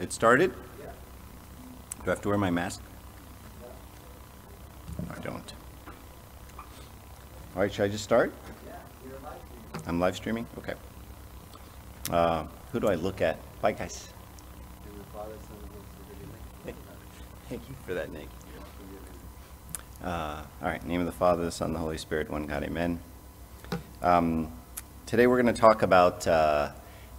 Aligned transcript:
It 0.00 0.14
started? 0.14 0.54
Do 0.54 2.06
I 2.06 2.10
have 2.10 2.22
to 2.22 2.28
wear 2.30 2.38
my 2.38 2.50
mask? 2.50 2.80
No, 5.06 5.14
I 5.14 5.20
don't. 5.20 5.52
All 7.54 7.62
right, 7.62 7.70
should 7.70 7.84
I 7.84 7.88
just 7.88 8.02
start? 8.02 8.32
I'm 9.86 10.00
live 10.00 10.16
streaming? 10.16 10.46
Okay. 10.56 10.72
Uh, 12.10 12.46
Who 12.72 12.80
do 12.80 12.88
I 12.88 12.94
look 12.94 13.20
at? 13.20 13.36
Bye, 13.60 13.72
guys. 13.72 14.08
Thank 17.50 17.68
you 17.68 17.74
for 17.84 17.92
that, 17.92 18.10
Nick. 18.10 18.28
Uh, 20.02 20.42
All 20.62 20.68
right, 20.68 20.82
name 20.86 21.00
of 21.00 21.06
the 21.06 21.12
Father, 21.12 21.44
the 21.44 21.50
Son, 21.50 21.74
the 21.74 21.78
Holy 21.78 21.98
Spirit, 21.98 22.30
one 22.30 22.46
God, 22.46 22.62
amen. 22.64 23.00
Um, 24.00 24.50
Today, 25.04 25.26
we're 25.26 25.42
going 25.42 25.52
to 25.52 25.60
talk 25.60 25.82
about 25.82 26.26
uh, 26.26 26.70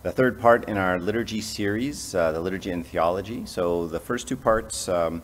the 0.03 0.11
third 0.11 0.39
part 0.39 0.67
in 0.67 0.77
our 0.77 0.99
liturgy 0.99 1.41
series, 1.41 2.15
uh, 2.15 2.31
the 2.31 2.39
liturgy 2.39 2.71
and 2.71 2.85
theology. 2.85 3.45
So 3.45 3.87
the 3.87 3.99
first 3.99 4.27
two 4.27 4.35
parts, 4.35 4.89
um, 4.89 5.21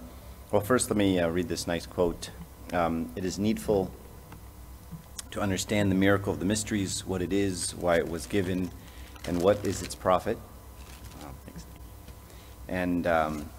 well, 0.52 0.62
first 0.62 0.90
let 0.91 0.98
me 0.98 1.20
uh, 1.20 1.30
read 1.30 1.48
this 1.48 1.66
nice 1.66 1.88
quote. 1.88 2.30
Um, 2.73 3.12
It 3.16 3.26
is 3.26 3.40
needful 3.40 3.91
to 5.31 5.41
understand 5.41 5.91
the 5.91 5.95
miracle 5.95 6.31
of 6.31 6.40
the 6.40 6.45
mysteries, 6.45 7.05
what 7.05 7.22
it 7.23 7.34
is, 7.34 7.73
why 7.76 7.98
it 7.98 8.08
was 8.08 8.27
given, 8.27 8.70
and 9.27 9.41
what 9.41 9.66
is 9.66 9.81
its 9.81 9.95
profit. 9.95 10.38
Oh. 11.23 11.31
And 12.67 13.08
um, 13.08 13.50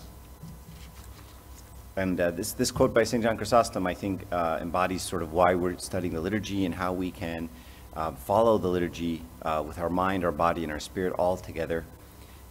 and 1.96 2.20
uh, 2.20 2.30
this, 2.30 2.52
this 2.52 2.70
quote 2.70 2.94
by 2.94 3.02
St. 3.02 3.24
John 3.24 3.36
Chrysostom, 3.36 3.84
I 3.84 3.92
think, 3.92 4.24
uh, 4.30 4.60
embodies 4.62 5.02
sort 5.02 5.20
of 5.20 5.32
why 5.32 5.56
we're 5.56 5.76
studying 5.78 6.14
the 6.14 6.20
liturgy 6.20 6.64
and 6.64 6.72
how 6.72 6.92
we 6.92 7.10
can 7.10 7.48
uh, 7.98 8.12
follow 8.12 8.58
the 8.58 8.68
liturgy 8.68 9.20
uh, 9.42 9.62
with 9.66 9.76
our 9.80 9.90
mind, 9.90 10.24
our 10.24 10.30
body, 10.30 10.62
and 10.62 10.70
our 10.70 10.78
spirit 10.78 11.12
all 11.14 11.36
together. 11.36 11.84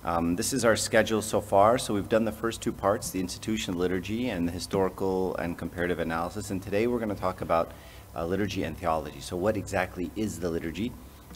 Um, 0.03 0.35
this 0.35 0.51
is 0.51 0.65
our 0.65 0.75
schedule 0.75 1.21
so 1.21 1.39
far. 1.39 1.77
So 1.77 1.93
we've 1.93 2.09
done 2.09 2.25
the 2.25 2.33
first 2.33 2.61
two 2.61 2.73
parts, 2.73 3.11
the 3.11 3.21
institution 3.21 3.77
liturgy 3.77 4.29
and 4.29 4.45
the 4.45 4.51
historical 4.51 5.37
and 5.37 5.57
comparative 5.57 5.99
analysis. 5.99 6.51
And 6.51 6.62
today 6.62 6.85
we're 6.85 6.99
going 6.99 7.15
to 7.15 7.15
talk 7.15 7.39
about 7.39 7.71
uh, 8.13 8.26
liturgy 8.26 8.63
and 8.63 8.77
theology. 8.77 9.21
So 9.21 9.37
what 9.37 9.55
exactly 9.55 10.12
is 10.17 10.37
the 10.37 10.49
liturgy? 10.49 10.91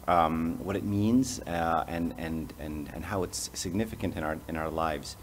Um, 0.10 0.60
what 0.62 0.76
it 0.76 0.84
means 0.84 1.40
uh, 1.48 1.86
and, 1.88 2.14
and, 2.18 2.54
and, 2.60 2.90
and 2.94 3.06
how 3.06 3.24
it's 3.24 3.50
significant 3.54 4.18
in 4.18 4.24
our, 4.24 4.38
in 4.50 4.58
our 4.58 4.70
lives. 4.70 5.16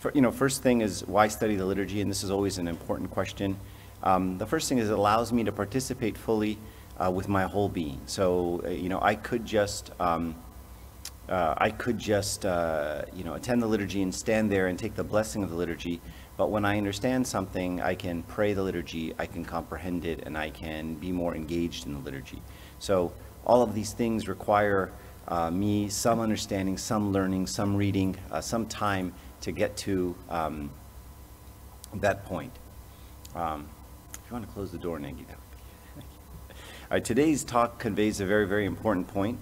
For, 0.00 0.12
you 0.14 0.20
know, 0.20 0.30
first 0.30 0.62
thing 0.62 0.82
is 0.82 1.02
why 1.06 1.28
study 1.28 1.56
the 1.56 1.64
liturgy, 1.64 2.02
and 2.02 2.10
this 2.10 2.22
is 2.22 2.30
always 2.30 2.58
an 2.58 2.68
important 2.68 3.10
question. 3.10 3.56
Um, 4.02 4.36
the 4.36 4.46
first 4.46 4.68
thing 4.68 4.76
is 4.76 4.90
it 4.90 4.98
allows 4.98 5.32
me 5.32 5.44
to 5.44 5.52
participate 5.52 6.18
fully 6.18 6.58
uh, 6.98 7.10
with 7.10 7.28
my 7.28 7.44
whole 7.44 7.68
being. 7.68 8.00
So, 8.06 8.62
uh, 8.64 8.70
you 8.70 8.88
know, 8.88 9.00
I 9.00 9.14
could 9.14 9.44
just, 9.46 9.90
um, 10.00 10.34
uh, 11.28 11.54
I 11.56 11.70
could 11.70 11.98
just, 11.98 12.44
uh, 12.44 13.02
you 13.14 13.24
know, 13.24 13.34
attend 13.34 13.62
the 13.62 13.66
liturgy 13.66 14.02
and 14.02 14.14
stand 14.14 14.50
there 14.50 14.66
and 14.66 14.78
take 14.78 14.94
the 14.94 15.04
blessing 15.04 15.42
of 15.42 15.50
the 15.50 15.56
liturgy. 15.56 16.00
But 16.36 16.50
when 16.50 16.64
I 16.64 16.78
understand 16.78 17.26
something, 17.26 17.80
I 17.80 17.94
can 17.94 18.22
pray 18.22 18.52
the 18.52 18.62
liturgy, 18.62 19.14
I 19.18 19.26
can 19.26 19.44
comprehend 19.44 20.04
it, 20.04 20.22
and 20.24 20.38
I 20.38 20.50
can 20.50 20.94
be 20.94 21.12
more 21.12 21.34
engaged 21.34 21.86
in 21.86 21.92
the 21.94 21.98
liturgy. 21.98 22.40
So 22.78 23.12
all 23.44 23.62
of 23.62 23.74
these 23.74 23.92
things 23.92 24.28
require 24.28 24.92
uh, 25.26 25.50
me 25.50 25.88
some 25.88 26.20
understanding, 26.20 26.78
some 26.78 27.12
learning, 27.12 27.46
some 27.46 27.76
reading, 27.76 28.16
uh, 28.30 28.40
some 28.40 28.66
time 28.66 29.12
to 29.40 29.52
get 29.52 29.76
to 29.78 30.14
um, 30.30 30.70
that 31.94 32.24
point. 32.24 32.52
Um, 33.34 33.68
if 34.12 34.20
you 34.30 34.34
want 34.34 34.46
to 34.46 34.52
close 34.52 34.70
the 34.70 34.78
door, 34.78 34.98
Nagy, 34.98 35.24
that 35.24 35.38
right, 36.90 37.04
today's 37.04 37.44
talk 37.44 37.78
conveys 37.78 38.20
a 38.20 38.26
very, 38.26 38.46
very 38.46 38.64
important 38.64 39.08
point. 39.08 39.38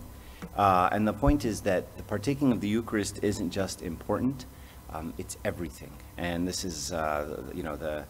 Uh, 0.57 0.89
and 0.93 1.07
the 1.07 1.13
point 1.13 1.45
is 1.45 1.61
that 1.63 1.97
the 1.97 2.03
partaking 2.03 2.53
of 2.53 2.61
the 2.61 2.69
Eucharist 2.69 3.23
isn't 3.23 3.51
just 3.51 3.83
important, 3.83 4.47
um, 4.91 5.15
it's 5.19 5.37
everything. 5.45 5.93
And 6.17 6.47
this 6.47 6.65
is, 6.65 6.93
uh, 6.93 7.43
you 7.55 7.63
know, 7.63 7.77
the, 7.77 8.05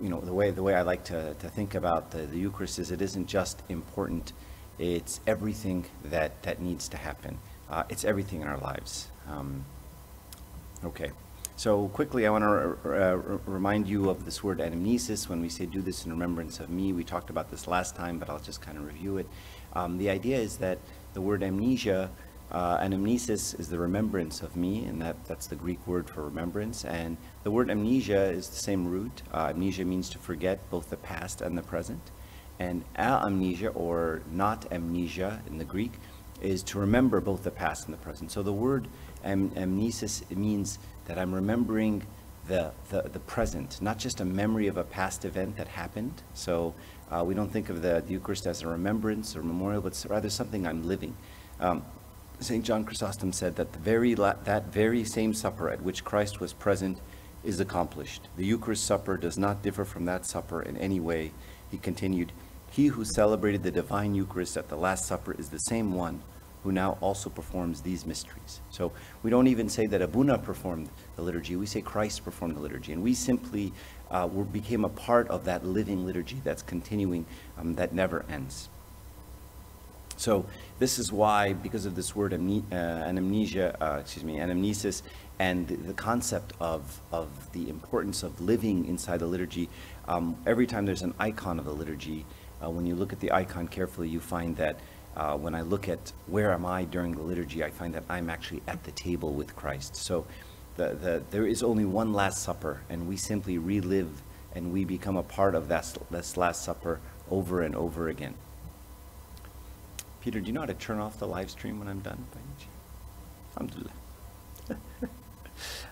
you 0.00 0.08
know, 0.08 0.20
the 0.20 0.32
way, 0.32 0.50
the 0.50 0.62
way 0.62 0.74
I 0.74 0.82
like 0.82 1.04
to, 1.04 1.34
to 1.34 1.48
think 1.48 1.74
about 1.74 2.10
the, 2.10 2.18
the 2.18 2.38
Eucharist 2.38 2.78
is 2.78 2.90
it 2.90 3.00
isn't 3.00 3.26
just 3.26 3.62
important, 3.68 4.32
it's 4.78 5.20
everything 5.26 5.86
that, 6.04 6.42
that 6.42 6.60
needs 6.60 6.88
to 6.88 6.96
happen. 6.96 7.38
Uh, 7.70 7.84
it's 7.88 8.04
everything 8.04 8.42
in 8.42 8.48
our 8.48 8.58
lives. 8.58 9.08
Um, 9.28 9.64
Okay, 10.84 11.12
so 11.56 11.88
quickly, 11.88 12.26
I 12.26 12.30
want 12.30 12.42
to 12.42 12.50
uh, 12.84 13.16
remind 13.46 13.86
you 13.86 14.10
of 14.10 14.24
this 14.24 14.42
word 14.42 14.58
anamnesis. 14.58 15.28
When 15.28 15.40
we 15.40 15.48
say 15.48 15.66
do 15.66 15.80
this 15.80 16.04
in 16.04 16.10
remembrance 16.10 16.58
of 16.58 16.68
me, 16.68 16.92
we 16.92 17.04
talked 17.04 17.30
about 17.30 17.48
this 17.48 17.68
last 17.68 17.94
time, 17.94 18.18
but 18.18 18.28
I'll 18.28 18.40
just 18.40 18.60
kind 18.60 18.76
of 18.76 18.84
review 18.84 19.18
it. 19.18 19.28
Um, 19.72 19.96
the 19.96 20.10
idea 20.10 20.36
is 20.36 20.56
that 20.58 20.78
the 21.12 21.20
word 21.20 21.44
amnesia, 21.44 22.10
uh, 22.50 22.78
anamnesis 22.78 23.58
is 23.58 23.68
the 23.68 23.78
remembrance 23.78 24.42
of 24.42 24.56
me, 24.56 24.84
and 24.84 25.00
that, 25.00 25.24
that's 25.26 25.46
the 25.46 25.54
Greek 25.54 25.84
word 25.86 26.10
for 26.10 26.24
remembrance. 26.24 26.84
And 26.84 27.16
the 27.44 27.52
word 27.52 27.70
amnesia 27.70 28.30
is 28.30 28.48
the 28.48 28.56
same 28.56 28.88
root. 28.88 29.22
Uh, 29.32 29.50
amnesia 29.50 29.84
means 29.84 30.10
to 30.10 30.18
forget 30.18 30.58
both 30.70 30.90
the 30.90 30.96
past 30.96 31.40
and 31.40 31.56
the 31.56 31.62
present. 31.62 32.10
And 32.58 32.84
amnesia, 32.96 33.68
or 33.68 34.22
not 34.30 34.72
amnesia 34.72 35.40
in 35.46 35.58
the 35.58 35.64
Greek, 35.64 35.92
is 36.40 36.62
to 36.64 36.78
remember 36.78 37.20
both 37.20 37.42
the 37.44 37.50
past 37.50 37.86
and 37.86 37.94
the 37.94 37.98
present. 37.98 38.30
So 38.30 38.42
the 38.42 38.52
word 38.52 38.88
am- 39.24 39.50
amnesis 39.50 40.28
means 40.34 40.78
that 41.06 41.18
I'm 41.18 41.34
remembering 41.34 42.06
the, 42.46 42.72
the, 42.90 43.02
the 43.02 43.20
present, 43.20 43.80
not 43.80 43.98
just 43.98 44.20
a 44.20 44.24
memory 44.24 44.66
of 44.66 44.76
a 44.76 44.84
past 44.84 45.24
event 45.24 45.56
that 45.56 45.68
happened. 45.68 46.22
So 46.34 46.74
uh, 47.10 47.24
we 47.24 47.34
don't 47.34 47.50
think 47.50 47.70
of 47.70 47.82
the, 47.82 48.02
the 48.06 48.12
Eucharist 48.12 48.46
as 48.46 48.62
a 48.62 48.68
remembrance 48.68 49.36
or 49.36 49.42
memorial, 49.42 49.80
but 49.80 50.04
rather 50.08 50.28
something 50.28 50.66
I'm 50.66 50.86
living. 50.86 51.16
Um, 51.60 51.82
St. 52.40 52.64
John 52.64 52.84
Chrysostom 52.84 53.32
said 53.32 53.56
that 53.56 53.72
the 53.72 53.78
very 53.78 54.14
that 54.14 54.66
very 54.72 55.04
same 55.04 55.32
supper 55.32 55.70
at 55.70 55.82
which 55.82 56.04
Christ 56.04 56.40
was 56.40 56.52
present 56.52 56.98
is 57.44 57.60
accomplished. 57.60 58.28
The 58.36 58.44
Eucharist 58.44 58.84
supper 58.84 59.16
does 59.16 59.38
not 59.38 59.62
differ 59.62 59.84
from 59.84 60.04
that 60.06 60.26
supper 60.26 60.60
in 60.62 60.76
any 60.76 60.98
way. 60.98 61.32
He 61.70 61.78
continued, 61.78 62.32
He 62.74 62.88
who 62.88 63.04
celebrated 63.04 63.62
the 63.62 63.70
divine 63.70 64.16
Eucharist 64.16 64.56
at 64.56 64.68
the 64.68 64.76
Last 64.76 65.06
Supper 65.06 65.32
is 65.38 65.48
the 65.48 65.60
same 65.60 65.94
one 65.94 66.20
who 66.64 66.72
now 66.72 66.98
also 67.00 67.30
performs 67.30 67.82
these 67.82 68.04
mysteries. 68.04 68.60
So 68.70 68.90
we 69.22 69.30
don't 69.30 69.46
even 69.46 69.68
say 69.68 69.86
that 69.86 70.02
Abuna 70.02 70.38
performed 70.38 70.88
the 71.14 71.22
liturgy, 71.22 71.54
we 71.54 71.66
say 71.66 71.80
Christ 71.80 72.24
performed 72.24 72.56
the 72.56 72.60
liturgy. 72.60 72.92
And 72.92 73.00
we 73.04 73.14
simply 73.14 73.72
uh, 74.10 74.28
were, 74.32 74.42
became 74.42 74.84
a 74.84 74.88
part 74.88 75.28
of 75.28 75.44
that 75.44 75.64
living 75.64 76.04
liturgy 76.04 76.40
that's 76.42 76.62
continuing, 76.62 77.26
um, 77.56 77.74
that 77.76 77.92
never 77.92 78.24
ends. 78.28 78.68
So 80.16 80.44
this 80.80 80.98
is 80.98 81.12
why, 81.12 81.52
because 81.52 81.86
of 81.86 81.94
this 81.94 82.16
word 82.16 82.32
amne- 82.32 82.64
uh, 82.72 83.84
uh, 83.84 83.98
excuse 84.00 84.24
me, 84.24 84.38
anamnesis, 84.38 85.02
and 85.38 85.68
the, 85.68 85.76
the 85.76 85.94
concept 85.94 86.54
of, 86.58 87.00
of 87.12 87.52
the 87.52 87.68
importance 87.68 88.24
of 88.24 88.40
living 88.40 88.86
inside 88.86 89.20
the 89.20 89.26
liturgy, 89.26 89.68
um, 90.08 90.36
every 90.44 90.66
time 90.66 90.86
there's 90.86 91.02
an 91.02 91.14
icon 91.20 91.60
of 91.60 91.66
the 91.66 91.72
liturgy, 91.72 92.26
uh, 92.64 92.70
when 92.70 92.86
you 92.86 92.94
look 92.94 93.12
at 93.12 93.20
the 93.20 93.32
icon 93.32 93.68
carefully, 93.68 94.08
you 94.08 94.20
find 94.20 94.56
that 94.56 94.78
uh, 95.16 95.36
when 95.36 95.54
I 95.54 95.62
look 95.62 95.88
at 95.88 96.12
where 96.26 96.52
am 96.52 96.66
I 96.66 96.84
during 96.84 97.12
the 97.12 97.22
liturgy, 97.22 97.62
I 97.62 97.70
find 97.70 97.94
that 97.94 98.04
I'm 98.08 98.30
actually 98.30 98.62
at 98.66 98.82
the 98.84 98.92
table 98.92 99.32
with 99.32 99.54
Christ. 99.54 99.96
So 99.96 100.26
the, 100.76 100.94
the, 100.94 101.22
there 101.30 101.46
is 101.46 101.62
only 101.62 101.84
one 101.84 102.12
Last 102.12 102.42
Supper, 102.42 102.80
and 102.88 103.06
we 103.08 103.16
simply 103.16 103.58
relive 103.58 104.22
and 104.54 104.72
we 104.72 104.84
become 104.84 105.16
a 105.16 105.22
part 105.22 105.54
of 105.54 105.68
that, 105.68 105.96
this 106.10 106.36
Last 106.36 106.64
Supper 106.64 107.00
over 107.30 107.62
and 107.62 107.74
over 107.74 108.08
again. 108.08 108.34
Peter, 110.20 110.40
do 110.40 110.46
you 110.46 110.52
know 110.52 110.60
how 110.60 110.66
to 110.66 110.74
turn 110.74 110.98
off 110.98 111.18
the 111.18 111.26
live 111.26 111.50
stream 111.50 111.78
when 111.78 111.88
I'm 111.88 112.00
done? 112.00 112.24
Alhamdulillah. 113.56 113.93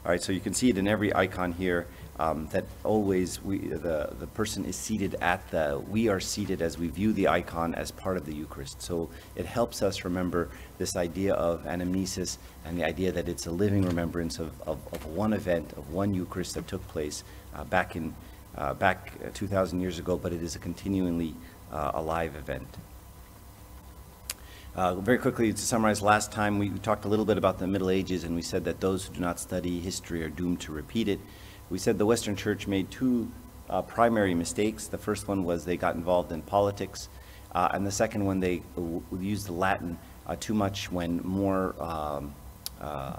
All 0.05 0.11
right, 0.11 0.21
so 0.21 0.33
you 0.33 0.41
can 0.41 0.53
see 0.53 0.69
it 0.69 0.79
in 0.79 0.89
every 0.89 1.15
icon 1.15 1.53
here 1.53 1.87
um, 2.19 2.49
that 2.49 2.65
always 2.83 3.41
we, 3.41 3.59
the, 3.59 4.13
the 4.19 4.27
person 4.27 4.65
is 4.65 4.75
seated 4.75 5.15
at 5.21 5.49
the, 5.53 5.81
we 5.89 6.09
are 6.09 6.19
seated 6.19 6.61
as 6.61 6.77
we 6.77 6.89
view 6.89 7.13
the 7.13 7.29
icon 7.29 7.73
as 7.77 7.93
part 7.93 8.17
of 8.17 8.27
the 8.27 8.35
Eucharist. 8.35 8.83
So 8.83 9.11
it 9.37 9.47
helps 9.47 9.81
us 9.81 10.05
remember 10.05 10.49
this 10.77 10.97
idea 10.97 11.35
of 11.35 11.65
anamnesis 11.67 12.39
and 12.65 12.77
the 12.77 12.83
idea 12.83 13.13
that 13.13 13.29
it's 13.29 13.47
a 13.47 13.53
living 13.53 13.83
remembrance 13.87 14.41
of, 14.41 14.51
of, 14.63 14.81
of 14.93 15.07
one 15.07 15.33
event, 15.33 15.73
of 15.75 15.93
one 15.93 16.13
Eucharist 16.13 16.55
that 16.57 16.67
took 16.67 16.85
place 16.89 17.23
uh, 17.55 17.63
back 17.63 17.95
in, 17.95 18.13
uh, 18.57 18.75
back 18.75 19.13
2,000 19.35 19.81
years 19.81 20.01
ago, 20.01 20.17
but 20.17 20.33
it 20.33 20.43
is 20.43 20.57
a 20.57 20.59
continually 20.59 21.33
uh, 21.71 21.93
alive 21.95 22.35
event. 22.35 22.67
Uh, 24.75 24.95
very 24.95 25.19
quickly, 25.19 25.53
to 25.53 25.59
summarize, 25.59 26.01
last 26.01 26.33
time 26.33 26.59
we 26.59 26.71
talked 26.79 27.05
a 27.05 27.09
little 27.09 27.27
bit 27.27 27.37
about 27.37 27.59
the 27.59 27.67
Middle 27.67 27.91
Ages, 27.91 28.25
and 28.25 28.35
we 28.35 28.41
said 28.41 28.65
that 28.65 28.81
those 28.81 29.05
who 29.05 29.13
do 29.13 29.21
not 29.21 29.39
study 29.39 29.79
history 29.81 30.25
are 30.25 30.31
doomed 30.31 30.61
to 30.63 30.73
repeat 30.73 31.09
it. 31.09 31.21
We 31.69 31.77
said 31.77 31.99
the 31.99 32.07
Western 32.07 32.37
Church 32.37 32.67
made 32.67 32.91
two 32.91 33.31
uh, 33.69 33.83
primary 33.83 34.33
mistakes. 34.33 34.87
The 34.87 34.97
first 34.97 35.29
one 35.29 35.45
was 35.45 35.67
they 35.67 35.77
got 35.77 35.95
involved 35.95 36.33
in 36.33 36.41
politics, 36.41 37.11
uh, 37.55 37.69
and 37.75 37.87
the 37.87 37.91
second 37.91 38.25
one, 38.25 38.41
they 38.41 38.63
w- 38.75 39.03
used 39.21 39.47
the 39.47 39.53
Latin 39.53 39.99
uh, 40.27 40.37
too 40.41 40.55
much 40.55 40.91
when 40.91 41.21
more 41.23 41.75
um, 41.79 42.35
uh, 42.81 43.17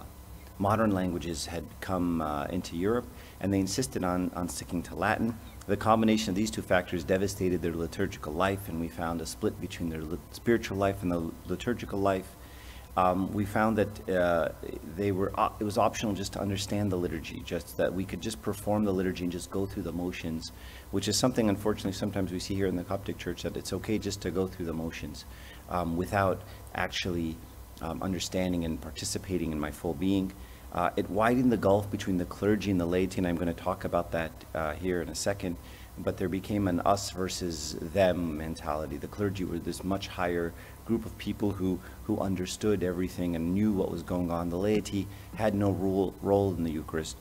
modern 0.58 0.90
languages 0.90 1.46
had 1.46 1.66
come 1.82 2.20
uh, 2.24 2.46
into 2.46 2.76
Europe, 2.76 3.06
and 3.42 3.54
they 3.54 3.60
insisted 3.60 4.04
on, 4.04 4.32
on 4.36 4.50
sticking 4.50 4.82
to 4.82 4.96
Latin. 4.96 5.38
The 5.66 5.78
combination 5.78 6.30
of 6.30 6.36
these 6.36 6.52
two 6.52 6.62
factors 6.62 7.06
devastated 7.06 7.62
their 7.62 7.74
liturgical 7.74 8.34
life, 8.34 8.68
and 8.68 8.82
we 8.82 8.90
found 8.90 9.22
a 9.22 9.26
split 9.26 9.60
between 9.62 9.90
their 9.90 10.04
spiritual 10.32 10.78
life 10.78 11.02
and 11.04 11.12
the 11.12 11.32
liturgical 11.46 12.00
life. 12.00 12.36
Um, 12.98 13.34
we 13.34 13.46
found 13.46 13.78
that 13.78 14.10
uh, 14.10 14.50
they 14.96 15.12
were, 15.12 15.32
it 15.60 15.64
was 15.64 15.78
optional 15.78 16.14
just 16.14 16.34
to 16.34 16.40
understand 16.40 16.92
the 16.92 16.98
liturgy, 16.98 17.42
just 17.46 17.78
that 17.78 17.92
we 17.92 18.04
could 18.04 18.22
just 18.22 18.42
perform 18.42 18.84
the 18.84 18.92
liturgy 18.92 19.24
and 19.24 19.32
just 19.32 19.50
go 19.50 19.66
through 19.66 19.84
the 19.84 19.92
motions, 19.92 20.52
which 20.92 21.08
is 21.08 21.18
something 21.18 21.50
unfortunately 21.50 21.94
sometimes 21.94 22.32
we 22.32 22.40
see 22.40 22.54
here 22.54 22.68
in 22.68 22.76
the 22.76 22.84
Coptic 22.84 23.18
Church, 23.18 23.42
that 23.44 23.58
it's 23.58 23.74
okay 23.74 23.98
just 23.98 24.22
to 24.22 24.32
go 24.32 24.48
through 24.48 24.66
the 24.66 24.74
motions 24.74 25.26
um, 25.70 25.98
without 25.98 26.42
actually 26.76 27.38
um, 27.82 28.04
understanding 28.04 28.64
and 28.66 28.80
participating 28.80 29.52
in 29.52 29.60
my 29.60 29.72
full 29.72 29.94
being. 29.94 30.32
Uh, 30.74 30.90
it 30.96 31.10
widened 31.10 31.52
the 31.52 31.58
gulf 31.58 31.90
between 31.92 32.18
the 32.18 32.26
clergy 32.26 32.72
and 32.72 32.82
the 32.82 32.86
laity, 32.86 33.20
and 33.20 33.28
I'm 33.28 33.36
going 33.36 33.54
to 33.54 33.54
talk 33.54 33.86
about 33.86 34.12
that 34.12 34.32
uh, 34.56 34.74
here 34.74 35.02
in 35.02 35.10
a 35.10 35.16
second. 35.16 35.56
But 36.00 36.18
there 36.18 36.30
became 36.30 36.68
an 36.68 36.80
us 36.80 37.12
versus 37.12 37.78
them 37.80 38.38
mentality. 38.38 38.98
The 38.98 39.08
clergy 39.08 39.44
were 39.44 39.60
this 39.60 39.84
much 39.84 40.08
higher 40.08 40.52
group 40.86 41.06
of 41.06 41.16
people 41.20 41.52
who, 41.52 41.80
who 42.06 42.20
understood 42.20 42.84
everything 42.84 43.36
and 43.36 43.54
knew 43.54 43.72
what 43.72 43.92
was 43.92 44.02
going 44.02 44.32
on. 44.32 44.50
The 44.50 44.58
laity 44.58 45.08
had 45.36 45.54
no 45.54 45.72
role, 45.72 46.16
role 46.24 46.52
in 46.56 46.64
the 46.64 46.72
Eucharist. 46.72 47.18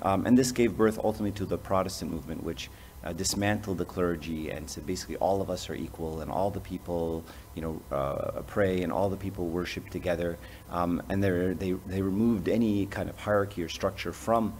Um, 0.00 0.24
and 0.24 0.38
this 0.38 0.52
gave 0.52 0.76
birth 0.76 0.98
ultimately 0.98 1.32
to 1.32 1.44
the 1.44 1.58
Protestant 1.58 2.10
movement, 2.10 2.42
which 2.42 2.70
uh, 3.04 3.12
dismantled 3.12 3.78
the 3.78 3.84
clergy 3.84 4.50
and 4.50 4.68
said 4.68 4.86
basically 4.86 5.16
all 5.16 5.42
of 5.42 5.50
us 5.50 5.68
are 5.68 5.74
equal 5.74 6.20
and 6.20 6.30
all 6.30 6.50
the 6.50 6.60
people, 6.60 7.22
you 7.54 7.62
know, 7.62 7.80
uh, 7.94 8.40
pray 8.46 8.82
and 8.82 8.90
all 8.92 9.08
the 9.10 9.16
people 9.16 9.46
worship 9.46 9.88
together. 9.90 10.38
Um, 10.70 11.02
and 11.08 11.22
they, 11.22 11.72
they 11.86 12.02
removed 12.02 12.48
any 12.48 12.86
kind 12.86 13.10
of 13.10 13.18
hierarchy 13.18 13.62
or 13.62 13.68
structure 13.68 14.12
from 14.12 14.54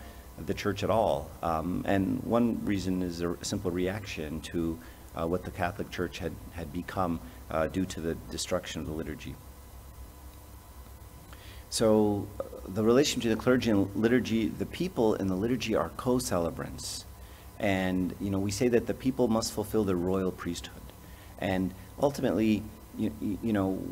the 0.46 0.54
church 0.54 0.82
at 0.82 0.90
all. 0.90 1.30
Um, 1.42 1.84
and 1.86 2.22
one 2.24 2.64
reason 2.64 3.02
is 3.02 3.22
a 3.22 3.36
simple 3.42 3.70
reaction 3.70 4.40
to 4.42 4.78
uh, 5.14 5.26
what 5.26 5.44
the 5.44 5.50
Catholic 5.50 5.90
Church 5.90 6.18
had, 6.18 6.32
had 6.52 6.72
become 6.72 7.20
uh, 7.50 7.68
due 7.68 7.86
to 7.86 8.00
the 8.00 8.14
destruction 8.30 8.80
of 8.80 8.86
the 8.86 8.92
liturgy. 8.92 9.34
So 11.70 12.26
uh, 12.38 12.44
the 12.68 12.82
relation 12.82 13.20
to 13.22 13.28
the 13.28 13.36
clergy 13.36 13.70
and 13.70 13.94
liturgy, 13.94 14.48
the 14.48 14.66
people 14.66 15.14
in 15.14 15.28
the 15.28 15.36
liturgy 15.36 15.74
are 15.74 15.90
co-celebrants. 15.96 17.03
And, 17.64 18.14
you 18.20 18.28
know, 18.28 18.38
we 18.38 18.50
say 18.50 18.68
that 18.68 18.86
the 18.86 18.92
people 18.92 19.26
must 19.26 19.50
fulfill 19.54 19.84
the 19.84 19.96
royal 19.96 20.30
priesthood. 20.30 20.82
And 21.38 21.72
ultimately, 21.98 22.62
you, 22.98 23.10
you 23.42 23.54
know, 23.54 23.82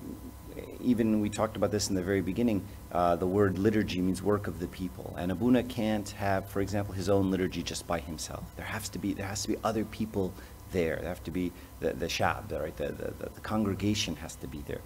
even 0.82 1.22
we 1.22 1.30
talked 1.30 1.56
about 1.56 1.70
this 1.70 1.88
in 1.88 1.94
the 1.94 2.02
very 2.02 2.20
beginning, 2.20 2.62
uh, 2.92 3.16
the 3.16 3.26
word 3.26 3.58
liturgy 3.58 4.02
means 4.02 4.22
work 4.22 4.46
of 4.46 4.60
the 4.60 4.66
people. 4.66 5.16
And 5.18 5.32
Abuna 5.32 5.62
can't 5.62 6.10
have, 6.10 6.50
for 6.50 6.60
example, 6.60 6.92
his 6.92 7.08
own 7.08 7.30
liturgy 7.30 7.62
just 7.62 7.86
by 7.86 8.00
himself. 8.00 8.44
There 8.56 8.66
has 8.66 8.90
to 8.90 8.98
be, 8.98 9.14
there 9.14 9.26
has 9.26 9.40
to 9.40 9.48
be 9.48 9.56
other 9.64 9.86
people 9.86 10.34
there. 10.72 10.96
There 10.96 11.08
have 11.08 11.24
to 11.24 11.30
be 11.30 11.50
the, 11.80 11.94
the 11.94 12.08
shab, 12.08 12.52
right? 12.52 12.76
The, 12.76 12.88
the, 12.92 13.30
the 13.30 13.40
congregation 13.40 14.16
has 14.16 14.34
to 14.36 14.46
be 14.46 14.62
there. 14.66 14.82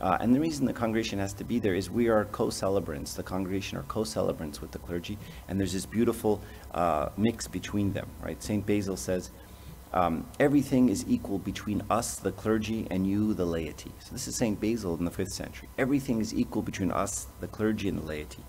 Uh, 0.00 0.18
and 0.20 0.34
the 0.34 0.40
reason 0.40 0.66
the 0.66 0.72
congregation 0.72 1.18
has 1.18 1.32
to 1.32 1.44
be 1.44 1.58
there 1.58 1.74
is 1.74 1.90
we 1.90 2.08
are 2.08 2.26
co-celebrants. 2.26 3.14
The 3.14 3.22
congregation 3.22 3.78
are 3.78 3.82
co-celebrants 3.84 4.60
with 4.60 4.70
the 4.70 4.78
clergy, 4.78 5.18
and 5.48 5.58
there's 5.58 5.72
this 5.72 5.86
beautiful 5.86 6.42
uh, 6.74 7.08
mix 7.16 7.48
between 7.48 7.92
them, 7.92 8.06
right? 8.22 8.42
St. 8.42 8.64
Basil 8.66 8.96
says, 8.96 9.30
um, 9.92 10.26
everything 10.38 10.90
is 10.90 11.06
equal 11.08 11.38
between 11.38 11.82
us, 11.88 12.16
the 12.16 12.32
clergy, 12.32 12.86
and 12.90 13.06
you, 13.06 13.32
the 13.32 13.46
laity. 13.46 13.92
So 14.00 14.12
this 14.12 14.28
is 14.28 14.36
St. 14.36 14.60
Basil 14.60 14.94
in 14.96 15.04
the 15.06 15.10
5th 15.10 15.30
century. 15.30 15.68
Everything 15.78 16.20
is 16.20 16.34
equal 16.34 16.60
between 16.60 16.90
us, 16.90 17.28
the 17.40 17.46
clergy, 17.46 17.88
and 17.88 17.98
the 17.98 18.04
laity. 18.04 18.42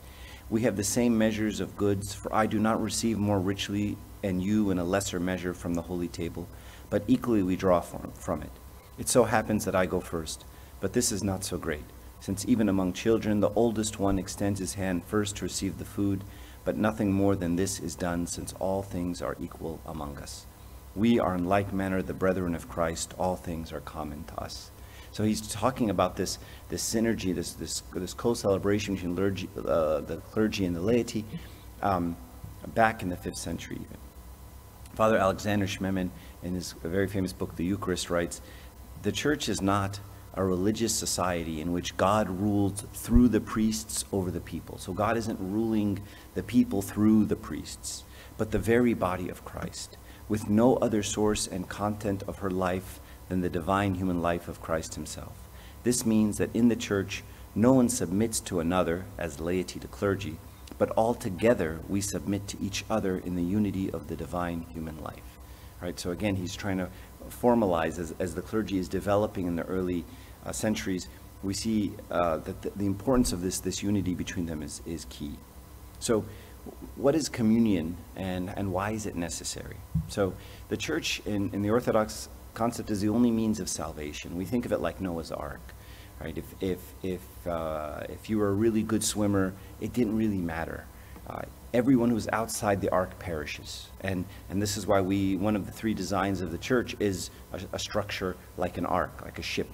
We 0.50 0.64
have 0.64 0.76
the 0.76 0.84
same 0.84 1.18
measures 1.18 1.60
of 1.62 1.78
goods, 1.78 2.14
for 2.14 2.34
I 2.34 2.48
do 2.48 2.60
not 2.60 2.82
receive 2.82 3.18
more 3.18 3.40
richly, 3.40 3.98
and 4.24 4.44
you 4.44 4.72
in 4.72 4.80
a 4.80 4.84
lesser 4.84 5.20
measure 5.20 5.54
from 5.54 5.74
the 5.74 5.82
holy 5.82 6.08
table, 6.08 6.50
but 6.90 7.04
equally 7.08 7.44
we 7.44 7.56
draw 7.56 7.80
from, 7.80 8.12
from 8.14 8.42
it. 8.42 8.52
It 8.98 9.08
so 9.08 9.24
happens 9.24 9.64
that 9.66 9.76
I 9.76 9.86
go 9.86 10.00
first. 10.00 10.44
But 10.80 10.94
this 10.94 11.12
is 11.12 11.24
not 11.24 11.44
so 11.44 11.58
great, 11.58 11.86
since 12.20 12.46
even 12.48 12.70
among 12.70 12.94
children 12.94 13.40
the 13.40 13.50
oldest 13.50 14.00
one 14.00 14.20
extends 14.20 14.60
his 14.60 14.76
hand 14.76 15.04
first 15.06 15.38
to 15.38 15.46
receive 15.46 15.78
the 15.78 15.86
food, 15.86 16.24
but 16.64 16.78
nothing 16.78 17.12
more 17.12 17.36
than 17.36 17.56
this 17.56 17.80
is 17.80 17.96
done, 17.96 18.28
since 18.28 18.54
all 18.60 18.84
things 18.84 19.22
are 19.22 19.38
equal 19.40 19.80
among 19.86 20.18
us. 20.18 20.46
We 20.96 21.20
are 21.20 21.36
in 21.36 21.46
like 21.46 21.74
manner 21.74 22.02
the 22.02 22.14
brethren 22.14 22.56
of 22.56 22.70
Christ, 22.70 23.14
all 23.18 23.36
things 23.36 23.72
are 23.72 23.82
common 23.82 24.24
to 24.26 24.40
us. 24.40 24.72
So 25.12 25.24
he's 25.24 25.42
talking 25.42 25.90
about 25.90 26.16
this, 26.16 26.38
this 26.70 26.84
synergy, 26.84 27.34
this, 27.34 27.54
this, 27.54 27.82
this 27.94 28.14
co-celebration 28.14 28.96
between 28.96 29.16
clergy, 29.16 29.50
uh, 29.58 30.02
the 30.02 30.18
clergy 30.18 30.66
and 30.66 30.76
the 30.76 30.82
laity 30.82 31.26
um, 31.82 32.16
back 32.76 33.02
in 33.02 33.10
the 33.10 33.16
5th 33.16 33.38
century 33.38 33.78
even. 33.78 33.98
Father 34.96 35.18
Alexander 35.18 35.66
Schmemann, 35.66 36.10
in 36.44 36.54
his 36.54 36.74
very 36.84 37.08
famous 37.08 37.34
book, 37.34 37.56
The 37.56 37.66
Eucharist, 37.66 38.10
writes, 38.10 38.42
the 39.04 39.12
church 39.12 39.48
is 39.48 39.62
not 39.62 40.00
a 40.38 40.46
religious 40.46 40.94
society 40.94 41.60
in 41.60 41.74
which 41.74 41.98
God 41.98 42.30
rules 42.30 42.86
through 42.94 43.28
the 43.30 43.42
priests 43.42 44.06
over 44.12 44.30
the 44.30 44.40
people. 44.40 44.78
So 44.78 44.94
God 44.94 45.18
isn't 45.18 45.40
ruling 45.40 46.00
the 46.36 46.44
people 46.44 46.82
through 46.82 47.26
the 47.26 47.36
priests, 47.36 48.04
but 48.38 48.52
the 48.52 48.60
very 48.60 48.94
body 48.94 49.30
of 49.30 49.44
Christ, 49.44 49.98
with 50.30 50.50
no 50.50 50.76
other 50.78 51.02
source 51.02 51.48
and 51.48 51.68
content 51.68 52.24
of 52.28 52.40
her 52.40 52.52
life 52.52 53.00
than 53.30 53.42
the 53.42 53.50
divine 53.50 53.96
human 53.96 54.22
life 54.22 54.48
of 54.48 54.62
Christ 54.62 54.96
himself. 54.96 55.34
This 55.84 56.06
means 56.06 56.38
that 56.38 56.56
in 56.56 56.68
the 56.68 56.76
church, 56.76 57.24
no 57.56 57.74
one 57.74 57.90
submits 57.90 58.40
to 58.42 58.60
another 58.60 59.06
as 59.18 59.40
laity 59.40 59.80
to 59.80 59.88
clergy, 59.88 60.38
but 60.78 60.92
all 60.92 61.16
together 61.16 61.80
we 61.90 62.02
submit 62.02 62.48
to 62.50 62.62
each 62.62 62.86
other 62.90 63.18
in 63.18 63.36
the 63.36 63.44
unity 63.44 63.90
of 63.90 64.08
the 64.08 64.16
divine 64.16 64.66
human 64.74 65.02
life. 65.02 65.24
Right. 65.80 66.00
so 66.00 66.10
again, 66.10 66.36
he's 66.36 66.56
trying 66.56 66.80
to 66.80 66.90
formalize 67.30 68.00
as, 68.00 68.14
as 68.20 68.34
the 68.34 68.42
clergy 68.42 68.80
is 68.80 68.90
developing 68.90 69.46
in 69.46 69.56
the 69.56 69.64
early 69.64 70.06
uh, 70.46 70.52
centuries, 70.52 71.08
we 71.44 71.54
see 71.54 71.92
uh, 72.10 72.38
that 72.38 72.62
the, 72.62 72.70
the, 72.72 72.86
importance 72.86 73.32
of 73.32 73.42
this, 73.42 73.60
this 73.60 73.84
unity 73.84 74.16
between 74.16 74.46
them 74.46 74.64
is, 74.64 74.82
is 74.86 75.06
key. 75.10 75.34
So 76.00 76.26
what 76.96 77.16
is 77.16 77.30
communion 77.30 77.98
and, 78.16 78.50
and 78.56 78.72
why 78.74 78.92
is 78.92 79.06
it 79.06 79.16
necessary? 79.16 79.78
So 80.08 80.34
the 80.70 80.78
church 80.78 81.22
in, 81.26 81.50
in 81.54 81.62
the 81.62 81.70
Orthodox 81.70 82.30
concept 82.54 82.90
is 82.90 83.02
the 83.02 83.10
only 83.10 83.32
means 83.32 83.60
of 83.60 83.70
salvation. 83.70 84.36
We 84.36 84.46
think 84.46 84.66
of 84.66 84.72
it 84.72 84.80
like 84.80 85.00
Noah's 85.00 85.32
Ark, 85.32 85.62
right? 86.20 86.38
If, 86.38 86.46
if, 86.62 86.80
if, 87.04 87.48
uh, 87.48 88.04
if 88.10 88.30
you 88.30 88.40
were 88.40 88.50
a 88.50 88.54
really 88.54 88.84
good 88.84 89.04
swimmer, 89.04 89.54
it 89.80 89.94
didn't 89.94 90.18
really 90.18 90.40
matter. 90.40 90.86
Uh, 91.28 91.42
everyone 91.74 92.10
who's 92.10 92.28
outside 92.30 92.82
the 92.82 92.90
ark 92.90 93.20
perishes. 93.20 93.88
And, 94.02 94.26
and 94.50 94.62
this 94.62 94.78
is 94.78 94.88
why 94.88 95.02
we, 95.02 95.36
one 95.36 95.56
of 95.56 95.66
the 95.66 95.72
three 95.72 95.94
designs 95.94 96.42
of 96.42 96.52
the 96.52 96.58
church 96.58 96.96
is 97.00 97.30
a, 97.52 97.60
a 97.74 97.80
structure 97.80 98.36
like 98.58 98.78
an 98.78 98.86
ark, 98.86 99.22
like 99.24 99.38
a 99.38 99.44
ship 99.44 99.70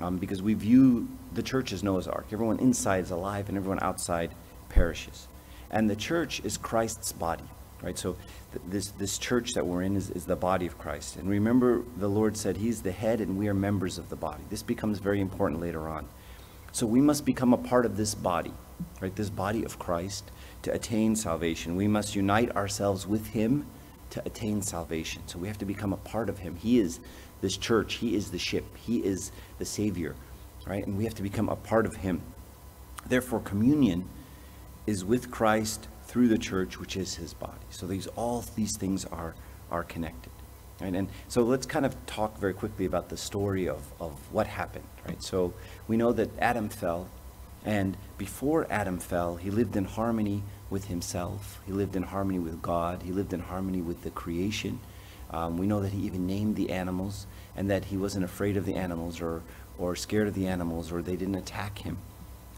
um, 0.00 0.16
because 0.18 0.42
we 0.42 0.54
view 0.54 1.08
the 1.32 1.42
church 1.42 1.72
as 1.72 1.82
Noah's 1.82 2.06
Ark. 2.06 2.26
Everyone 2.32 2.58
inside 2.58 3.04
is 3.04 3.10
alive 3.10 3.48
and 3.48 3.56
everyone 3.56 3.78
outside 3.82 4.34
perishes. 4.68 5.28
And 5.70 5.88
the 5.90 5.96
church 5.96 6.40
is 6.44 6.56
Christ's 6.56 7.12
body, 7.12 7.44
right? 7.82 7.98
So 7.98 8.16
th 8.52 8.62
this, 8.68 8.90
this 8.92 9.18
church 9.18 9.52
that 9.54 9.66
we're 9.66 9.82
in 9.82 9.96
is, 9.96 10.10
is 10.10 10.24
the 10.24 10.36
body 10.36 10.66
of 10.66 10.78
Christ. 10.78 11.16
And 11.16 11.28
remember, 11.28 11.82
the 11.96 12.08
Lord 12.08 12.36
said 12.36 12.56
he's 12.56 12.82
the 12.82 12.92
head 12.92 13.20
and 13.20 13.36
we 13.38 13.48
are 13.48 13.54
members 13.54 13.98
of 13.98 14.08
the 14.08 14.16
body. 14.16 14.44
This 14.50 14.62
becomes 14.62 14.98
very 14.98 15.20
important 15.20 15.60
later 15.60 15.88
on. 15.88 16.08
So 16.72 16.86
we 16.86 17.00
must 17.00 17.24
become 17.24 17.52
a 17.54 17.58
part 17.58 17.86
of 17.86 17.96
this 17.96 18.14
body, 18.14 18.52
right? 19.00 19.14
This 19.16 19.30
body 19.30 19.64
of 19.64 19.78
Christ 19.78 20.30
to 20.62 20.72
attain 20.72 21.16
salvation. 21.16 21.76
We 21.76 21.88
must 21.88 22.14
unite 22.14 22.54
ourselves 22.54 23.06
with 23.06 23.28
him 23.28 23.66
to 24.10 24.22
attain 24.24 24.62
salvation. 24.62 25.22
So 25.26 25.38
we 25.38 25.48
have 25.48 25.58
to 25.58 25.64
become 25.64 25.92
a 25.92 25.96
part 25.96 26.28
of 26.28 26.38
him. 26.38 26.56
He 26.56 26.78
is 26.78 27.00
this 27.40 27.56
church. 27.56 27.94
He 27.94 28.14
is 28.14 28.30
the 28.30 28.38
ship. 28.38 28.64
He 28.76 28.98
is 28.98 29.32
the 29.58 29.64
Savior, 29.64 30.14
right? 30.66 30.86
And 30.86 30.96
we 30.96 31.04
have 31.04 31.14
to 31.14 31.22
become 31.22 31.48
a 31.48 31.56
part 31.56 31.86
of 31.86 31.96
Him. 31.96 32.20
Therefore, 33.06 33.40
communion 33.40 34.08
is 34.86 35.04
with 35.04 35.30
Christ 35.30 35.88
through 36.04 36.28
the 36.28 36.38
church, 36.38 36.78
which 36.78 36.96
is 36.96 37.14
His 37.14 37.34
body. 37.34 37.52
So 37.70 37.86
these 37.86 38.06
all 38.08 38.44
these 38.54 38.76
things 38.76 39.04
are 39.04 39.34
are 39.70 39.82
connected. 39.82 40.32
Right? 40.80 40.94
And 40.94 41.08
so 41.28 41.42
let's 41.42 41.66
kind 41.66 41.86
of 41.86 41.94
talk 42.06 42.38
very 42.38 42.52
quickly 42.52 42.84
about 42.84 43.08
the 43.08 43.16
story 43.16 43.66
of, 43.66 43.82
of 43.98 44.12
what 44.30 44.46
happened. 44.46 44.84
Right? 45.06 45.22
So 45.22 45.54
we 45.88 45.96
know 45.96 46.12
that 46.12 46.30
Adam 46.38 46.68
fell, 46.68 47.08
and 47.64 47.96
before 48.18 48.66
Adam 48.70 48.98
fell, 48.98 49.36
he 49.36 49.50
lived 49.50 49.76
in 49.76 49.84
harmony 49.84 50.42
with 50.68 50.86
himself. 50.86 51.60
He 51.66 51.72
lived 51.72 51.96
in 51.96 52.02
harmony 52.02 52.38
with 52.38 52.60
God. 52.60 53.02
He 53.02 53.12
lived 53.12 53.32
in 53.32 53.40
harmony 53.40 53.80
with 53.80 54.02
the 54.02 54.10
creation. 54.10 54.80
Um, 55.30 55.58
we 55.58 55.66
know 55.66 55.80
that 55.80 55.92
he 55.92 56.00
even 56.02 56.26
named 56.26 56.56
the 56.56 56.70
animals 56.70 57.26
and 57.56 57.70
that 57.70 57.86
he 57.86 57.96
wasn't 57.96 58.24
afraid 58.24 58.56
of 58.56 58.64
the 58.64 58.74
animals 58.74 59.20
or, 59.20 59.42
or 59.78 59.96
scared 59.96 60.28
of 60.28 60.34
the 60.34 60.46
animals 60.46 60.92
or 60.92 61.02
they 61.02 61.16
didn't 61.16 61.34
attack 61.34 61.78
him. 61.78 61.98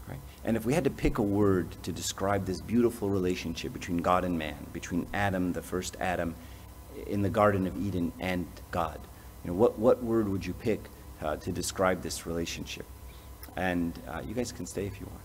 Right? 0.07 0.19
And 0.43 0.57
if 0.57 0.65
we 0.65 0.73
had 0.73 0.83
to 0.85 0.89
pick 0.89 1.17
a 1.17 1.23
word 1.23 1.71
to 1.83 1.91
describe 1.91 2.45
this 2.45 2.61
beautiful 2.61 3.09
relationship 3.09 3.73
between 3.73 3.97
God 3.97 4.23
and 4.23 4.37
man, 4.37 4.55
between 4.73 5.07
Adam, 5.13 5.53
the 5.53 5.61
first 5.61 5.97
Adam, 5.99 6.35
in 7.07 7.21
the 7.21 7.29
Garden 7.29 7.67
of 7.67 7.77
Eden, 7.77 8.11
and 8.19 8.47
God, 8.71 8.99
you 9.43 9.51
know, 9.51 9.57
what, 9.57 9.77
what 9.77 10.03
word 10.03 10.27
would 10.27 10.45
you 10.45 10.53
pick 10.53 10.81
uh, 11.21 11.37
to 11.37 11.51
describe 11.51 12.01
this 12.01 12.25
relationship? 12.25 12.85
And 13.55 13.97
uh, 14.07 14.21
you 14.27 14.33
guys 14.33 14.51
can 14.51 14.65
stay 14.65 14.85
if 14.85 14.99
you 14.99 15.07
want. 15.07 15.21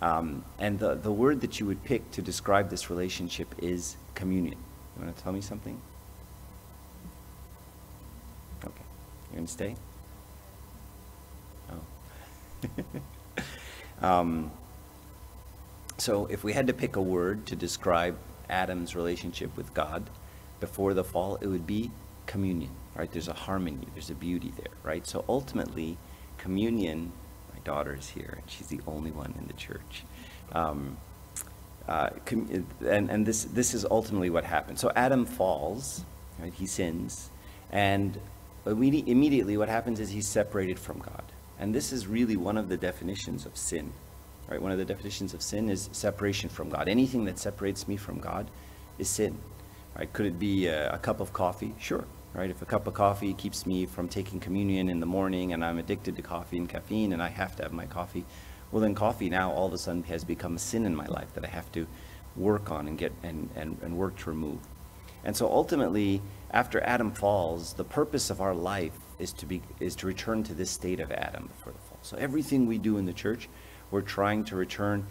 Um, 0.00 0.44
and 0.58 0.78
the, 0.78 0.94
the 0.94 1.12
word 1.12 1.40
that 1.40 1.58
you 1.58 1.66
would 1.66 1.82
pick 1.84 2.10
to 2.12 2.22
describe 2.22 2.70
this 2.70 2.88
relationship 2.90 3.52
is 3.58 3.96
communion. 4.14 4.56
You 4.96 5.04
want 5.04 5.16
to 5.16 5.22
tell 5.22 5.32
me 5.32 5.40
something? 5.40 5.80
You 9.30 9.36
gonna 9.36 9.48
stay? 9.48 9.76
Oh. 11.70 11.84
um, 14.06 14.50
So 15.98 16.26
if 16.26 16.44
we 16.44 16.52
had 16.52 16.66
to 16.68 16.74
pick 16.74 16.96
a 16.96 17.02
word 17.02 17.46
to 17.46 17.56
describe 17.56 18.18
Adam's 18.50 18.94
relationship 18.96 19.56
with 19.56 19.74
God 19.74 20.10
before 20.60 20.94
the 20.94 21.04
fall, 21.04 21.36
it 21.36 21.46
would 21.48 21.66
be 21.66 21.90
communion, 22.26 22.70
right? 22.94 23.10
There's 23.10 23.28
a 23.28 23.32
harmony, 23.34 23.88
there's 23.94 24.10
a 24.10 24.14
beauty 24.14 24.52
there, 24.56 24.72
right? 24.82 25.06
So 25.06 25.24
ultimately, 25.28 25.98
communion, 26.38 27.12
my 27.52 27.60
daughter 27.64 27.94
is 27.96 28.10
here, 28.10 28.34
and 28.40 28.50
she's 28.50 28.68
the 28.68 28.80
only 28.86 29.10
one 29.10 29.34
in 29.38 29.46
the 29.48 29.54
church. 29.54 30.04
Um, 30.52 30.98
uh, 31.88 32.10
and 32.30 33.10
and 33.10 33.26
this, 33.26 33.44
this 33.44 33.74
is 33.74 33.86
ultimately 33.90 34.30
what 34.30 34.44
happens. 34.44 34.80
So 34.80 34.92
Adam 34.96 35.24
falls, 35.26 36.04
right? 36.38 36.52
He 36.52 36.66
sins, 36.66 37.30
and 37.72 38.18
immedi- 38.74 39.06
immediately 39.06 39.56
what 39.56 39.68
happens 39.68 40.00
is 40.00 40.10
he's 40.10 40.26
separated 40.26 40.78
from 40.78 40.98
God. 40.98 41.22
And 41.58 41.74
this 41.74 41.92
is 41.92 42.06
really 42.06 42.36
one 42.36 42.56
of 42.56 42.68
the 42.68 42.76
definitions 42.76 43.46
of 43.46 43.56
sin. 43.56 43.92
Right? 44.48 44.60
One 44.60 44.72
of 44.72 44.78
the 44.78 44.84
definitions 44.84 45.34
of 45.34 45.42
sin 45.42 45.68
is 45.68 45.90
separation 45.92 46.48
from 46.48 46.70
God. 46.70 46.88
Anything 46.88 47.24
that 47.26 47.38
separates 47.38 47.86
me 47.86 47.96
from 47.96 48.18
God 48.18 48.50
is 48.98 49.08
sin. 49.08 49.38
Right? 49.96 50.10
Could 50.12 50.26
it 50.26 50.38
be 50.38 50.66
a, 50.66 50.92
a 50.94 50.98
cup 50.98 51.20
of 51.20 51.32
coffee? 51.32 51.74
Sure. 51.78 52.04
Right? 52.32 52.50
If 52.50 52.62
a 52.62 52.66
cup 52.66 52.86
of 52.86 52.94
coffee 52.94 53.34
keeps 53.34 53.66
me 53.66 53.86
from 53.86 54.08
taking 54.08 54.40
communion 54.40 54.88
in 54.88 55.00
the 55.00 55.06
morning 55.06 55.52
and 55.52 55.64
I'm 55.64 55.78
addicted 55.78 56.16
to 56.16 56.22
coffee 56.22 56.56
and 56.56 56.68
caffeine 56.68 57.12
and 57.12 57.22
I 57.22 57.28
have 57.28 57.56
to 57.56 57.62
have 57.64 57.72
my 57.72 57.86
coffee, 57.86 58.24
well 58.70 58.80
then 58.80 58.94
coffee 58.94 59.28
now 59.28 59.50
all 59.50 59.66
of 59.66 59.72
a 59.72 59.78
sudden 59.78 60.02
has 60.04 60.24
become 60.24 60.56
a 60.56 60.58
sin 60.58 60.86
in 60.86 60.94
my 60.94 61.06
life 61.06 61.32
that 61.34 61.44
I 61.44 61.48
have 61.48 61.70
to 61.72 61.86
work 62.36 62.70
on 62.70 62.86
and 62.86 62.96
get 62.96 63.12
and, 63.22 63.48
and, 63.56 63.78
and 63.82 63.96
work 63.96 64.16
to 64.18 64.30
remove. 64.30 64.60
And 65.24 65.36
so 65.36 65.46
ultimately, 65.48 66.22
after 66.50 66.82
Adam 66.82 67.12
falls, 67.12 67.74
the 67.74 67.84
purpose 67.84 68.30
of 68.30 68.40
our 68.40 68.54
life 68.54 68.92
is 69.18 69.32
to 69.34 69.46
be 69.46 69.62
is 69.80 69.96
to 69.96 70.06
return 70.06 70.42
to 70.44 70.54
this 70.54 70.70
state 70.70 71.00
of 71.00 71.10
Adam 71.10 71.48
before 71.48 71.72
the 71.72 71.78
fall. 71.78 71.98
So 72.02 72.16
everything 72.16 72.66
we 72.66 72.78
do 72.78 72.96
in 72.96 73.04
the 73.04 73.12
church, 73.12 73.48
we're 73.90 74.00
trying 74.00 74.44
to 74.44 74.56
return 74.56 75.06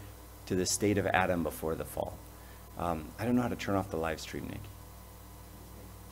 to 0.47 0.55
the 0.55 0.65
state 0.65 0.97
of 0.97 1.05
Adam 1.07 1.43
before 1.43 1.75
the 1.75 1.85
fall. 1.85 2.17
Um, 2.77 3.05
I 3.19 3.25
don't 3.25 3.35
know 3.35 3.41
how 3.41 3.49
to 3.49 3.55
turn 3.55 3.75
off 3.75 3.89
the 3.89 3.97
live 3.97 4.19
stream, 4.19 4.47
Nick. 4.47 4.61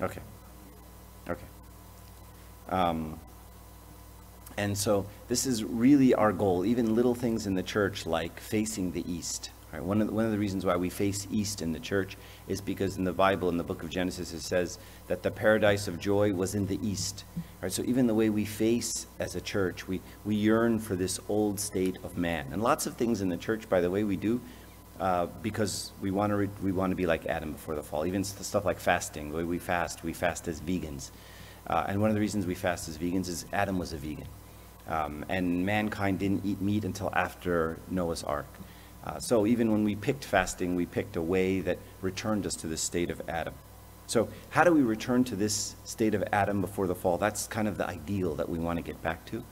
Okay. 0.02 0.22
Okay. 1.30 1.46
Um, 2.70 3.20
and 4.58 4.78
so 4.78 5.06
this 5.28 5.46
is 5.46 5.64
really 5.64 6.14
our 6.14 6.32
goal. 6.32 6.66
Even 6.66 6.96
little 6.96 7.16
things 7.16 7.46
in 7.48 7.56
the 7.56 7.64
church 7.64 8.06
like 8.06 8.40
facing 8.40 8.92
the 8.92 9.10
east. 9.12 9.52
Right? 9.76 9.84
One, 9.84 10.00
of 10.00 10.08
the, 10.08 10.14
one 10.14 10.26
of 10.26 10.32
the 10.32 10.40
reasons 10.40 10.66
why 10.66 10.78
we 10.78 10.90
face 10.90 11.28
east 11.32 11.62
in 11.62 11.74
the 11.74 11.80
church 11.80 12.16
is 12.48 12.62
because 12.62 12.98
in 12.98 13.04
the 13.04 13.12
Bible, 13.12 13.50
in 13.50 13.58
the 13.58 13.64
book 13.64 13.84
of 13.84 13.90
Genesis, 13.90 14.32
it 14.32 14.42
says 14.42 14.80
that 15.08 15.22
the 15.22 15.32
paradise 15.32 15.90
of 15.90 16.00
joy 16.00 16.34
was 16.34 16.56
in 16.56 16.66
the 16.66 16.80
east. 16.82 17.26
Right? 17.62 17.72
So 17.72 17.84
even 17.84 18.08
the 18.08 18.14
way 18.14 18.30
we 18.30 18.46
face 18.46 19.08
as 19.20 19.36
a 19.36 19.42
church, 19.42 19.86
we, 19.86 20.02
we 20.24 20.36
yearn 20.36 20.80
for 20.80 20.96
this 20.96 21.20
old 21.28 21.60
state 21.60 21.98
of 22.04 22.18
man. 22.18 22.48
And 22.54 22.64
lots 22.64 22.86
of 22.86 22.96
things 22.96 23.22
in 23.22 23.28
the 23.28 23.38
church, 23.38 23.68
by 23.68 23.82
the 23.82 23.92
way, 23.92 24.06
we 24.06 24.16
do 24.16 24.40
uh, 25.00 25.26
because 25.42 25.92
we 26.00 26.10
want 26.10 26.32
to 26.32 26.50
we 26.64 26.72
want 26.72 26.92
to 26.92 26.96
be 26.96 27.06
like 27.06 27.26
Adam 27.26 27.52
before 27.52 27.76
the 27.76 27.84
fall. 27.84 28.06
Even 28.06 28.24
stuff 28.24 28.64
like 28.64 28.80
fasting, 28.80 29.30
the 29.30 29.38
way 29.38 29.44
we 29.44 29.60
fast, 29.60 30.04
we 30.04 30.14
fast 30.14 30.48
as 30.48 30.62
vegans. 30.62 31.12
Uh, 31.68 31.84
and 31.88 32.00
one 32.00 32.10
of 32.10 32.14
the 32.14 32.22
reasons 32.22 32.46
we 32.46 32.56
fast 32.56 32.88
as 32.88 32.98
vegans 32.98 33.28
is 33.28 33.46
Adam 33.52 33.78
was 33.78 33.92
a 33.92 33.98
vegan. 33.98 34.28
Um, 34.88 35.26
and 35.30 35.66
mankind 35.66 36.20
didn't 36.20 36.46
eat 36.46 36.62
meat 36.62 36.86
until 36.86 37.10
after 37.14 37.80
Noah's 37.90 38.24
Ark. 38.24 38.46
Uh, 39.06 39.20
so 39.20 39.46
even 39.46 39.72
when 39.72 39.84
we 39.84 39.96
picked 39.96 40.26
fasting, 40.26 40.76
we 40.76 40.86
picked 40.86 41.16
a 41.16 41.22
way 41.22 41.60
that 41.62 41.78
returned 42.02 42.46
us 42.46 42.56
to 42.56 42.68
the 42.68 42.78
state 42.78 43.10
of 43.10 43.22
Adam. 43.28 43.54
So 44.08 44.30
how 44.50 44.64
do 44.64 44.74
we 44.74 44.82
return 44.82 45.24
to 45.26 45.36
this 45.36 45.76
state 45.84 46.14
of 46.14 46.24
Adam 46.32 46.62
before 46.62 46.88
the 46.88 46.96
fall? 46.96 47.18
That's 47.18 47.48
kind 47.48 47.68
of 47.68 47.78
the 47.78 47.88
ideal 47.88 48.36
that 48.36 48.50
we 48.50 48.60
want 48.60 48.78
to 48.78 48.84
get 48.84 49.02
back 49.02 49.26
to. 49.28 49.44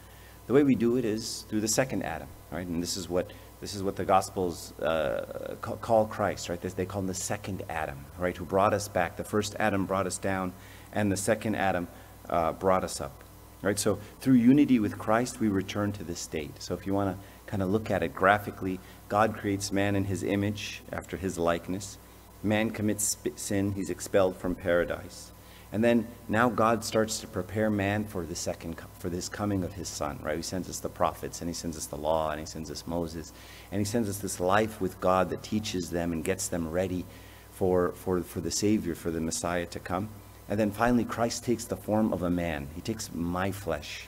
The 0.47 0.53
way 0.53 0.63
we 0.63 0.75
do 0.75 0.97
it 0.97 1.05
is 1.05 1.45
through 1.49 1.61
the 1.61 1.67
second 1.67 2.03
Adam, 2.03 2.27
right? 2.51 2.65
And 2.65 2.81
this 2.81 2.97
is 2.97 3.09
what 3.09 3.31
this 3.61 3.75
is 3.75 3.81
what 3.81 3.95
the 3.95 4.03
Gospels 4.03 4.77
uh, 4.81 5.55
call 5.61 6.05
Christ, 6.05 6.49
right? 6.49 6.59
They 6.59 6.85
call 6.85 6.99
him 6.99 7.07
the 7.07 7.13
second 7.13 7.63
Adam, 7.69 8.05
right? 8.17 8.35
Who 8.35 8.43
brought 8.43 8.73
us 8.73 8.89
back. 8.89 9.15
The 9.15 9.23
first 9.23 9.55
Adam 9.57 9.85
brought 9.85 10.05
us 10.05 10.17
down, 10.17 10.51
and 10.91 11.09
the 11.09 11.15
second 11.15 11.55
Adam 11.55 11.87
uh, 12.29 12.51
brought 12.51 12.83
us 12.83 12.99
up, 12.99 13.23
right? 13.61 13.79
So 13.79 13.99
through 14.19 14.33
unity 14.33 14.79
with 14.79 14.97
Christ, 14.97 15.39
we 15.39 15.47
return 15.47 15.93
to 15.93 16.03
this 16.03 16.19
state. 16.19 16.61
So 16.61 16.73
if 16.73 16.85
you 16.85 16.93
want 16.93 17.17
to 17.17 17.25
kind 17.53 17.61
of 17.61 17.69
look 17.69 17.91
at 17.91 18.01
it 18.01 18.15
graphically, 18.15 18.79
God 19.09 19.37
creates 19.37 19.71
man 19.71 19.95
in 19.95 20.05
his 20.05 20.23
image, 20.23 20.81
after 20.91 21.17
his 21.17 21.37
likeness. 21.37 21.99
Man 22.41 22.71
commits 22.71 23.15
sin, 23.35 23.73
he's 23.73 23.91
expelled 23.91 24.35
from 24.37 24.55
paradise. 24.55 25.31
And 25.71 25.83
then 25.83 26.07
now 26.27 26.49
God 26.49 26.83
starts 26.83 27.19
to 27.19 27.27
prepare 27.27 27.69
man 27.69 28.05
for 28.05 28.25
the 28.25 28.35
second 28.35 28.77
for 28.97 29.07
this 29.07 29.29
coming 29.29 29.63
of 29.63 29.73
his 29.73 29.87
son, 29.87 30.17
right? 30.23 30.35
He 30.35 30.41
sends 30.41 30.67
us 30.67 30.79
the 30.79 30.89
prophets 30.89 31.41
and 31.41 31.47
he 31.49 31.53
sends 31.53 31.77
us 31.77 31.85
the 31.85 31.95
law 31.95 32.31
and 32.31 32.39
he 32.39 32.47
sends 32.47 32.71
us 32.71 32.87
Moses 32.87 33.31
and 33.71 33.77
he 33.77 33.85
sends 33.85 34.09
us 34.09 34.17
this 34.17 34.39
life 34.39 34.81
with 34.81 34.99
God 34.99 35.29
that 35.29 35.43
teaches 35.43 35.91
them 35.91 36.11
and 36.11 36.25
gets 36.25 36.47
them 36.47 36.71
ready 36.71 37.05
for 37.51 37.91
for 37.91 38.23
for 38.23 38.41
the 38.41 38.49
savior, 38.49 38.95
for 38.95 39.11
the 39.11 39.21
Messiah 39.21 39.67
to 39.67 39.79
come. 39.79 40.09
And 40.49 40.59
then 40.59 40.71
finally 40.71 41.05
Christ 41.05 41.43
takes 41.43 41.65
the 41.65 41.77
form 41.77 42.13
of 42.13 42.23
a 42.23 42.31
man. 42.31 42.69
He 42.73 42.81
takes 42.81 43.13
my 43.13 43.51
flesh. 43.51 44.07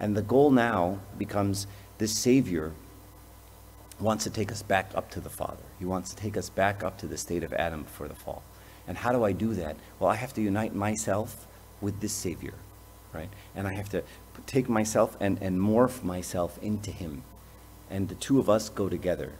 And 0.00 0.16
the 0.16 0.22
goal 0.22 0.50
now 0.50 0.98
becomes 1.16 1.66
this 1.98 2.16
savior 2.16 2.72
wants 4.00 4.24
to 4.24 4.30
take 4.30 4.50
us 4.50 4.62
back 4.62 4.90
up 4.94 5.10
to 5.10 5.20
the 5.20 5.30
Father. 5.30 5.62
He 5.78 5.84
wants 5.84 6.10
to 6.10 6.16
take 6.16 6.36
us 6.36 6.50
back 6.50 6.82
up 6.82 6.98
to 6.98 7.06
the 7.06 7.16
state 7.16 7.42
of 7.42 7.52
Adam 7.52 7.82
before 7.84 8.08
the 8.08 8.14
fall. 8.14 8.42
And 8.86 8.98
how 8.98 9.12
do 9.12 9.24
I 9.24 9.32
do 9.32 9.54
that? 9.54 9.76
Well, 9.98 10.10
I 10.10 10.16
have 10.16 10.34
to 10.34 10.42
unite 10.42 10.74
myself 10.74 11.46
with 11.80 12.00
this 12.00 12.12
Savior, 12.12 12.54
right? 13.12 13.30
And 13.54 13.66
I 13.66 13.74
have 13.74 13.88
to 13.90 14.02
take 14.46 14.68
myself 14.68 15.16
and, 15.20 15.40
and 15.40 15.60
morph 15.60 16.02
myself 16.02 16.58
into 16.62 16.90
Him. 16.90 17.22
And 17.90 18.08
the 18.08 18.14
two 18.16 18.38
of 18.38 18.50
us 18.50 18.68
go 18.68 18.88
together. 18.88 19.32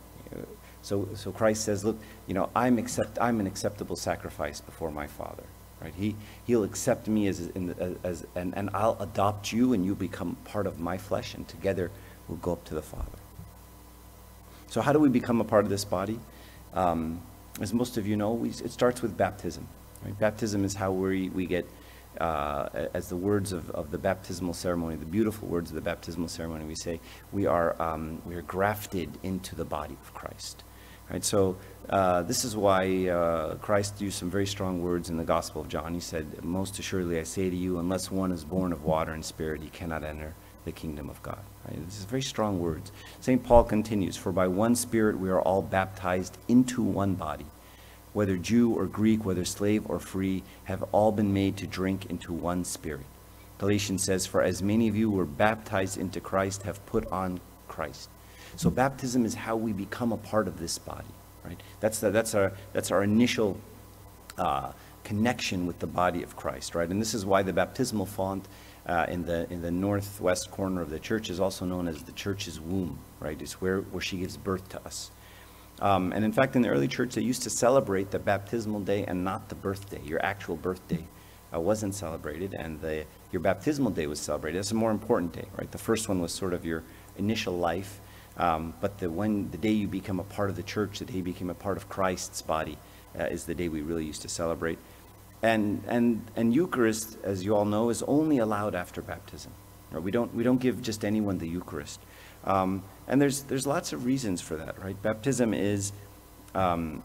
So, 0.83 1.09
so 1.15 1.33
Christ 1.33 1.65
says, 1.65 1.85
look, 1.85 1.99
you 2.27 2.35
know, 2.35 2.51
I'm, 2.55 2.79
accept, 2.79 3.19
I'm 3.21 3.41
an 3.41 3.47
acceptable 3.47 3.97
sacrifice 3.97 4.61
before 4.61 4.91
my 4.91 5.07
Father. 5.07 5.45
Right? 5.81 5.95
He, 5.95 6.15
he'll 6.47 6.65
accept 6.65 7.09
me 7.09 7.27
as, 7.27 7.49
the, 7.49 7.97
as 8.05 8.27
and, 8.35 8.57
and 8.57 8.71
I'll 8.73 8.97
adopt 9.01 9.53
you 9.53 9.73
and 9.73 9.85
you 9.85 9.95
become 9.95 10.37
part 10.45 10.67
of 10.67 10.79
my 10.81 10.97
flesh 10.97 11.35
and 11.35 11.47
together 11.49 11.91
we'll 12.29 12.39
go 12.39 12.53
up 12.53 12.65
to 12.65 12.75
the 12.75 12.83
Father. 12.83 13.19
So 14.69 14.81
how 14.81 14.93
do 14.93 14.99
we 14.99 15.09
become 15.09 15.41
a 15.41 15.45
part 15.45 15.65
of 15.65 15.71
this 15.71 15.85
body? 15.85 16.19
Um, 16.73 17.23
as 17.61 17.73
most 17.73 17.97
of 17.97 18.07
you 18.07 18.17
know, 18.17 18.33
we, 18.33 18.49
it 18.49 18.71
starts 18.71 19.03
with 19.03 19.17
baptism. 19.17 19.69
Right? 20.05 20.19
Baptism 20.19 20.65
is 20.65 20.75
how 20.75 20.91
we, 20.91 21.29
we 21.29 21.47
get, 21.47 21.69
uh, 22.21 22.69
as 22.93 23.09
the 23.09 23.17
words 23.17 23.53
of, 23.53 23.71
of 23.71 23.91
the 23.91 23.99
baptismal 23.99 24.55
ceremony, 24.55 24.97
the 24.97 25.05
beautiful 25.05 25.49
words 25.49 25.71
of 25.71 25.77
the 25.77 25.81
baptismal 25.81 26.29
ceremony, 26.29 26.65
we 26.65 26.75
say, 26.75 27.01
we 27.33 27.47
are, 27.47 27.81
um, 27.81 28.21
we 28.27 28.35
are 28.35 28.43
grafted 28.43 29.17
into 29.23 29.55
the 29.55 29.65
body 29.65 29.97
of 30.03 30.13
Christ. 30.13 30.65
Right? 31.11 31.25
So 31.25 31.57
uh, 31.89 32.23
this 32.23 32.45
is 32.45 32.57
why 32.57 33.09
uh, 33.09 33.55
Christ 33.57 34.01
used 34.01 34.19
some 34.19 34.31
very 34.31 34.47
strong 34.47 34.83
words 34.83 35.11
in 35.11 35.17
the 35.17 35.25
Gospel 35.25 35.61
of 35.61 35.69
John. 35.69 35.95
He 35.95 36.01
said, 36.01 36.43
Most 36.43 36.79
assuredly 36.79 37.21
I 37.21 37.25
say 37.25 37.49
to 37.49 37.57
you, 37.57 37.79
unless 37.79 38.11
one 38.11 38.33
is 38.33 38.43
born 38.43 38.73
of 38.73 38.85
water 38.85 39.13
and 39.13 39.25
spirit, 39.25 39.63
he 39.63 39.69
cannot 39.69 40.03
enter 40.03 40.35
the 40.65 40.73
kingdom 40.73 41.09
of 41.11 41.23
God. 41.23 41.41
Right? 41.67 41.85
This 41.85 41.99
is 41.99 42.05
very 42.05 42.23
strong 42.23 42.59
words. 42.61 42.93
St. 43.21 43.43
Paul 43.43 43.65
continues, 43.65 44.17
For 44.17 44.33
by 44.33 44.49
one 44.49 44.75
Spirit 44.75 45.19
we 45.19 45.31
are 45.31 45.41
all 45.41 45.63
baptized 45.63 46.39
into 46.49 46.83
one 46.83 47.15
body. 47.15 47.47
Whether 48.13 48.37
Jew 48.37 48.73
or 48.73 48.87
Greek, 48.87 49.25
whether 49.25 49.45
slave 49.45 49.85
or 49.89 49.99
free, 49.99 50.43
have 50.65 50.83
all 50.93 51.13
been 51.13 51.33
made 51.33 51.57
to 51.59 51.67
drink 51.67 52.07
into 52.07 52.33
one 52.33 52.65
Spirit. 52.65 53.07
Galatians 53.59 54.05
says, 54.05 54.27
For 54.27 54.43
as 54.43 54.63
many 54.63 54.89
of 54.89 54.97
you 54.97 55.11
were 55.11 55.25
baptized 55.25 55.99
into 55.99 56.21
Christ 56.21 56.63
have 56.63 56.85
put 56.87 57.07
on 57.11 57.41
Christ. 57.69 58.09
So 58.57 58.71
baptism 58.71 59.25
is 59.25 59.35
how 59.35 59.57
we 59.57 59.73
become 59.73 60.13
a 60.13 60.17
part 60.17 60.47
of 60.49 60.59
this 60.59 60.79
body. 60.79 61.09
Right? 61.45 61.61
That's, 61.81 61.99
the, 61.99 62.11
that's, 62.11 62.35
our, 62.35 62.53
that's 62.73 62.91
our 62.91 63.03
initial 63.03 63.59
uh, 64.39 64.73
connection 65.03 65.67
with 65.67 65.79
the 65.81 65.87
body 65.87 66.23
of 66.23 66.37
Christ. 66.37 66.75
Right? 66.75 66.89
And 66.89 67.01
this 67.01 67.15
is 67.15 67.27
why 67.27 67.43
the 67.43 67.53
baptismal 67.53 68.07
font 68.07 68.47
uh, 68.87 69.07
in 69.09 69.25
the 69.25 69.51
in 69.51 69.63
the 69.63 69.71
northwest 69.71 70.51
corner 70.51 70.83
of 70.83 70.91
the 70.91 70.99
church 70.99 71.31
is 71.31 71.41
also 71.41 71.65
known 71.65 71.89
as 71.89 72.03
the 72.03 72.13
church's 72.13 72.61
womb, 72.61 72.99
right? 73.21 73.41
It's 73.41 73.61
where, 73.61 73.81
where 73.81 74.03
she 74.03 74.19
gives 74.19 74.37
birth 74.37 74.69
to 74.71 74.85
us. 74.85 75.11
Um, 75.81 76.13
and 76.13 76.25
in 76.25 76.33
fact, 76.33 76.55
in 76.55 76.63
the 76.63 76.69
early 76.69 76.89
church, 76.89 77.15
they 77.15 77.23
used 77.23 77.43
to 77.43 77.51
celebrate 77.51 78.11
the 78.11 78.19
baptismal 78.19 78.81
day 78.81 79.05
and 79.07 79.25
not 79.25 79.49
the 79.49 79.55
birthday. 79.55 80.01
Your 80.05 80.25
actual 80.25 80.57
birthday 80.57 81.05
uh, 81.53 81.61
wasn't 81.61 81.95
celebrated, 81.95 82.55
and 82.55 82.81
the, 82.81 83.05
your 83.33 83.41
baptismal 83.41 83.91
day 83.91 84.07
was 84.07 84.21
celebrated. 84.21 84.59
That's 84.59 84.71
a 84.71 84.77
more 84.77 84.91
important 84.91 85.33
day, 85.33 85.47
right? 85.59 85.71
The 85.71 85.79
first 85.79 86.09
one 86.09 86.21
was 86.21 86.33
sort 86.33 86.55
of 86.55 86.65
your 86.65 86.85
initial 87.17 87.57
life, 87.59 88.01
um, 88.37 88.75
but 88.81 88.99
the 88.99 89.11
when 89.11 89.51
the 89.51 89.59
day 89.59 89.73
you 89.73 89.89
become 89.89 90.21
a 90.21 90.25
part 90.25 90.51
of 90.51 90.57
the 90.57 90.63
church, 90.63 91.01
the 91.01 91.05
day 91.05 91.15
you 91.15 91.23
became 91.23 91.51
a 91.51 91.55
part 91.55 91.77
of 91.77 91.89
Christ's 91.89 92.43
body, 92.43 92.79
uh, 93.19 93.25
is 93.25 93.45
the 93.45 93.55
day 93.55 93.69
we 93.69 93.83
really 93.83 94.05
used 94.05 94.23
to 94.23 94.29
celebrate. 94.29 94.79
And, 95.45 95.83
and, 95.89 96.25
and 96.37 96.55
Eucharist, 96.55 97.19
as 97.23 97.45
you 97.45 97.55
all 97.55 97.67
know, 97.67 97.91
is 97.91 98.03
only 98.05 98.39
allowed 98.39 98.75
after 98.75 99.03
baptism. 99.03 99.53
We 99.93 100.11
don't, 100.11 100.35
we 100.35 100.43
don't 100.43 100.57
give 100.57 100.81
just 100.81 101.05
anyone 101.05 101.37
the 101.37 101.47
Eucharist. 101.47 102.01
Um, 102.45 102.83
and 103.07 103.21
there's, 103.21 103.43
there's 103.43 103.67
lots 103.67 103.93
of 103.93 104.07
reasons 104.07 104.41
for 104.41 104.57
that, 104.57 104.83
right? 104.83 105.01
Baptism 105.03 105.53
is 105.53 105.93
um, 106.55 107.03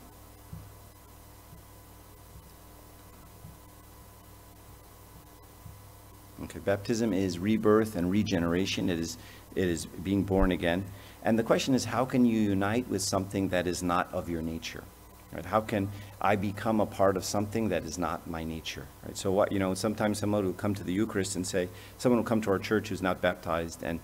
Okay, 6.44 6.60
baptism 6.60 7.12
is 7.12 7.38
rebirth 7.38 7.98
and 7.98 8.10
regeneration. 8.10 8.90
It 8.90 8.98
is 8.98 9.18
it 9.56 9.68
is 9.68 9.86
being 9.86 10.24
born 10.24 10.54
again. 10.54 10.86
And 11.24 11.38
the 11.38 11.44
question 11.44 11.76
is, 11.76 11.84
how 11.84 12.06
can 12.06 12.24
you 12.24 12.40
unite 12.40 12.88
with 12.88 13.02
something 13.02 13.50
that 13.50 13.68
is 13.68 13.84
not 13.84 14.08
of 14.14 14.30
your 14.30 14.42
nature? 14.42 14.86
Right? 15.32 15.46
How 15.46 15.62
can 15.62 15.90
I 16.20 16.36
become 16.36 16.80
a 16.80 16.86
part 16.86 17.16
of 17.16 17.24
something 17.24 17.70
that 17.70 17.84
is 17.84 17.98
not 17.98 18.28
my 18.28 18.44
nature? 18.44 18.88
Right? 19.06 19.16
So 19.16 19.32
what 19.32 19.52
you 19.52 19.60
know, 19.60 19.74
sometimes 19.74 20.20
someone 20.20 20.46
will 20.46 20.54
come 20.54 20.74
to 20.76 20.84
the 20.84 20.94
Eucharist 20.94 21.36
and 21.36 21.46
say, 21.46 21.70
someone 21.98 22.18
will 22.18 22.26
come 22.26 22.42
to 22.42 22.52
our 22.52 22.60
church 22.60 22.90
who's 22.90 23.02
not 23.02 23.22
baptized, 23.22 23.84
and 23.84 24.00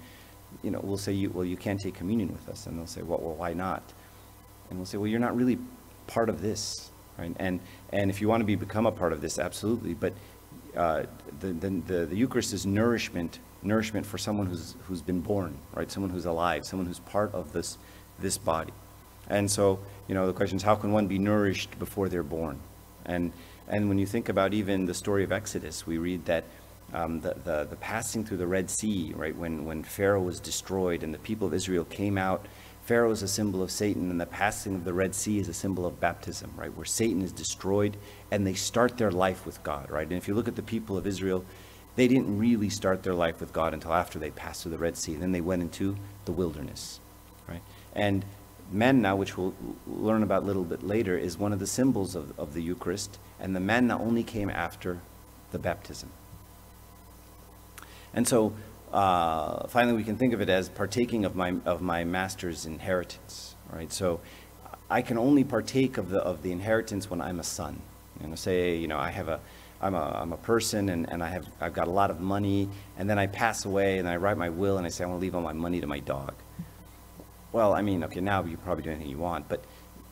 you 0.64 0.72
know, 0.72 0.80
we'll 0.84 0.98
say, 0.98 1.28
well, 1.28 1.46
you 1.46 1.58
can't 1.58 1.80
take 1.80 1.96
communion 1.96 2.32
with 2.32 2.48
us, 2.48 2.68
and 2.68 2.78
they'll 2.78 2.88
say, 2.88 3.02
well, 3.02 3.20
well, 3.20 3.36
why 3.36 3.54
not? 3.54 3.84
And 4.70 4.80
we'll 4.80 4.86
say, 4.86 4.98
well, 4.98 5.08
you're 5.08 5.20
not 5.20 5.36
really 5.36 5.58
part 6.08 6.30
of 6.30 6.42
this, 6.42 6.92
right? 7.18 7.36
And 7.38 7.60
and 7.92 8.10
if 8.10 8.22
you 8.22 8.28
want 8.28 8.42
to 8.42 8.46
be 8.46 8.56
become 8.56 8.86
a 8.86 8.92
part 8.92 9.14
of 9.14 9.22
this, 9.22 9.40
absolutely, 9.40 9.94
but 9.94 10.14
uh, 10.78 11.04
the, 11.40 11.48
the, 11.54 11.70
the, 11.70 12.06
the 12.06 12.16
Eucharist 12.16 12.54
is 12.54 12.66
nourishment 12.66 13.40
nourishment 13.66 14.06
for 14.06 14.18
someone 14.18 14.48
who's, 14.48 14.76
who's 14.84 15.02
been 15.02 15.22
born, 15.22 15.58
right? 15.74 15.92
Someone 15.92 16.12
who's 16.12 16.26
alive, 16.26 16.66
someone 16.66 16.86
who's 16.86 17.00
part 17.00 17.34
of 17.34 17.52
this, 17.52 17.78
this 18.20 18.38
body. 18.38 18.72
And 19.30 19.50
so, 19.50 19.80
you 20.08 20.16
know, 20.16 20.28
the 20.28 20.34
question 20.34 20.58
is 20.58 20.64
how 20.64 20.76
can 20.76 20.92
one 20.92 21.08
be 21.08 21.20
nourished 21.20 21.78
before 21.80 22.10
they're 22.10 22.24
born? 22.24 22.60
And, 23.06 23.32
and 23.68 23.90
when 23.90 23.98
you 23.98 24.06
think 24.06 24.30
about 24.30 24.54
even 24.54 24.86
the 24.86 24.94
story 24.94 25.24
of 25.24 25.32
Exodus, 25.32 25.86
we 25.86 25.98
read 25.98 26.26
that 26.26 26.44
um, 26.94 27.22
the, 27.22 27.36
the, 27.44 27.68
the 27.70 27.76
passing 27.78 28.24
through 28.24 28.38
the 28.38 28.48
Red 28.48 28.70
Sea, 28.70 29.14
right, 29.16 29.36
when, 29.36 29.66
when 29.66 29.84
Pharaoh 29.84 30.22
was 30.22 30.40
destroyed 30.40 31.04
and 31.04 31.14
the 31.14 31.20
people 31.20 31.48
of 31.48 31.54
Israel 31.54 31.86
came 31.86 32.18
out, 32.18 32.46
Pharaoh 32.86 33.10
is 33.10 33.24
a 33.24 33.28
symbol 33.28 33.64
of 33.64 33.72
Satan, 33.72 34.12
and 34.12 34.22
the 34.22 34.28
passing 34.28 34.76
of 34.76 34.84
the 34.84 34.94
Red 34.94 35.16
Sea 35.16 35.40
is 35.40 35.50
a 35.50 35.54
symbol 35.54 35.88
of 35.88 36.00
baptism, 36.00 36.52
right, 36.56 36.76
where 36.76 36.86
Satan 36.86 37.24
is 37.24 37.32
destroyed 37.32 37.98
and 38.30 38.46
they 38.46 38.54
start 38.54 38.98
their 38.98 39.12
life 39.12 39.44
with 39.44 39.62
God, 39.64 39.90
right? 39.90 40.08
And 40.08 40.18
if 40.18 40.28
you 40.28 40.36
look 40.36 40.48
at 40.48 40.56
the 40.56 40.62
people 40.62 40.96
of 40.96 41.08
Israel, 41.08 41.44
they 41.96 42.08
didn't 42.08 42.38
really 42.38 42.70
start 42.70 43.02
their 43.02 43.16
life 43.16 43.40
with 43.40 43.52
God 43.52 43.74
until 43.74 43.94
after 43.94 44.20
they 44.20 44.30
passed 44.30 44.62
through 44.62 44.74
the 44.74 44.78
Red 44.78 44.98
Sea. 44.98 45.16
Then 45.16 45.32
they 45.32 45.42
went 45.42 45.64
into 45.64 45.96
the 46.26 46.32
wilderness, 46.32 47.00
right? 47.48 47.62
And 47.94 48.24
manna, 48.72 49.16
which 49.16 49.38
we'll 49.38 49.54
learn 49.88 50.24
about 50.24 50.44
a 50.44 50.46
little 50.46 50.64
bit 50.64 50.84
later, 50.84 51.18
is 51.18 51.38
one 51.38 51.54
of 51.54 51.60
the 51.60 51.68
symbols 51.68 52.16
of, 52.16 52.38
of 52.40 52.54
the 52.54 52.62
Eucharist, 52.62 53.20
and 53.40 53.56
the 53.56 53.60
manna 53.60 54.00
only 54.00 54.24
came 54.24 54.50
after 54.50 55.00
the 55.52 55.60
baptism. 55.60 56.10
And 58.14 58.28
so, 58.28 58.54
uh, 58.92 59.68
finally, 59.68 59.96
we 59.96 60.04
can 60.04 60.18
think 60.18 60.34
of 60.34 60.42
it 60.42 60.50
as 60.50 60.70
partaking 60.70 61.26
of 61.26 61.36
my 61.36 61.56
of 61.66 61.82
my 61.82 62.04
master's 62.04 62.66
inheritance, 62.66 63.56
right? 63.72 63.92
So, 63.92 64.20
I 64.90 65.02
can 65.02 65.18
only 65.18 65.44
partake 65.44 65.98
of 65.98 66.10
the 66.10 66.20
of 66.20 66.42
the 66.44 66.52
inheritance 66.52 67.10
when 67.10 67.22
I'm 67.22 67.40
a 67.40 67.44
son. 67.44 67.82
You 68.22 68.28
know, 68.28 68.36
say, 68.36 68.78
you 68.78 68.88
know, 68.88 68.98
I 68.98 69.10
have 69.10 69.28
a 69.28 69.40
I'm 69.82 69.94
a, 69.94 70.20
I'm 70.22 70.34
a 70.34 70.38
person 70.38 70.90
and, 70.90 71.10
and 71.12 71.24
I 71.24 71.28
have, 71.28 71.48
I've 71.60 71.74
got 71.74 71.88
a 71.88 71.92
lot 71.92 72.10
of 72.10 72.20
money, 72.20 72.70
and 72.98 73.10
then 73.10 73.20
I 73.20 73.28
pass 73.28 73.66
away 73.66 74.00
and 74.00 74.08
I 74.08 74.16
write 74.16 74.38
my 74.38 74.50
will 74.50 74.78
and 74.78 74.86
I 74.86 74.90
say, 74.90 75.04
I 75.04 75.08
want 75.08 75.20
to 75.20 75.22
leave 75.22 75.36
all 75.36 75.42
my 75.42 75.54
money 75.54 75.82
to 75.82 75.88
my 75.88 76.00
dog. 76.00 76.34
Well, 77.56 77.72
I 77.74 77.84
mean, 77.84 78.04
okay, 78.04 78.20
now 78.20 78.44
you 78.44 78.58
probably 78.58 78.84
do 78.84 78.90
anything 78.90 79.10
you 79.10 79.18
want, 79.18 79.48
but 79.48 79.64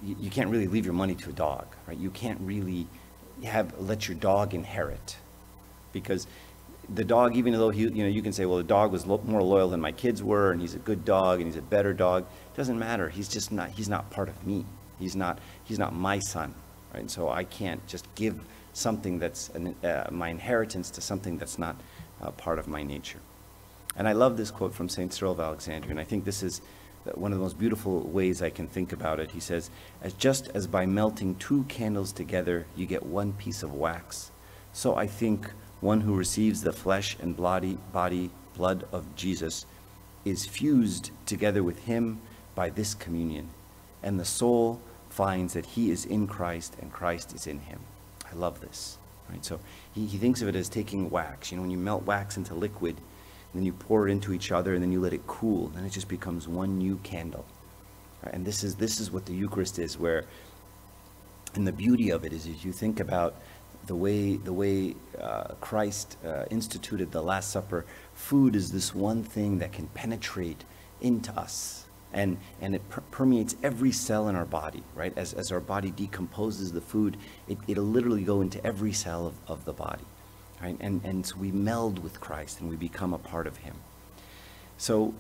you, 0.02 0.16
you 0.18 0.30
can't 0.30 0.50
really 0.50 0.68
leave 0.68 0.86
your 0.86 0.94
money 0.94 1.14
to 1.16 1.30
a 1.30 1.34
dog, 1.34 1.66
right? 1.86 1.98
You 1.98 2.10
can't 2.10 2.40
really 2.40 2.88
have, 3.44 3.78
let 3.78 4.08
your 4.08 4.16
dog 4.16 4.54
inherit 4.54 5.18
because 5.92 6.26
the 6.88 7.04
dog, 7.04 7.36
even 7.36 7.52
though 7.52 7.70
he, 7.70 7.82
you 7.82 8.04
know, 8.04 8.08
you 8.08 8.22
can 8.22 8.32
say, 8.32 8.46
well, 8.46 8.60
the 8.60 8.64
dog 8.64 8.94
was 8.94 9.06
lo 9.06 9.20
more 9.26 9.44
loyal 9.44 9.70
than 9.70 9.82
my 9.82 9.92
kids 9.92 10.24
were, 10.24 10.54
and 10.54 10.62
he's 10.62 10.74
a 10.74 10.80
good 10.80 11.04
dog, 11.04 11.42
and 11.42 11.48
he's 11.48 11.58
a 11.58 11.62
better 11.62 11.92
dog. 11.92 12.24
It 12.24 12.56
doesn't 12.56 12.80
matter. 12.80 13.10
He's 13.10 13.28
just 13.28 13.52
not. 13.52 13.72
He's 13.72 13.90
not 13.90 14.10
part 14.10 14.30
of 14.30 14.48
me. 14.48 14.66
He's 14.98 15.14
not. 15.14 15.40
He's 15.66 15.80
not 15.80 15.94
my 15.94 16.20
son, 16.20 16.54
right? 16.94 17.02
And 17.02 17.12
so 17.12 17.28
I 17.28 17.44
can't 17.44 17.86
just 17.88 18.08
give 18.16 18.40
something 18.72 19.20
that's 19.20 19.50
an, 19.50 19.76
uh, 19.84 20.08
my 20.12 20.30
inheritance 20.30 20.90
to 20.92 21.02
something 21.02 21.38
that's 21.38 21.60
not 21.60 21.76
uh, 22.22 22.32
part 22.32 22.58
of 22.58 22.70
my 22.70 22.84
nature. 22.84 23.20
And 23.98 24.08
I 24.08 24.14
love 24.14 24.38
this 24.38 24.50
quote 24.50 24.74
from 24.74 24.88
St. 24.88 25.14
Cyril 25.14 25.34
of 25.34 25.42
Alexandria, 25.42 25.92
and 25.92 26.00
I 26.00 26.06
think 26.06 26.24
this 26.24 26.42
is 26.42 26.62
one 27.16 27.32
of 27.32 27.38
the 27.38 27.44
most 27.44 27.60
beautiful 27.60 28.02
ways 28.02 28.42
I 28.42 28.50
can 28.50 28.68
think 28.68 28.94
about 28.94 29.20
it. 29.20 29.32
He 29.32 29.40
says, 29.40 29.70
as 30.02 30.14
just 30.14 30.50
as 30.54 30.68
by 30.68 30.86
melting 30.86 31.36
two 31.36 31.64
candles 31.66 32.12
together 32.12 32.66
you 32.76 32.86
get 32.86 33.06
one 33.06 33.34
piece 33.34 33.64
of 33.64 33.74
wax, 33.74 34.32
so 34.72 34.96
I 34.96 35.08
think 35.08 35.52
one 35.82 36.02
who 36.02 36.16
receives 36.16 36.62
the 36.62 36.74
flesh 36.74 37.18
and 37.22 37.36
body, 37.36 37.78
body 37.92 38.32
blood 38.56 38.86
of 38.92 39.16
Jesus 39.16 39.66
is 40.26 40.46
fused 40.46 41.12
together 41.26 41.64
with 41.64 41.84
him 41.86 42.22
by 42.56 42.70
this 42.70 42.94
communion, 42.94 43.50
and 44.02 44.20
the 44.20 44.26
soul 44.26 44.80
finds 45.10 45.54
that 45.54 45.66
he 45.66 45.92
is 45.92 46.06
in 46.06 46.28
Christ 46.28 46.76
and 46.82 46.92
Christ 46.92 47.36
is 47.36 47.46
in 47.46 47.60
him. 47.60 47.80
I 48.32 48.36
love 48.36 48.62
this. 48.62 48.98
Right? 49.30 49.44
So 49.44 49.60
he, 49.94 50.06
he 50.06 50.18
thinks 50.18 50.42
of 50.42 50.48
it 50.48 50.56
as 50.56 50.70
taking 50.70 51.10
wax. 51.10 51.52
You 51.52 51.58
know, 51.58 51.62
when 51.62 51.72
you 51.72 51.78
melt 51.78 52.04
wax 52.04 52.38
into 52.38 52.56
liquid, 52.56 52.98
and 53.54 53.62
then 53.62 53.66
you 53.66 53.74
pour 53.74 54.08
it 54.08 54.12
into 54.12 54.34
each 54.34 54.52
other, 54.52 54.74
and 54.74 54.84
then 54.84 54.92
you 54.92 55.00
let 55.00 55.14
it 55.14 55.26
cool, 55.28 55.68
then 55.70 55.86
it 55.86 55.92
just 55.92 56.08
becomes 56.08 56.48
one 56.48 56.78
new 56.78 56.98
candle. 57.04 57.46
Right? 58.24 58.34
And 58.34 58.46
this 58.46 58.64
is 58.64 58.76
this 58.76 59.00
is 59.00 59.12
what 59.12 59.26
the 59.26 59.34
Eucharist 59.34 59.80
is, 59.80 59.98
where, 59.98 60.26
and 61.56 61.68
the 61.68 61.72
beauty 61.72 62.10
of 62.10 62.26
it 62.26 62.34
is, 62.34 62.48
if 62.48 62.66
you 62.66 62.72
think 62.72 63.00
about 63.00 63.36
the 63.86 63.96
way 63.96 64.38
the 64.38 64.54
way 64.54 64.96
uh, 65.20 65.56
Christ 65.62 66.18
uh, 66.26 66.46
instituted 66.50 67.12
the 67.12 67.22
Last 67.22 67.52
Supper, 67.52 67.86
food 68.14 68.56
is 68.56 68.72
this 68.72 68.96
one 68.96 69.24
thing 69.24 69.60
that 69.60 69.72
can 69.72 69.88
penetrate 69.88 70.64
into 71.02 71.32
us 71.34 71.84
and, 72.14 72.38
and 72.62 72.76
it 72.76 72.90
per 72.90 73.02
permeates 73.12 73.56
every 73.64 73.92
cell 73.92 74.30
in 74.30 74.36
our 74.36 74.46
body, 74.46 74.84
right? 74.96 75.14
As, 75.18 75.34
as 75.34 75.52
our 75.52 75.60
body 75.60 75.92
decomposes 75.92 76.72
the 76.72 76.82
food, 76.82 77.18
it, 77.48 77.58
it'll 77.68 77.84
literally 77.84 78.24
go 78.24 78.42
into 78.42 78.64
every 78.66 78.94
cell 78.94 79.28
of, 79.28 79.34
of 79.48 79.66
the 79.66 79.74
body, 79.74 80.06
right? 80.64 80.78
And, 80.80 81.02
and 81.04 81.26
so 81.26 81.36
we 81.36 81.52
meld 81.52 82.02
with 82.02 82.22
Christ 82.22 82.62
and 82.62 82.70
we 82.70 82.76
become 82.76 83.14
a 83.14 83.18
part 83.18 83.48
of 83.48 83.58
him. 83.58 83.76
So 84.78 85.14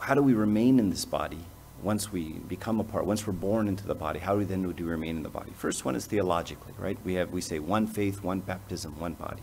how 0.00 0.14
do 0.14 0.22
we 0.22 0.34
remain 0.34 0.78
in 0.78 0.90
this 0.90 1.04
body 1.04 1.38
once 1.82 2.10
we 2.10 2.32
become 2.48 2.80
a 2.80 2.84
part, 2.84 3.04
once 3.04 3.26
we're 3.26 3.32
born 3.32 3.68
into 3.68 3.86
the 3.86 3.94
body, 3.94 4.18
how 4.18 4.32
do 4.32 4.38
we 4.38 4.44
then 4.44 4.62
do 4.62 4.84
we 4.84 4.90
remain 4.90 5.16
in 5.16 5.22
the 5.22 5.28
body? 5.28 5.52
First 5.54 5.84
one 5.84 5.94
is 5.94 6.06
theologically, 6.06 6.72
right? 6.78 6.98
We 7.04 7.14
have, 7.14 7.30
we 7.30 7.40
say 7.40 7.58
one 7.58 7.86
faith, 7.86 8.22
one 8.22 8.40
baptism, 8.40 8.98
one 8.98 9.14
body. 9.14 9.42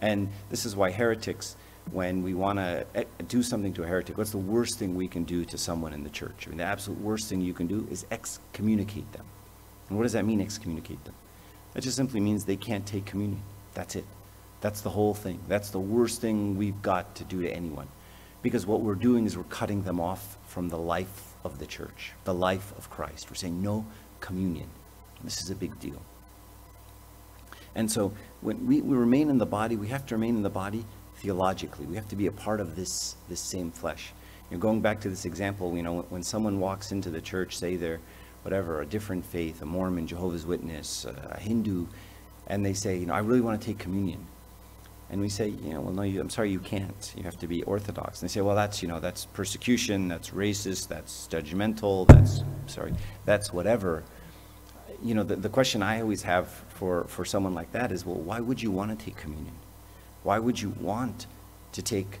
And 0.00 0.28
this 0.50 0.66
is 0.66 0.76
why 0.76 0.90
heretics 0.90 1.56
when 1.90 2.22
we 2.22 2.32
want 2.34 2.58
to 2.58 2.86
eh, 2.94 3.04
do 3.28 3.42
something 3.42 3.72
to 3.74 3.82
a 3.82 3.86
heretic, 3.86 4.16
what's 4.18 4.30
the 4.30 4.38
worst 4.38 4.78
thing 4.78 4.94
we 4.94 5.08
can 5.08 5.24
do 5.24 5.44
to 5.44 5.58
someone 5.58 5.92
in 5.92 6.04
the 6.04 6.10
church? 6.10 6.44
I 6.46 6.50
mean, 6.50 6.58
the 6.58 6.64
absolute 6.64 7.00
worst 7.00 7.28
thing 7.28 7.40
you 7.40 7.54
can 7.54 7.66
do 7.66 7.86
is 7.90 8.06
excommunicate 8.10 9.10
them. 9.12 9.24
And 9.88 9.98
what 9.98 10.04
does 10.04 10.12
that 10.12 10.24
mean, 10.24 10.40
excommunicate 10.40 11.04
them? 11.04 11.14
That 11.74 11.82
just 11.82 11.96
simply 11.96 12.20
means 12.20 12.44
they 12.44 12.56
can't 12.56 12.86
take 12.86 13.04
communion. 13.04 13.42
That's 13.74 13.96
it. 13.96 14.04
That's 14.60 14.80
the 14.80 14.90
whole 14.90 15.14
thing. 15.14 15.40
That's 15.48 15.70
the 15.70 15.80
worst 15.80 16.20
thing 16.20 16.56
we've 16.56 16.80
got 16.82 17.14
to 17.16 17.24
do 17.24 17.42
to 17.42 17.50
anyone. 17.50 17.88
Because 18.42 18.66
what 18.66 18.80
we're 18.80 18.94
doing 18.94 19.26
is 19.26 19.36
we're 19.36 19.44
cutting 19.44 19.82
them 19.82 20.00
off 20.00 20.36
from 20.46 20.68
the 20.68 20.78
life 20.78 21.34
of 21.44 21.58
the 21.58 21.66
church, 21.66 22.12
the 22.24 22.34
life 22.34 22.72
of 22.76 22.90
Christ. 22.90 23.30
We're 23.30 23.36
saying 23.36 23.62
no 23.62 23.84
communion. 24.20 24.68
This 25.22 25.42
is 25.42 25.50
a 25.50 25.54
big 25.54 25.78
deal. 25.78 26.00
And 27.74 27.90
so 27.90 28.12
when 28.40 28.66
we, 28.66 28.80
we 28.82 28.96
remain 28.96 29.30
in 29.30 29.38
the 29.38 29.46
body, 29.46 29.76
we 29.76 29.88
have 29.88 30.06
to 30.06 30.14
remain 30.14 30.36
in 30.36 30.42
the 30.42 30.50
body 30.50 30.84
theologically. 31.16 31.86
We 31.86 31.94
have 31.96 32.08
to 32.08 32.16
be 32.16 32.26
a 32.26 32.32
part 32.32 32.60
of 32.60 32.76
this, 32.76 33.16
this 33.28 33.40
same 33.40 33.70
flesh. 33.70 34.12
You 34.50 34.56
know, 34.56 34.60
going 34.60 34.80
back 34.80 35.00
to 35.02 35.08
this 35.08 35.24
example, 35.24 35.74
you 35.76 35.82
know, 35.82 36.02
when 36.10 36.22
someone 36.22 36.60
walks 36.60 36.92
into 36.92 37.10
the 37.10 37.20
church, 37.20 37.56
say 37.56 37.76
they're 37.76 38.00
whatever, 38.42 38.82
a 38.82 38.86
different 38.86 39.24
faith, 39.24 39.62
a 39.62 39.66
Mormon, 39.66 40.06
Jehovah's 40.06 40.44
Witness, 40.44 41.04
a 41.04 41.38
Hindu, 41.38 41.86
and 42.46 42.64
they 42.64 42.74
say, 42.74 42.96
you 42.96 43.06
know, 43.06 43.14
I 43.14 43.20
really 43.20 43.40
want 43.40 43.60
to 43.60 43.66
take 43.66 43.78
communion. 43.78 44.26
And 45.10 45.20
we 45.20 45.28
say, 45.28 45.48
you 45.48 45.74
know, 45.74 45.82
well, 45.82 45.92
no, 45.92 46.02
you, 46.02 46.20
I'm 46.20 46.30
sorry, 46.30 46.50
you 46.50 46.58
can't. 46.58 47.12
You 47.16 47.22
have 47.24 47.38
to 47.40 47.46
be 47.46 47.62
Orthodox. 47.64 48.22
And 48.22 48.28
they 48.28 48.32
say, 48.32 48.40
well, 48.40 48.56
that's, 48.56 48.80
you 48.80 48.88
know, 48.88 48.98
that's 48.98 49.26
persecution, 49.26 50.08
that's 50.08 50.30
racist, 50.30 50.88
that's 50.88 51.28
judgmental, 51.30 52.06
that's, 52.06 52.42
sorry, 52.66 52.94
that's 53.26 53.52
whatever. 53.52 54.04
You 55.02 55.14
know, 55.14 55.22
the, 55.22 55.36
the 55.36 55.50
question 55.50 55.82
I 55.82 56.00
always 56.00 56.22
have 56.22 56.48
for, 56.68 57.04
for 57.04 57.26
someone 57.26 57.52
like 57.52 57.72
that 57.72 57.92
is, 57.92 58.06
well, 58.06 58.16
why 58.16 58.40
would 58.40 58.62
you 58.62 58.70
want 58.70 58.98
to 58.98 59.04
take 59.04 59.16
communion? 59.16 59.54
Why 60.22 60.38
would 60.38 60.58
you 60.58 60.70
want 60.80 61.26
to 61.72 61.82
take 61.82 62.18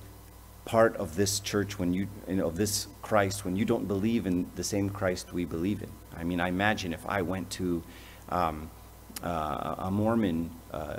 part 0.66 0.94
of 0.96 1.16
this 1.16 1.40
church 1.40 1.78
when 1.78 1.94
you, 1.94 2.08
you 2.28 2.36
know, 2.36 2.46
of 2.48 2.56
this 2.56 2.88
Christ 3.00 3.46
when 3.46 3.56
you 3.56 3.64
don't 3.64 3.88
believe 3.88 4.26
in 4.26 4.50
the 4.54 4.64
same 4.64 4.90
Christ 4.90 5.32
we 5.32 5.46
believe 5.46 5.82
in? 5.82 5.90
I 6.14 6.24
mean, 6.24 6.40
I 6.40 6.48
imagine 6.48 6.92
if 6.92 7.06
I 7.06 7.22
went 7.22 7.48
to 7.52 7.82
um, 8.28 8.70
uh, 9.22 9.76
a 9.78 9.90
Mormon 9.90 10.50
uh, 10.72 10.96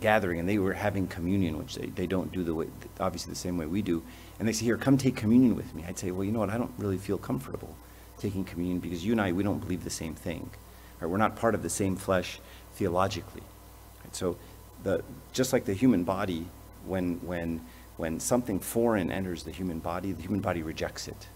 gathering 0.00 0.38
and 0.40 0.48
they 0.48 0.58
were 0.58 0.72
having 0.72 1.06
communion, 1.06 1.58
which 1.58 1.74
they, 1.74 1.86
they 1.86 2.06
don't 2.06 2.30
do 2.32 2.44
the 2.44 2.54
way, 2.54 2.66
obviously 3.00 3.32
the 3.32 3.38
same 3.38 3.56
way 3.56 3.66
we 3.66 3.82
do, 3.82 4.02
and 4.38 4.46
they 4.46 4.52
say, 4.52 4.64
here, 4.64 4.76
come 4.76 4.96
take 4.96 5.16
communion 5.16 5.56
with 5.56 5.74
me. 5.74 5.84
I'd 5.86 5.98
say, 5.98 6.10
well, 6.10 6.24
you 6.24 6.32
know 6.32 6.40
what, 6.40 6.50
I 6.50 6.58
don't 6.58 6.72
really 6.78 6.98
feel 6.98 7.18
comfortable 7.18 7.74
taking 8.18 8.44
communion 8.44 8.78
because 8.78 9.04
you 9.04 9.12
and 9.12 9.20
I, 9.20 9.32
we 9.32 9.42
don't 9.42 9.58
believe 9.58 9.84
the 9.84 9.90
same 9.90 10.14
thing. 10.14 10.50
Right? 11.00 11.10
We're 11.10 11.18
not 11.18 11.36
part 11.36 11.54
of 11.54 11.62
the 11.62 11.70
same 11.70 11.96
flesh 11.96 12.38
theologically. 12.74 13.42
Right? 14.02 14.14
So 14.14 14.36
the, 14.82 15.02
just 15.32 15.52
like 15.52 15.64
the 15.64 15.74
human 15.74 16.04
body, 16.04 16.46
when, 16.86 17.16
when, 17.16 17.60
when 17.96 18.20
something 18.20 18.60
foreign 18.60 19.10
enters 19.10 19.42
the 19.42 19.50
human 19.50 19.78
body, 19.78 20.12
the 20.12 20.22
human 20.22 20.40
body 20.40 20.62
rejects 20.62 21.08
it. 21.08 21.28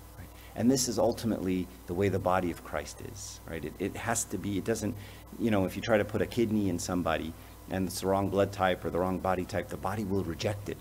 And 0.59 0.68
this 0.68 0.88
is 0.88 0.99
ultimately 0.99 1.68
the 1.87 1.94
way 1.94 2.09
the 2.09 2.18
body 2.18 2.51
of 2.51 2.64
Christ 2.64 3.01
is, 3.12 3.38
right? 3.49 3.64
It, 3.64 3.73
it 3.79 3.97
has 3.97 4.25
to 4.25 4.38
be, 4.38 4.59
it 4.59 4.64
doesn't, 4.64 4.94
you 5.38 5.53
know, 5.53 5.64
if 5.66 5.77
you 5.77 5.83
try 5.83 5.97
to 5.97 6.05
put 6.05 6.21
a 6.21 6.27
kidney 6.27 6.68
in 6.68 6.81
somebody 6.81 7.33
and 7.71 7.87
it's 7.87 8.01
the 8.01 8.09
wrong 8.09 8.29
blood 8.29 8.51
type 8.53 8.85
or 8.85 8.90
the 8.90 8.99
wrong 8.99 9.21
body 9.21 9.44
type, 9.44 9.68
the 9.68 9.77
body 9.77 10.05
will 10.05 10.25
reject 10.25 10.68
it. 10.68 10.77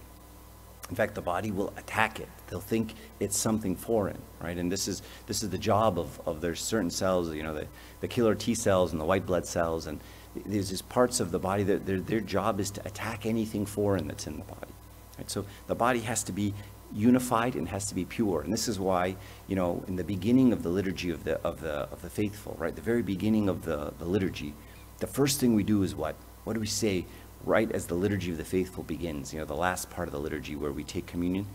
In 0.89 0.95
fact, 0.95 1.13
the 1.13 1.21
body 1.21 1.51
will 1.51 1.71
attack 1.77 2.19
it. 2.19 2.27
They'll 2.47 2.59
think 2.59 2.95
it's 3.19 3.37
something 3.37 3.75
foreign, 3.75 4.19
right? 4.41 4.57
And 4.57 4.71
this 4.71 4.87
is 4.87 5.03
this 5.27 5.43
is 5.43 5.49
the 5.51 5.57
job 5.59 5.99
of, 5.99 6.19
of 6.25 6.41
there's 6.41 6.61
certain 6.61 6.89
cells, 6.89 7.31
you 7.33 7.43
know, 7.43 7.53
the, 7.53 7.67
the 7.99 8.07
killer 8.07 8.33
T 8.33 8.55
cells 8.55 8.93
and 8.93 9.01
the 9.01 9.05
white 9.05 9.27
blood 9.27 9.45
cells, 9.45 9.85
and 9.85 9.99
there's 10.45 10.69
these 10.69 10.81
parts 10.81 11.19
of 11.19 11.31
the 11.31 11.39
body 11.39 11.63
that 11.63 11.85
their, 11.85 11.99
their 11.99 12.21
job 12.21 12.59
is 12.59 12.71
to 12.71 12.87
attack 12.87 13.25
anything 13.25 13.65
foreign 13.65 14.07
that's 14.07 14.25
in 14.25 14.37
the 14.37 14.45
body. 14.45 14.73
Right? 15.17 15.29
So 15.29 15.45
the 15.67 15.75
body 15.75 15.99
has 15.99 16.23
to 16.23 16.31
be 16.31 16.53
unified 16.93 17.55
and 17.55 17.67
has 17.69 17.85
to 17.87 17.95
be 17.95 18.05
pure. 18.05 18.41
And 18.41 18.51
this 18.51 18.67
is 18.67 18.79
why, 18.79 19.15
you 19.47 19.55
know, 19.55 19.83
in 19.87 19.95
the 19.95 20.03
beginning 20.03 20.53
of 20.53 20.63
the 20.63 20.69
liturgy 20.69 21.09
of 21.09 21.23
the 21.23 21.39
of 21.41 21.61
the 21.61 21.89
of 21.91 22.01
the 22.01 22.09
faithful, 22.09 22.55
right, 22.57 22.75
the 22.75 22.81
very 22.81 23.01
beginning 23.01 23.49
of 23.49 23.63
the, 23.63 23.93
the 23.99 24.05
liturgy, 24.05 24.53
the 24.99 25.07
first 25.07 25.39
thing 25.39 25.53
we 25.53 25.63
do 25.63 25.83
is 25.83 25.95
what? 25.95 26.15
What 26.43 26.53
do 26.53 26.59
we 26.59 26.67
say 26.67 27.05
right 27.43 27.71
as 27.71 27.85
the 27.85 27.95
liturgy 27.95 28.31
of 28.31 28.37
the 28.37 28.45
faithful 28.45 28.83
begins, 28.83 29.33
you 29.33 29.39
know, 29.39 29.45
the 29.45 29.55
last 29.55 29.89
part 29.89 30.07
of 30.07 30.11
the 30.11 30.19
liturgy 30.19 30.55
where 30.55 30.71
we 30.71 30.83
take 30.83 31.05
communion, 31.05 31.45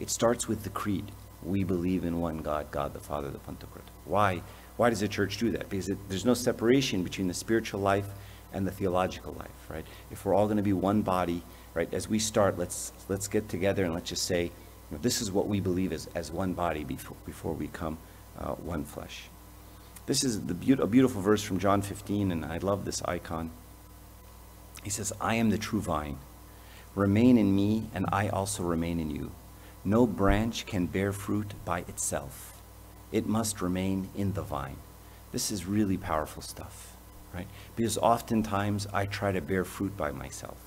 it 0.00 0.10
starts 0.10 0.48
with 0.48 0.64
the 0.64 0.70
creed. 0.70 1.10
We 1.42 1.64
believe 1.64 2.04
in 2.04 2.20
one 2.20 2.38
God, 2.38 2.70
God 2.70 2.94
the 2.94 3.00
Father, 3.00 3.30
the 3.30 3.38
Pantocrator. 3.38 3.92
Why? 4.04 4.42
Why 4.76 4.90
does 4.90 5.00
the 5.00 5.08
church 5.08 5.38
do 5.38 5.50
that? 5.52 5.68
Because 5.68 5.88
it, 5.88 5.98
there's 6.08 6.24
no 6.24 6.34
separation 6.34 7.02
between 7.02 7.28
the 7.28 7.34
spiritual 7.34 7.80
life 7.80 8.06
and 8.52 8.66
the 8.66 8.70
theological 8.70 9.34
life, 9.34 9.68
right? 9.68 9.84
If 10.10 10.24
we're 10.24 10.34
all 10.34 10.46
going 10.46 10.56
to 10.56 10.62
be 10.62 10.72
one 10.72 11.02
body, 11.02 11.42
right, 11.74 11.92
as 11.92 12.08
we 12.08 12.18
start, 12.18 12.58
let's, 12.58 12.92
let's 13.08 13.28
get 13.28 13.48
together 13.48 13.84
and 13.84 13.92
let's 13.92 14.08
just 14.08 14.24
say, 14.24 14.52
this 15.02 15.20
is 15.20 15.30
what 15.30 15.48
we 15.48 15.60
believe 15.60 15.92
as, 15.92 16.08
as 16.14 16.30
one 16.30 16.52
body 16.52 16.84
before, 16.84 17.16
before 17.26 17.52
we 17.52 17.68
come 17.68 17.98
uh, 18.38 18.52
one 18.52 18.84
flesh. 18.84 19.24
This 20.06 20.22
is 20.22 20.38
be- 20.38 20.72
a 20.72 20.86
beautiful 20.86 21.22
verse 21.22 21.42
from 21.42 21.58
John 21.58 21.80
15, 21.80 22.30
and 22.30 22.44
I 22.44 22.58
love 22.58 22.84
this 22.84 23.02
icon. 23.04 23.50
He 24.82 24.90
says, 24.90 25.12
I 25.20 25.36
am 25.36 25.50
the 25.50 25.58
true 25.58 25.80
vine. 25.80 26.18
Remain 26.94 27.38
in 27.38 27.56
me, 27.56 27.88
and 27.94 28.06
I 28.12 28.28
also 28.28 28.62
remain 28.62 29.00
in 29.00 29.10
you. 29.10 29.32
No 29.84 30.06
branch 30.06 30.66
can 30.66 30.86
bear 30.86 31.12
fruit 31.12 31.54
by 31.64 31.80
itself, 31.80 32.62
it 33.12 33.26
must 33.26 33.62
remain 33.62 34.10
in 34.14 34.32
the 34.32 34.42
vine. 34.42 34.76
This 35.32 35.50
is 35.50 35.66
really 35.66 35.96
powerful 35.96 36.42
stuff, 36.42 36.96
right? 37.32 37.46
Because 37.76 37.98
oftentimes 37.98 38.86
I 38.92 39.06
try 39.06 39.32
to 39.32 39.40
bear 39.40 39.64
fruit 39.64 39.96
by 39.96 40.10
myself. 40.12 40.58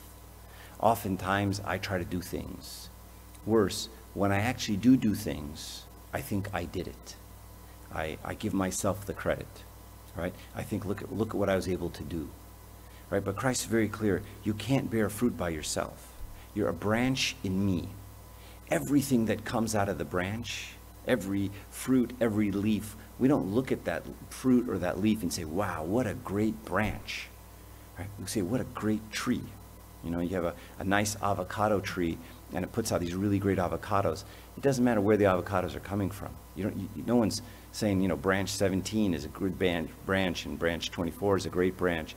Oftentimes 0.79 1.61
I 1.65 1.77
try 1.77 1.97
to 1.97 2.05
do 2.05 2.21
things. 2.21 2.89
Worse, 3.45 3.89
when 4.17 4.31
I 4.31 4.39
actually 4.39 4.77
do 4.77 4.97
do 4.97 5.13
things, 5.15 5.83
I 6.13 6.21
think 6.21 6.49
I 6.53 6.63
did 6.65 6.87
it. 6.87 7.15
I, 7.93 8.17
I 8.23 8.33
give 8.33 8.53
myself 8.53 9.05
the 9.05 9.13
credit, 9.13 9.63
right? 10.15 10.33
I 10.55 10.63
think, 10.63 10.85
look 10.85 11.01
at, 11.01 11.13
look 11.13 11.29
at 11.29 11.35
what 11.35 11.49
I 11.49 11.55
was 11.55 11.67
able 11.69 11.89
to 11.91 12.03
do 12.03 12.29
right? 13.09 13.23
But 13.23 13.35
Christ 13.35 13.61
is 13.61 13.67
very 13.67 13.87
clear. 13.87 14.21
You 14.43 14.53
can't 14.53 14.89
bear 14.89 15.09
fruit 15.09 15.37
by 15.37 15.49
yourself. 15.49 16.13
You're 16.53 16.69
a 16.69 16.73
branch 16.73 17.35
in 17.43 17.65
me. 17.65 17.89
Everything 18.69 19.25
that 19.27 19.45
comes 19.45 19.75
out 19.75 19.89
of 19.89 19.97
the 19.97 20.05
branch, 20.05 20.69
every 21.07 21.51
fruit, 21.69 22.11
every 22.19 22.51
leaf, 22.51 22.95
we 23.19 23.27
don't 23.27 23.53
look 23.53 23.71
at 23.71 23.85
that 23.85 24.03
fruit 24.29 24.69
or 24.69 24.77
that 24.79 24.99
leaf 24.99 25.21
and 25.21 25.31
say, 25.31 25.45
wow, 25.45 25.83
what 25.83 26.05
a 26.05 26.13
great 26.13 26.65
branch. 26.65 27.27
Right? 27.97 28.07
We 28.19 28.25
say, 28.27 28.41
what 28.41 28.61
a 28.61 28.65
great 28.65 29.11
tree. 29.11 29.43
You 30.03 30.11
know, 30.11 30.19
you 30.19 30.35
have 30.35 30.45
a, 30.45 30.53
a 30.79 30.83
nice 30.83 31.15
avocado 31.21 31.79
tree 31.79 32.17
and 32.53 32.63
it 32.63 32.71
puts 32.71 32.91
out 32.91 33.01
these 33.01 33.13
really 33.13 33.39
great 33.39 33.57
avocados. 33.57 34.23
It 34.55 34.63
doesn't 34.63 34.83
matter 34.83 35.01
where 35.01 35.17
the 35.17 35.25
avocados 35.25 35.75
are 35.75 35.81
coming 35.81 36.09
from. 36.09 36.29
You 36.55 36.65
don't, 36.65 36.77
you, 36.77 37.03
no 37.05 37.15
one's 37.15 37.41
saying, 37.71 38.01
you 38.01 38.07
know, 38.07 38.15
branch 38.15 38.49
17 38.49 39.13
is 39.13 39.25
a 39.25 39.29
good 39.29 39.57
branch 39.57 40.45
and 40.45 40.57
branch 40.57 40.91
24 40.91 41.37
is 41.37 41.45
a 41.45 41.49
great 41.49 41.77
branch. 41.77 42.15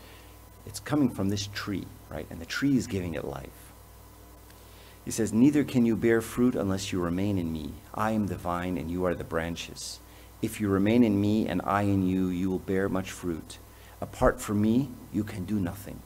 It's 0.67 0.81
coming 0.81 1.11
from 1.11 1.29
this 1.29 1.49
tree, 1.49 1.87
right? 2.09 2.27
And 2.31 2.41
the 2.41 2.47
tree 2.47 2.77
is 2.77 2.87
giving 2.87 3.15
it 3.15 3.25
life. 3.25 3.49
He 5.05 5.11
says, 5.11 5.33
Neither 5.33 5.65
can 5.65 5.85
you 5.85 5.97
bear 5.97 6.21
fruit 6.21 6.55
unless 6.55 6.93
you 6.93 7.01
remain 7.01 7.39
in 7.39 7.53
me. 7.53 7.73
I 7.95 8.13
am 8.13 8.29
the 8.29 8.37
vine, 8.37 8.77
and 8.77 8.89
you 8.91 9.05
are 9.07 9.15
the 9.15 9.25
branches. 9.25 9.99
If 10.41 10.61
you 10.61 10.69
remain 10.69 11.03
in 11.03 11.21
me, 11.21 11.49
and 11.49 11.61
I 11.65 11.83
in 11.83 12.07
you, 12.07 12.29
you 12.29 12.49
will 12.49 12.61
bear 12.61 12.89
much 12.89 13.11
fruit. 13.11 13.59
Apart 14.01 14.41
from 14.41 14.63
me, 14.63 14.89
you 15.13 15.25
can 15.25 15.45
do 15.45 15.59
nothing. 15.59 16.01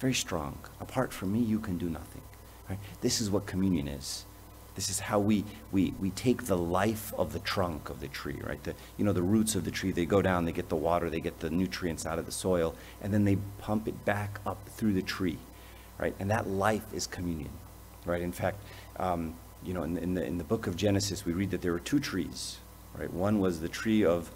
Very 0.00 0.12
strong. 0.12 0.58
Apart 0.80 1.14
from 1.14 1.32
me, 1.32 1.38
you 1.38 1.60
can 1.60 1.78
do 1.78 1.88
nothing. 1.88 2.11
Right? 2.72 2.80
This 3.02 3.20
is 3.20 3.30
what 3.30 3.44
communion 3.44 3.86
is. 3.86 4.24
This 4.74 4.88
is 4.88 4.98
how 4.98 5.18
we, 5.18 5.44
we, 5.70 5.92
we 6.00 6.08
take 6.10 6.44
the 6.44 6.56
life 6.56 7.12
of 7.18 7.34
the 7.34 7.38
trunk 7.40 7.90
of 7.90 8.00
the 8.00 8.08
tree, 8.08 8.40
right? 8.42 8.62
The, 8.62 8.74
you 8.96 9.04
know, 9.04 9.12
the 9.12 9.22
roots 9.22 9.54
of 9.54 9.66
the 9.66 9.70
tree, 9.70 9.92
they 9.92 10.06
go 10.06 10.22
down, 10.22 10.46
they 10.46 10.52
get 10.52 10.70
the 10.70 10.76
water, 10.76 11.10
they 11.10 11.20
get 11.20 11.40
the 11.40 11.50
nutrients 11.50 12.06
out 12.06 12.18
of 12.18 12.24
the 12.24 12.32
soil, 12.32 12.74
and 13.02 13.12
then 13.12 13.24
they 13.24 13.36
pump 13.58 13.86
it 13.86 14.06
back 14.06 14.40
up 14.46 14.66
through 14.70 14.94
the 14.94 15.02
tree, 15.02 15.36
right? 15.98 16.14
And 16.18 16.30
that 16.30 16.48
life 16.48 16.86
is 16.94 17.06
communion, 17.06 17.50
right? 18.06 18.22
In 18.22 18.32
fact, 18.32 18.62
um, 18.96 19.34
you 19.62 19.74
know, 19.74 19.82
in, 19.82 19.98
in, 19.98 20.14
the, 20.14 20.24
in 20.24 20.38
the 20.38 20.44
book 20.44 20.66
of 20.66 20.74
Genesis, 20.74 21.26
we 21.26 21.34
read 21.34 21.50
that 21.50 21.60
there 21.60 21.72
were 21.72 21.78
two 21.78 22.00
trees, 22.00 22.56
right? 22.98 23.12
One 23.12 23.40
was 23.40 23.60
the 23.60 23.68
tree 23.68 24.06
of 24.06 24.30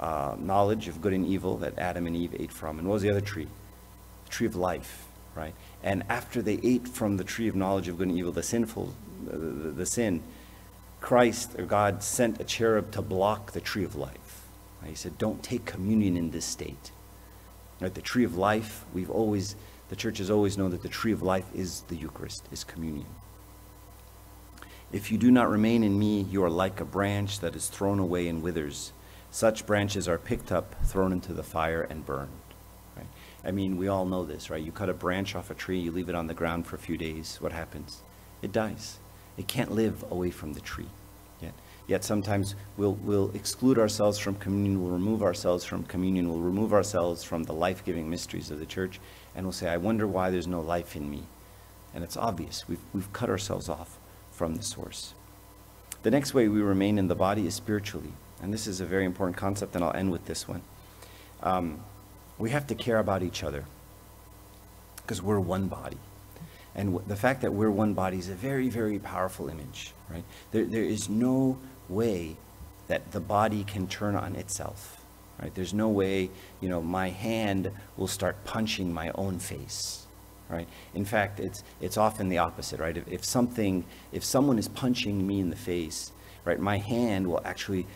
uh, 0.00 0.34
knowledge 0.36 0.88
of 0.88 1.00
good 1.00 1.12
and 1.12 1.24
evil 1.24 1.58
that 1.58 1.78
Adam 1.78 2.08
and 2.08 2.16
Eve 2.16 2.34
ate 2.40 2.50
from. 2.50 2.80
And 2.80 2.88
what 2.88 2.94
was 2.94 3.02
the 3.02 3.10
other 3.10 3.20
tree? 3.20 3.46
The 4.24 4.30
tree 4.30 4.48
of 4.48 4.56
life, 4.56 5.05
right? 5.36 5.54
And 5.82 6.02
after 6.08 6.42
they 6.42 6.58
ate 6.62 6.88
from 6.88 7.16
the 7.16 7.24
tree 7.24 7.48
of 7.48 7.54
knowledge 7.54 7.88
of 7.88 7.98
good 7.98 8.08
and 8.08 8.18
evil, 8.18 8.32
the 8.32 8.42
sinful 8.42 8.94
uh, 9.28 9.32
the, 9.32 9.38
the, 9.38 9.70
the 9.70 9.86
sin, 9.86 10.22
Christ 11.00 11.58
or 11.58 11.64
God 11.64 12.02
sent 12.02 12.40
a 12.40 12.44
cherub 12.44 12.90
to 12.92 13.02
block 13.02 13.52
the 13.52 13.60
tree 13.60 13.84
of 13.84 13.94
life. 13.94 14.42
Right? 14.82 14.90
He 14.90 14.96
said, 14.96 15.18
don't 15.18 15.42
take 15.42 15.64
communion 15.64 16.16
in 16.16 16.30
this 16.30 16.44
state. 16.44 16.90
Right? 17.80 17.94
The 17.94 18.00
tree 18.00 18.24
of 18.24 18.36
life, 18.36 18.84
we've 18.92 19.10
always, 19.10 19.54
the 19.88 19.96
church 19.96 20.18
has 20.18 20.30
always 20.30 20.56
known 20.56 20.70
that 20.70 20.82
the 20.82 20.88
tree 20.88 21.12
of 21.12 21.22
life 21.22 21.46
is 21.54 21.82
the 21.82 21.96
Eucharist, 21.96 22.48
is 22.50 22.64
communion. 22.64 23.06
If 24.92 25.10
you 25.10 25.18
do 25.18 25.30
not 25.30 25.50
remain 25.50 25.84
in 25.84 25.98
me, 25.98 26.22
you 26.22 26.42
are 26.44 26.50
like 26.50 26.80
a 26.80 26.84
branch 26.84 27.40
that 27.40 27.56
is 27.56 27.68
thrown 27.68 27.98
away 27.98 28.28
and 28.28 28.42
withers. 28.42 28.92
Such 29.30 29.66
branches 29.66 30.08
are 30.08 30.18
picked 30.18 30.50
up, 30.50 30.74
thrown 30.84 31.12
into 31.12 31.32
the 31.32 31.42
fire, 31.42 31.82
and 31.82 32.06
burned. 32.06 32.30
I 33.46 33.52
mean, 33.52 33.76
we 33.76 33.86
all 33.86 34.04
know 34.04 34.24
this, 34.24 34.50
right? 34.50 34.62
You 34.62 34.72
cut 34.72 34.88
a 34.88 34.94
branch 34.94 35.36
off 35.36 35.50
a 35.52 35.54
tree, 35.54 35.78
you 35.78 35.92
leave 35.92 36.08
it 36.08 36.16
on 36.16 36.26
the 36.26 36.34
ground 36.34 36.66
for 36.66 36.74
a 36.74 36.80
few 36.80 36.96
days. 36.96 37.38
What 37.40 37.52
happens? 37.52 38.02
It 38.42 38.50
dies. 38.50 38.98
It 39.38 39.46
can't 39.46 39.70
live 39.70 40.04
away 40.10 40.30
from 40.30 40.54
the 40.54 40.60
tree. 40.60 40.88
Yet, 41.40 41.52
yet 41.86 42.02
sometimes 42.02 42.56
we'll, 42.76 42.94
we'll 42.94 43.30
exclude 43.34 43.78
ourselves 43.78 44.18
from 44.18 44.34
communion, 44.34 44.82
we'll 44.82 44.90
remove 44.90 45.22
ourselves 45.22 45.64
from 45.64 45.84
communion, 45.84 46.28
we'll 46.28 46.40
remove 46.40 46.72
ourselves 46.72 47.22
from 47.22 47.44
the 47.44 47.52
life-giving 47.52 48.10
mysteries 48.10 48.50
of 48.50 48.58
the 48.58 48.66
church, 48.66 48.98
and 49.36 49.46
we'll 49.46 49.52
say, 49.52 49.68
I 49.68 49.76
wonder 49.76 50.08
why 50.08 50.30
there's 50.30 50.48
no 50.48 50.60
life 50.60 50.96
in 50.96 51.08
me. 51.08 51.22
And 51.94 52.02
it's 52.02 52.16
obvious. 52.16 52.68
We've, 52.68 52.80
we've 52.92 53.12
cut 53.12 53.30
ourselves 53.30 53.68
off 53.68 53.96
from 54.32 54.56
the 54.56 54.62
source. 54.64 55.14
The 56.02 56.10
next 56.10 56.34
way 56.34 56.48
we 56.48 56.60
remain 56.62 56.98
in 56.98 57.06
the 57.06 57.14
body 57.14 57.46
is 57.46 57.54
spiritually. 57.54 58.12
And 58.42 58.52
this 58.52 58.66
is 58.66 58.80
a 58.80 58.86
very 58.86 59.04
important 59.04 59.36
concept, 59.36 59.76
and 59.76 59.84
I'll 59.84 59.94
end 59.94 60.10
with 60.10 60.26
this 60.26 60.48
one. 60.48 60.62
Um, 61.42 61.84
we 62.38 62.50
have 62.50 62.66
to 62.68 62.74
care 62.74 62.98
about 62.98 63.22
each 63.22 63.42
other 63.42 63.64
because 64.96 65.22
we're 65.22 65.40
one 65.40 65.68
body. 65.68 65.98
And 66.74 66.98
the 67.06 67.16
fact 67.16 67.40
that 67.40 67.52
we're 67.52 67.70
one 67.70 67.94
body 67.94 68.18
is 68.18 68.28
a 68.28 68.34
very, 68.34 68.68
very 68.68 68.98
powerful 68.98 69.48
image, 69.48 69.92
right? 70.10 70.24
There, 70.50 70.64
there 70.64 70.82
is 70.82 71.08
no 71.08 71.58
way 71.88 72.36
that 72.88 73.12
the 73.12 73.20
body 73.20 73.64
can 73.64 73.86
turn 73.86 74.14
on 74.14 74.36
itself, 74.36 75.00
right? 75.40 75.54
There's 75.54 75.72
no 75.72 75.88
way, 75.88 76.28
you 76.60 76.68
know, 76.68 76.82
my 76.82 77.08
hand 77.08 77.70
will 77.96 78.08
start 78.08 78.44
punching 78.44 78.92
my 78.92 79.10
own 79.14 79.38
face, 79.38 80.06
right? 80.50 80.68
In 80.94 81.06
fact, 81.06 81.40
it's, 81.40 81.62
it's 81.80 81.96
often 81.96 82.28
the 82.28 82.38
opposite, 82.38 82.78
right? 82.78 82.96
If, 82.96 83.08
if 83.08 83.24
something, 83.24 83.84
if 84.12 84.22
someone 84.22 84.58
is 84.58 84.68
punching 84.68 85.26
me 85.26 85.40
in 85.40 85.48
the 85.48 85.56
face, 85.56 86.12
right, 86.44 86.60
my 86.60 86.76
hand 86.76 87.26
will 87.26 87.40
actually 87.44 87.86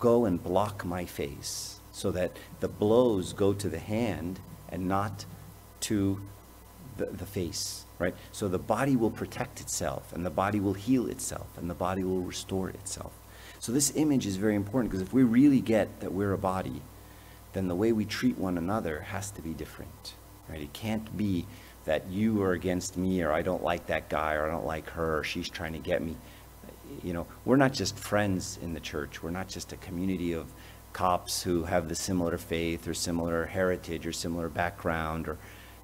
go 0.00 0.24
and 0.24 0.42
block 0.42 0.84
my 0.84 1.04
face 1.04 1.78
so 1.94 2.10
that 2.10 2.32
the 2.58 2.68
blows 2.68 3.32
go 3.32 3.54
to 3.54 3.68
the 3.68 3.78
hand 3.78 4.40
and 4.68 4.88
not 4.88 5.24
to 5.78 6.20
the, 6.96 7.06
the 7.06 7.24
face, 7.24 7.84
right? 8.00 8.14
So 8.32 8.48
the 8.48 8.58
body 8.58 8.96
will 8.96 9.12
protect 9.12 9.60
itself, 9.60 10.12
and 10.12 10.26
the 10.26 10.30
body 10.30 10.58
will 10.58 10.74
heal 10.74 11.06
itself, 11.06 11.46
and 11.56 11.70
the 11.70 11.74
body 11.74 12.02
will 12.02 12.20
restore 12.20 12.68
itself. 12.68 13.12
So 13.60 13.70
this 13.70 13.94
image 13.94 14.26
is 14.26 14.36
very 14.36 14.56
important 14.56 14.90
because 14.90 15.06
if 15.06 15.14
we 15.14 15.22
really 15.22 15.60
get 15.60 16.00
that 16.00 16.12
we're 16.12 16.32
a 16.32 16.38
body, 16.38 16.82
then 17.52 17.68
the 17.68 17.76
way 17.76 17.92
we 17.92 18.04
treat 18.04 18.36
one 18.36 18.58
another 18.58 19.00
has 19.00 19.30
to 19.30 19.40
be 19.40 19.54
different, 19.54 20.14
right? 20.48 20.60
It 20.60 20.72
can't 20.72 21.16
be 21.16 21.46
that 21.84 22.08
you 22.08 22.42
are 22.42 22.52
against 22.52 22.96
me, 22.96 23.22
or 23.22 23.30
I 23.30 23.42
don't 23.42 23.62
like 23.62 23.86
that 23.86 24.08
guy, 24.08 24.34
or 24.34 24.48
I 24.48 24.50
don't 24.50 24.66
like 24.66 24.90
her, 24.90 25.20
or 25.20 25.24
she's 25.24 25.48
trying 25.48 25.74
to 25.74 25.78
get 25.78 26.02
me. 26.02 26.16
You 27.04 27.12
know, 27.12 27.26
we're 27.44 27.56
not 27.56 27.72
just 27.72 27.96
friends 27.96 28.58
in 28.62 28.74
the 28.74 28.80
church. 28.80 29.22
We're 29.22 29.30
not 29.30 29.48
just 29.48 29.72
a 29.72 29.76
community 29.76 30.32
of 30.32 30.52
Copts 30.94 31.42
who 31.42 31.64
have 31.64 31.90
the 31.90 31.94
similar 31.94 32.38
faith 32.38 32.88
or 32.88 32.94
similar 32.94 33.44
heritage 33.44 34.06
or 34.06 34.12
similar 34.12 34.48
background 34.48 35.28
or 35.28 35.36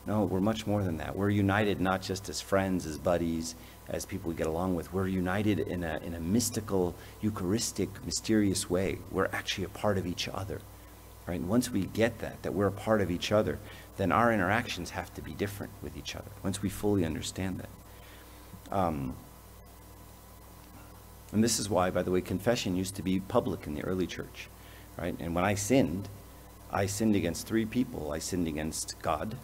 no, 0.06 0.24
we're 0.24 0.40
much 0.40 0.66
more 0.66 0.82
than 0.82 0.96
that. 0.96 1.14
We're 1.14 1.28
united 1.28 1.78
not 1.78 2.00
just 2.00 2.30
as 2.30 2.40
friends, 2.40 2.86
as 2.86 2.96
buddies, 2.96 3.54
as 3.88 4.06
people 4.06 4.30
we 4.30 4.34
get 4.34 4.46
along 4.46 4.74
with. 4.74 4.94
We're 4.94 5.08
united 5.08 5.58
in 5.58 5.84
a, 5.84 6.00
in 6.02 6.14
a 6.14 6.20
mystical, 6.20 6.94
Eucharistic, 7.20 7.90
mysterious 8.06 8.70
way. 8.70 8.98
We're 9.10 9.26
actually 9.26 9.64
a 9.64 9.68
part 9.68 9.98
of 9.98 10.06
each 10.06 10.26
other. 10.26 10.62
Right? 11.26 11.38
And 11.38 11.50
once 11.50 11.70
we 11.70 11.84
get 11.84 12.18
that, 12.20 12.42
that 12.42 12.54
we're 12.54 12.68
a 12.68 12.72
part 12.72 13.02
of 13.02 13.10
each 13.10 13.30
other, 13.30 13.58
then 13.98 14.10
our 14.10 14.32
interactions 14.32 14.90
have 14.90 15.12
to 15.14 15.22
be 15.22 15.34
different 15.34 15.72
with 15.82 15.96
each 15.96 16.16
other. 16.16 16.30
Once 16.42 16.62
we 16.62 16.70
fully 16.70 17.04
understand 17.04 17.60
that. 17.60 18.74
Um, 18.74 19.14
And 21.32 21.44
this 21.44 21.60
is 21.60 21.68
why, 21.68 21.90
by 21.90 22.02
the 22.02 22.10
way, 22.10 22.20
confession 22.20 22.74
used 22.74 22.96
to 22.96 23.02
be 23.02 23.20
public 23.20 23.66
in 23.66 23.74
the 23.74 23.82
early 23.82 24.06
church, 24.06 24.48
right? 24.96 25.14
And 25.20 25.34
when 25.34 25.44
I 25.44 25.54
sinned, 25.54 26.08
I 26.70 26.86
sinned 26.86 27.16
against 27.16 27.46
three 27.46 27.66
people. 27.66 28.12
I 28.12 28.18
sinned 28.18 28.46
against 28.46 28.94
God, 29.02 29.36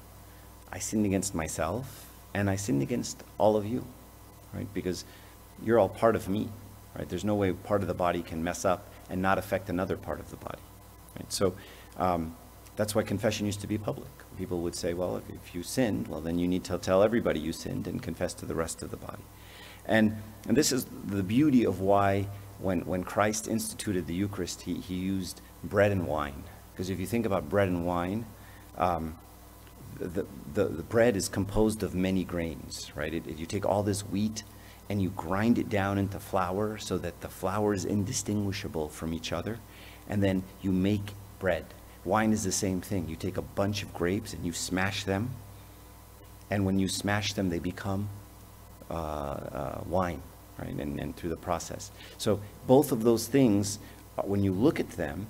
I 0.73 0.79
sinned 0.79 1.07
against 1.07 1.35
myself, 1.35 2.11
and 2.35 2.51
I 2.51 2.57
sinned 2.57 2.83
against 2.83 3.23
all 3.39 3.57
of 3.57 3.67
you, 3.67 3.85
right? 4.53 4.67
Because 4.75 5.05
you're 5.65 5.79
all 5.79 5.89
part 5.89 6.17
of 6.17 6.29
me, 6.29 6.49
right? 6.97 7.09
There's 7.09 7.25
no 7.25 7.35
way 7.35 7.53
part 7.53 7.83
of 7.83 7.89
the 7.89 7.95
body 7.95 8.23
can 8.23 8.45
mess 8.45 8.65
up 8.65 8.89
and 9.09 9.23
not 9.23 9.39
affect 9.39 9.71
another 9.71 9.97
part 9.97 10.21
of 10.21 10.31
the 10.31 10.37
body, 10.37 10.63
right? 11.17 11.33
So 11.33 11.55
um, 11.97 12.37
that's 12.77 12.95
why 12.95 13.03
confession 13.03 13.47
used 13.47 13.61
to 13.63 13.67
be 13.67 13.79
public. 13.79 14.09
People 14.37 14.61
would 14.61 14.75
say, 14.75 14.93
well, 14.93 15.17
if, 15.17 15.25
if 15.31 15.55
you 15.55 15.63
sinned, 15.63 16.09
well, 16.09 16.21
then 16.21 16.39
you 16.39 16.47
need 16.47 16.65
to 16.65 16.77
tell 16.79 17.03
everybody 17.03 17.41
you 17.41 17.53
sinned 17.53 17.87
and 17.87 18.03
confess 18.03 18.35
to 18.35 18.47
the 18.47 18.55
rest 18.55 18.83
of 18.83 18.91
the 18.91 18.99
body. 18.99 19.23
And, 19.87 20.17
and 20.47 20.57
this 20.57 20.73
is 20.73 20.85
the 21.07 21.23
beauty 21.23 21.65
of 21.65 21.81
why 21.81 22.27
when, 22.59 22.81
when 22.87 23.05
Christ 23.05 23.49
instituted 23.49 24.07
the 24.07 24.15
Eucharist, 24.15 24.63
he, 24.63 24.75
he 24.75 24.95
used 24.95 25.41
bread 25.65 25.93
and 25.93 26.07
wine. 26.07 26.45
Because 26.73 26.91
if 26.91 27.01
you 27.01 27.07
think 27.07 27.27
about 27.27 27.49
bread 27.49 27.69
and 27.69 27.87
wine, 27.87 28.27
um, 28.77 29.17
the, 29.99 30.27
the, 30.53 30.65
the, 30.65 30.83
bread 30.83 31.17
is 31.17 31.29
composed 31.29 31.83
of 31.83 31.95
many 31.95 32.25
grains, 32.25 32.93
right? 32.95 33.15
It, 33.15 33.27
it, 33.27 33.39
you 33.39 33.47
take 33.47 33.65
all 33.65 33.83
this 33.83 34.03
wheat 34.03 34.43
and 34.91 35.01
you 35.01 35.11
grind 35.11 35.59
it 35.59 35.69
down 35.69 35.99
into 35.99 36.21
flour 36.21 36.79
so 36.79 36.99
that 36.99 37.21
the 37.21 37.29
flour 37.29 37.73
is 37.75 37.85
indistinguishable 37.85 38.89
from 38.89 39.13
each 39.13 39.33
other, 39.33 39.59
and 40.09 40.23
then 40.23 40.43
you 40.63 40.71
make 40.71 41.15
bread. 41.39 41.65
Wine 42.05 42.33
is 42.33 42.45
the 42.45 42.53
same 42.53 42.81
thing. 42.81 43.09
You 43.09 43.17
take 43.17 43.37
a 43.37 43.43
bunch 43.43 43.83
of 43.83 43.93
grapes 43.93 44.33
and 44.33 44.45
you 44.45 44.53
smash 44.53 45.05
them, 45.05 45.31
and 46.51 46.65
when 46.65 46.79
you 46.79 46.89
smash 46.89 47.33
them, 47.33 47.49
they 47.49 47.59
become 47.59 48.09
uh, 48.91 48.95
uh, 48.95 49.81
wine, 49.87 50.23
right? 50.59 50.75
And, 50.75 50.99
and 51.01 51.17
through 51.17 51.31
the 51.31 51.37
process. 51.37 51.91
So 52.19 52.41
both 52.67 52.93
of 52.93 53.03
those 53.03 53.27
things, 53.27 53.79
uh, 54.19 54.23
when 54.23 54.43
you 54.43 54.53
look 54.53 54.81
at 54.81 54.91
them, 54.91 55.27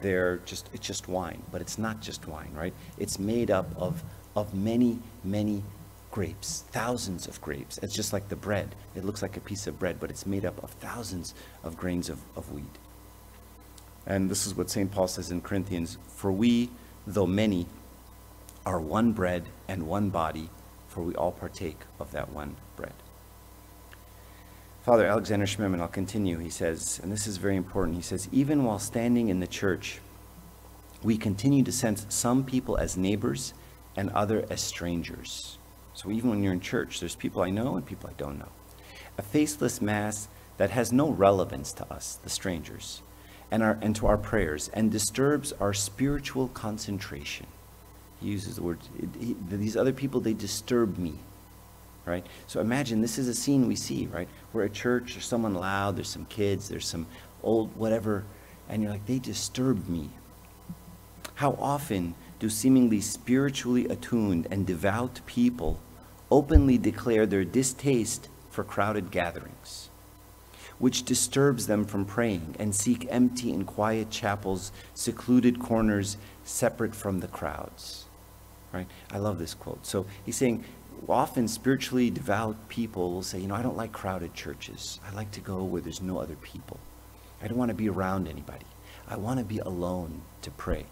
they're 0.00 0.38
just 0.38 0.68
it's 0.72 0.86
just 0.86 1.08
wine, 1.08 1.42
but 1.50 1.60
it's 1.60 1.78
not 1.78 2.00
just 2.00 2.28
wine, 2.28 2.52
right? 2.54 2.72
It's 2.98 3.18
made 3.18 3.50
up 3.50 3.66
of 3.76 4.02
of 4.36 4.54
many 4.54 4.98
many 5.24 5.62
grapes, 6.10 6.64
thousands 6.72 7.26
of 7.26 7.40
grapes. 7.40 7.78
It's 7.78 7.94
just 7.94 8.12
like 8.12 8.28
the 8.28 8.36
bread. 8.36 8.74
It 8.94 9.04
looks 9.04 9.22
like 9.22 9.36
a 9.36 9.40
piece 9.40 9.66
of 9.66 9.78
bread, 9.78 10.00
but 10.00 10.10
it's 10.10 10.26
made 10.26 10.44
up 10.44 10.62
of 10.62 10.70
thousands 10.70 11.34
of 11.62 11.76
grains 11.76 12.08
of, 12.08 12.18
of 12.36 12.50
wheat. 12.52 12.78
And 14.06 14.30
this 14.30 14.46
is 14.46 14.54
what 14.54 14.70
St. 14.70 14.90
Paul 14.90 15.06
says 15.06 15.30
in 15.30 15.40
Corinthians 15.42 15.98
For 16.08 16.32
we, 16.32 16.70
though 17.06 17.26
many, 17.26 17.66
are 18.64 18.80
one 18.80 19.12
bread 19.12 19.44
and 19.68 19.86
one 19.86 20.10
body, 20.10 20.48
for 20.88 21.02
we 21.02 21.14
all 21.14 21.32
partake 21.32 21.80
of 22.00 22.10
that 22.12 22.30
one 22.30 22.56
bread. 22.76 22.94
Father 24.88 25.04
Alexander 25.04 25.44
Schmemann, 25.44 25.82
I'll 25.82 25.88
continue, 25.88 26.38
he 26.38 26.48
says, 26.48 26.98
and 27.02 27.12
this 27.12 27.26
is 27.26 27.36
very 27.36 27.56
important. 27.56 27.94
He 27.94 28.02
says, 28.02 28.26
Even 28.32 28.64
while 28.64 28.78
standing 28.78 29.28
in 29.28 29.38
the 29.38 29.46
church, 29.46 30.00
we 31.02 31.18
continue 31.18 31.62
to 31.64 31.72
sense 31.72 32.06
some 32.08 32.42
people 32.42 32.78
as 32.78 32.96
neighbors 32.96 33.52
and 33.96 34.08
other 34.12 34.46
as 34.48 34.62
strangers. 34.62 35.58
So 35.92 36.10
even 36.10 36.30
when 36.30 36.42
you're 36.42 36.54
in 36.54 36.60
church, 36.60 37.00
there's 37.00 37.14
people 37.14 37.42
I 37.42 37.50
know 37.50 37.76
and 37.76 37.84
people 37.84 38.08
I 38.08 38.14
don't 38.14 38.38
know. 38.38 38.48
A 39.18 39.22
faceless 39.22 39.82
mass 39.82 40.26
that 40.56 40.70
has 40.70 40.90
no 40.90 41.10
relevance 41.10 41.74
to 41.74 41.92
us, 41.92 42.18
the 42.24 42.30
strangers, 42.30 43.02
and, 43.50 43.62
our, 43.62 43.78
and 43.82 43.94
to 43.96 44.06
our 44.06 44.16
prayers, 44.16 44.70
and 44.72 44.90
disturbs 44.90 45.52
our 45.60 45.74
spiritual 45.74 46.48
concentration. 46.48 47.46
He 48.22 48.28
uses 48.28 48.56
the 48.56 48.62
word, 48.62 48.78
he, 49.20 49.36
these 49.50 49.76
other 49.76 49.92
people, 49.92 50.22
they 50.22 50.32
disturb 50.32 50.96
me, 50.96 51.16
right? 52.08 52.26
So 52.46 52.60
imagine 52.60 53.00
this 53.00 53.18
is 53.18 53.28
a 53.28 53.34
scene 53.34 53.68
we 53.68 53.76
see, 53.76 54.06
right? 54.06 54.28
We're 54.52 54.64
at 54.64 54.72
church, 54.72 55.14
there's 55.14 55.26
someone 55.26 55.54
loud, 55.54 55.96
there's 55.96 56.08
some 56.08 56.24
kids, 56.26 56.68
there's 56.68 56.86
some 56.86 57.06
old 57.42 57.76
whatever, 57.76 58.24
and 58.68 58.82
you're 58.82 58.90
like, 58.92 59.06
they 59.06 59.18
disturb 59.18 59.88
me. 59.88 60.10
How 61.34 61.52
often 61.60 62.14
do 62.38 62.48
seemingly 62.48 63.00
spiritually 63.00 63.86
attuned 63.86 64.48
and 64.50 64.66
devout 64.66 65.20
people 65.26 65.80
openly 66.30 66.78
declare 66.78 67.26
their 67.26 67.44
distaste 67.44 68.28
for 68.50 68.64
crowded 68.64 69.10
gatherings, 69.10 69.88
which 70.78 71.04
disturbs 71.04 71.66
them 71.66 71.84
from 71.84 72.04
praying 72.04 72.56
and 72.58 72.74
seek 72.74 73.06
empty 73.10 73.52
and 73.52 73.66
quiet 73.66 74.10
chapels, 74.10 74.72
secluded 74.94 75.58
corners 75.58 76.16
separate 76.44 76.94
from 76.94 77.20
the 77.20 77.28
crowds. 77.28 78.04
Right? 78.72 78.86
I 79.10 79.18
love 79.18 79.38
this 79.38 79.54
quote. 79.54 79.86
So 79.86 80.06
he's 80.26 80.36
saying, 80.36 80.64
often 81.08 81.48
spiritually 81.48 82.10
devout 82.10 82.68
people 82.68 83.12
will 83.12 83.22
say, 83.22 83.38
you 83.38 83.46
know, 83.46 83.54
I 83.54 83.62
don't 83.62 83.76
like 83.76 83.92
crowded 83.92 84.34
churches. 84.34 85.00
I 85.06 85.14
like 85.14 85.30
to 85.32 85.40
go 85.40 85.62
where 85.62 85.82
there's 85.82 86.02
no 86.02 86.18
other 86.18 86.36
people. 86.36 86.80
I 87.42 87.46
don't 87.48 87.58
want 87.58 87.70
to 87.70 87.74
be 87.74 87.88
around 87.88 88.26
anybody. 88.26 88.66
I 89.06 89.16
want 89.16 89.38
to 89.38 89.44
be 89.44 89.58
alone 89.58 90.22
to 90.42 90.50
pray. 90.50 90.86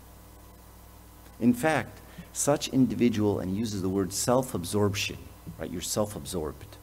In 1.40 1.52
fact, 1.52 2.00
such 2.32 2.68
individual, 2.68 3.40
and 3.40 3.50
he 3.50 3.58
uses 3.58 3.82
the 3.82 3.88
word 3.88 4.12
self-absorption, 4.12 5.18
right? 5.58 5.70
You're 5.70 5.82
self-absorbed, 5.82 6.76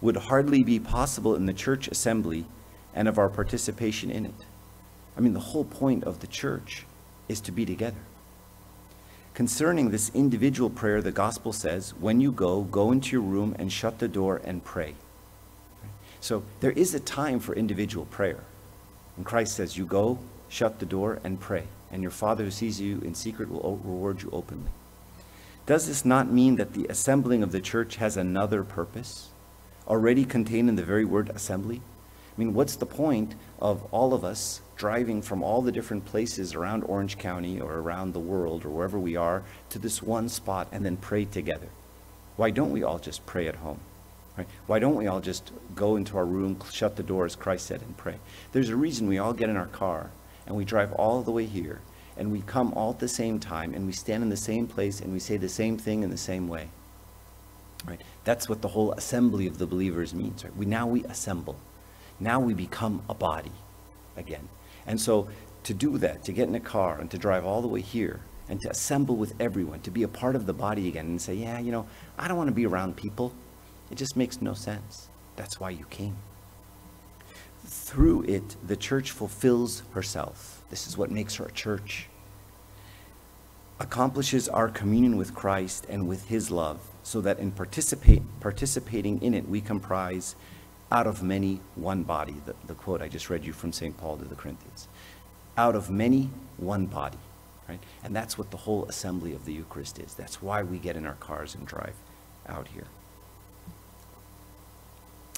would 0.00 0.16
hardly 0.16 0.62
be 0.62 0.78
possible 0.78 1.34
in 1.34 1.46
the 1.46 1.52
church 1.52 1.88
assembly 1.88 2.46
and 2.94 3.08
of 3.08 3.18
our 3.18 3.28
participation 3.28 4.10
in 4.10 4.26
it. 4.26 4.34
I 5.16 5.20
mean, 5.20 5.32
the 5.32 5.40
whole 5.40 5.64
point 5.64 6.04
of 6.04 6.20
the 6.20 6.26
church 6.26 6.84
is 7.28 7.40
to 7.42 7.52
be 7.52 7.64
together. 7.64 8.00
Concerning 9.34 9.90
this 9.90 10.10
individual 10.14 10.68
prayer, 10.68 11.00
the 11.00 11.12
gospel 11.12 11.52
says, 11.52 11.94
when 11.94 12.20
you 12.20 12.32
go, 12.32 12.62
go 12.62 12.92
into 12.92 13.12
your 13.12 13.22
room 13.22 13.56
and 13.58 13.72
shut 13.72 13.98
the 13.98 14.08
door 14.08 14.40
and 14.44 14.64
pray. 14.64 14.94
So 16.20 16.42
there 16.60 16.72
is 16.72 16.94
a 16.94 17.00
time 17.00 17.40
for 17.40 17.54
individual 17.54 18.04
prayer. 18.06 18.44
And 19.16 19.24
Christ 19.24 19.56
says, 19.56 19.76
you 19.76 19.86
go, 19.86 20.18
shut 20.48 20.78
the 20.78 20.86
door, 20.86 21.20
and 21.24 21.40
pray 21.40 21.64
and 21.92 22.02
your 22.02 22.10
Father 22.10 22.44
who 22.44 22.50
sees 22.50 22.80
you 22.80 23.00
in 23.04 23.14
secret 23.14 23.50
will 23.50 23.78
reward 23.84 24.22
you 24.22 24.30
openly. 24.32 24.70
Does 25.66 25.86
this 25.86 26.04
not 26.04 26.32
mean 26.32 26.56
that 26.56 26.72
the 26.72 26.86
assembling 26.88 27.42
of 27.42 27.52
the 27.52 27.60
church 27.60 27.96
has 27.96 28.16
another 28.16 28.64
purpose, 28.64 29.28
already 29.86 30.24
contained 30.24 30.70
in 30.70 30.76
the 30.76 30.82
very 30.82 31.04
word 31.04 31.28
assembly? 31.28 31.82
I 32.34 32.40
mean, 32.40 32.54
what's 32.54 32.76
the 32.76 32.86
point 32.86 33.34
of 33.60 33.82
all 33.92 34.14
of 34.14 34.24
us 34.24 34.62
driving 34.76 35.20
from 35.20 35.42
all 35.42 35.60
the 35.60 35.72
different 35.72 36.04
places 36.06 36.54
around 36.54 36.82
Orange 36.84 37.18
County 37.18 37.60
or 37.60 37.74
around 37.74 38.12
the 38.12 38.20
world 38.20 38.64
or 38.64 38.70
wherever 38.70 38.98
we 38.98 39.16
are 39.16 39.42
to 39.70 39.78
this 39.78 40.02
one 40.02 40.28
spot 40.28 40.68
and 40.72 40.84
then 40.84 40.96
pray 40.96 41.24
together? 41.26 41.68
Why 42.36 42.50
don't 42.50 42.72
we 42.72 42.82
all 42.82 42.98
just 42.98 43.26
pray 43.26 43.48
at 43.48 43.56
home? 43.56 43.80
Right? 44.36 44.48
Why 44.66 44.78
don't 44.78 44.96
we 44.96 45.06
all 45.06 45.20
just 45.20 45.52
go 45.74 45.96
into 45.96 46.16
our 46.16 46.24
room, 46.24 46.58
shut 46.70 46.96
the 46.96 47.02
door, 47.02 47.26
as 47.26 47.36
Christ 47.36 47.66
said, 47.66 47.82
and 47.82 47.96
pray? 47.98 48.16
There's 48.52 48.70
a 48.70 48.76
reason 48.76 49.06
we 49.06 49.18
all 49.18 49.34
get 49.34 49.50
in 49.50 49.58
our 49.58 49.66
car 49.66 50.10
and 50.46 50.56
we 50.56 50.64
drive 50.64 50.92
all 50.94 51.22
the 51.22 51.30
way 51.30 51.46
here, 51.46 51.80
and 52.16 52.32
we 52.32 52.40
come 52.42 52.72
all 52.74 52.90
at 52.90 52.98
the 52.98 53.08
same 53.08 53.38
time, 53.38 53.74
and 53.74 53.86
we 53.86 53.92
stand 53.92 54.22
in 54.22 54.28
the 54.28 54.36
same 54.36 54.66
place, 54.66 55.00
and 55.00 55.12
we 55.12 55.18
say 55.18 55.36
the 55.36 55.48
same 55.48 55.78
thing 55.78 56.02
in 56.02 56.10
the 56.10 56.16
same 56.16 56.48
way. 56.48 56.68
Right? 57.86 58.00
That's 58.24 58.48
what 58.48 58.60
the 58.60 58.68
whole 58.68 58.92
assembly 58.92 59.46
of 59.46 59.58
the 59.58 59.66
believers 59.66 60.14
means. 60.14 60.44
Right? 60.44 60.56
We 60.56 60.66
now 60.66 60.86
we 60.86 61.04
assemble. 61.04 61.56
Now 62.20 62.40
we 62.40 62.54
become 62.54 63.02
a 63.08 63.14
body 63.14 63.52
again. 64.16 64.48
And 64.86 65.00
so 65.00 65.28
to 65.64 65.74
do 65.74 65.98
that, 65.98 66.24
to 66.24 66.32
get 66.32 66.48
in 66.48 66.54
a 66.54 66.60
car 66.60 66.98
and 66.98 67.10
to 67.10 67.18
drive 67.18 67.44
all 67.44 67.62
the 67.62 67.68
way 67.68 67.80
here 67.80 68.20
and 68.48 68.60
to 68.60 68.70
assemble 68.70 69.16
with 69.16 69.34
everyone, 69.40 69.80
to 69.80 69.90
be 69.90 70.02
a 70.02 70.08
part 70.08 70.34
of 70.36 70.46
the 70.46 70.52
body 70.52 70.88
again 70.88 71.06
and 71.06 71.20
say, 71.20 71.34
yeah, 71.34 71.58
you 71.58 71.72
know, 71.72 71.86
I 72.18 72.28
don't 72.28 72.36
want 72.36 72.48
to 72.48 72.54
be 72.54 72.66
around 72.66 72.96
people. 72.96 73.32
It 73.90 73.96
just 73.96 74.16
makes 74.16 74.42
no 74.42 74.54
sense. 74.54 75.08
That's 75.36 75.60
why 75.60 75.70
you 75.70 75.84
came. 75.86 76.16
Through 77.64 78.24
it, 78.24 78.56
the 78.66 78.76
church 78.76 79.12
fulfills 79.12 79.84
herself. 79.92 80.64
This 80.68 80.86
is 80.86 80.98
what 80.98 81.10
makes 81.10 81.36
her 81.36 81.46
a 81.46 81.52
church. 81.52 82.08
Accomplishes 83.78 84.48
our 84.48 84.68
communion 84.68 85.16
with 85.16 85.34
Christ 85.34 85.86
and 85.88 86.08
with 86.08 86.28
his 86.28 86.50
love, 86.50 86.80
so 87.02 87.20
that 87.20 87.38
in 87.38 87.52
participating 87.52 89.22
in 89.22 89.34
it, 89.34 89.48
we 89.48 89.60
comprise 89.60 90.34
out 90.92 91.06
of 91.06 91.22
many 91.22 91.60
one 91.74 92.02
body. 92.02 92.36
The, 92.44 92.54
the 92.66 92.74
quote 92.74 93.00
I 93.00 93.08
just 93.08 93.30
read 93.30 93.44
you 93.44 93.52
from 93.52 93.72
St. 93.72 93.96
Paul 93.96 94.18
to 94.18 94.24
the 94.24 94.34
Corinthians. 94.34 94.88
Out 95.56 95.74
of 95.74 95.90
many, 95.90 96.30
one 96.58 96.86
body. 96.86 97.18
Right? 97.68 97.80
And 98.04 98.14
that's 98.14 98.36
what 98.36 98.50
the 98.50 98.58
whole 98.58 98.84
assembly 98.84 99.32
of 99.32 99.46
the 99.46 99.54
Eucharist 99.54 99.98
is. 99.98 100.14
That's 100.14 100.42
why 100.42 100.62
we 100.62 100.78
get 100.78 100.96
in 100.96 101.06
our 101.06 101.14
cars 101.14 101.54
and 101.54 101.66
drive 101.66 101.94
out 102.46 102.68
here. 102.68 102.84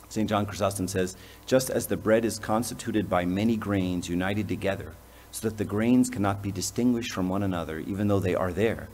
St. 0.09 0.29
John 0.29 0.45
Chrysostom 0.45 0.89
says, 0.89 1.17
just 1.47 1.71
as 1.71 1.87
the 1.87 1.97
bread 1.97 2.25
is 2.25 2.39
constituted 2.39 3.09
by 3.09 3.25
many 3.25 3.57
grains 3.57 4.09
united 4.09 4.49
together, 4.49 4.93
so 5.31 5.49
that 5.49 5.59
the 5.59 5.65
grains 5.65 6.11
cannot 6.11 6.43
be 6.43 6.53
distinguished 6.53 7.13
from 7.13 7.29
one 7.29 7.43
another, 7.43 7.79
even 7.81 8.09
though 8.09 8.21
they 8.21 8.35
are 8.35 8.53
there, 8.53 8.89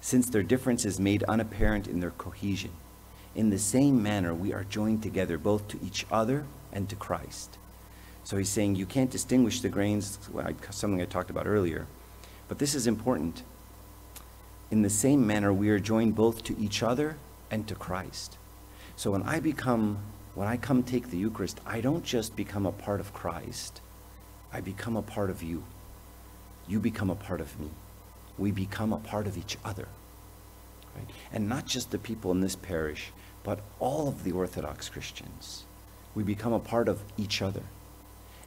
since 0.00 0.28
their 0.28 0.42
difference 0.42 0.84
is 0.84 0.98
made 1.00 1.22
unapparent 1.24 1.86
in 1.86 2.00
their 2.00 2.12
cohesion. 2.12 2.70
In 3.34 3.50
the 3.50 3.58
same 3.58 4.02
manner, 4.02 4.34
we 4.34 4.52
are 4.52 4.64
joined 4.64 5.02
together 5.02 5.38
both 5.38 5.68
to 5.68 5.78
each 5.84 6.06
other 6.10 6.46
and 6.72 6.88
to 6.88 6.96
Christ. 6.96 7.58
So 8.24 8.36
he's 8.36 8.48
saying 8.48 8.76
you 8.76 8.86
can't 8.86 9.10
distinguish 9.10 9.60
the 9.60 9.68
grains, 9.68 10.18
something 10.70 11.00
I 11.00 11.04
talked 11.04 11.30
about 11.30 11.46
earlier, 11.46 11.86
but 12.48 12.58
this 12.58 12.74
is 12.74 12.86
important. 12.86 13.42
In 14.70 14.82
the 14.82 14.90
same 14.90 15.26
manner, 15.26 15.52
we 15.52 15.70
are 15.70 15.78
joined 15.78 16.14
both 16.14 16.44
to 16.44 16.58
each 16.58 16.82
other 16.82 17.16
and 17.50 17.66
to 17.68 17.74
Christ. 17.74 18.36
So 18.96 19.10
when 19.12 19.22
I 19.22 19.40
become 19.40 19.98
when 20.34 20.46
I 20.46 20.56
come 20.56 20.82
take 20.82 21.10
the 21.10 21.18
Eucharist, 21.18 21.60
I 21.66 21.80
don't 21.80 22.04
just 22.04 22.36
become 22.36 22.64
a 22.66 22.72
part 22.72 23.00
of 23.00 23.12
Christ, 23.12 23.80
I 24.52 24.60
become 24.60 24.96
a 24.96 25.02
part 25.02 25.30
of 25.30 25.42
you. 25.42 25.64
You 26.68 26.78
become 26.78 27.10
a 27.10 27.16
part 27.16 27.40
of 27.40 27.58
me. 27.58 27.68
We 28.38 28.52
become 28.52 28.92
a 28.92 28.98
part 28.98 29.26
of 29.26 29.36
each 29.36 29.58
other. 29.64 29.88
Right? 30.94 31.06
And 31.32 31.48
not 31.48 31.66
just 31.66 31.90
the 31.90 31.98
people 31.98 32.30
in 32.30 32.40
this 32.40 32.56
parish, 32.56 33.12
but 33.42 33.60
all 33.78 34.08
of 34.08 34.24
the 34.24 34.32
Orthodox 34.32 34.88
Christians. 34.88 35.64
We 36.14 36.22
become 36.22 36.52
a 36.52 36.60
part 36.60 36.88
of 36.88 37.02
each 37.16 37.42
other. 37.42 37.62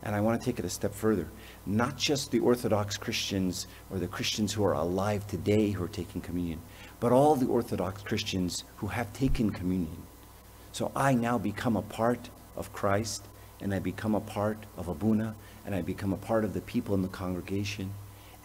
And 0.03 0.13
I 0.13 0.21
want 0.21 0.39
to 0.39 0.45
take 0.45 0.59
it 0.59 0.65
a 0.65 0.69
step 0.69 0.93
further. 0.93 1.27
Not 1.65 1.97
just 1.97 2.31
the 2.31 2.39
Orthodox 2.39 2.97
Christians 2.97 3.67
or 3.89 3.99
the 3.99 4.07
Christians 4.07 4.51
who 4.51 4.63
are 4.65 4.73
alive 4.73 5.25
today 5.27 5.71
who 5.71 5.83
are 5.83 5.87
taking 5.87 6.19
communion, 6.19 6.59
but 6.99 7.13
all 7.13 7.35
the 7.35 7.47
Orthodox 7.47 8.03
Christians 8.03 8.65
who 8.77 8.87
have 8.87 9.11
taken 9.13 9.49
communion. 9.49 10.03
So 10.73 10.91
I 10.95 11.13
now 11.13 11.37
become 11.37 11.77
a 11.77 11.81
part 11.81 12.29
of 12.57 12.73
Christ, 12.73 13.23
and 13.61 13.73
I 13.73 13.79
become 13.79 14.13
a 14.13 14.19
part 14.19 14.57
of 14.75 14.89
Abuna, 14.89 15.35
and 15.65 15.73
I 15.73 15.81
become 15.81 16.11
a 16.11 16.17
part 16.17 16.43
of 16.43 16.53
the 16.53 16.61
people 16.61 16.95
in 16.95 17.01
the 17.01 17.07
congregation, 17.07 17.93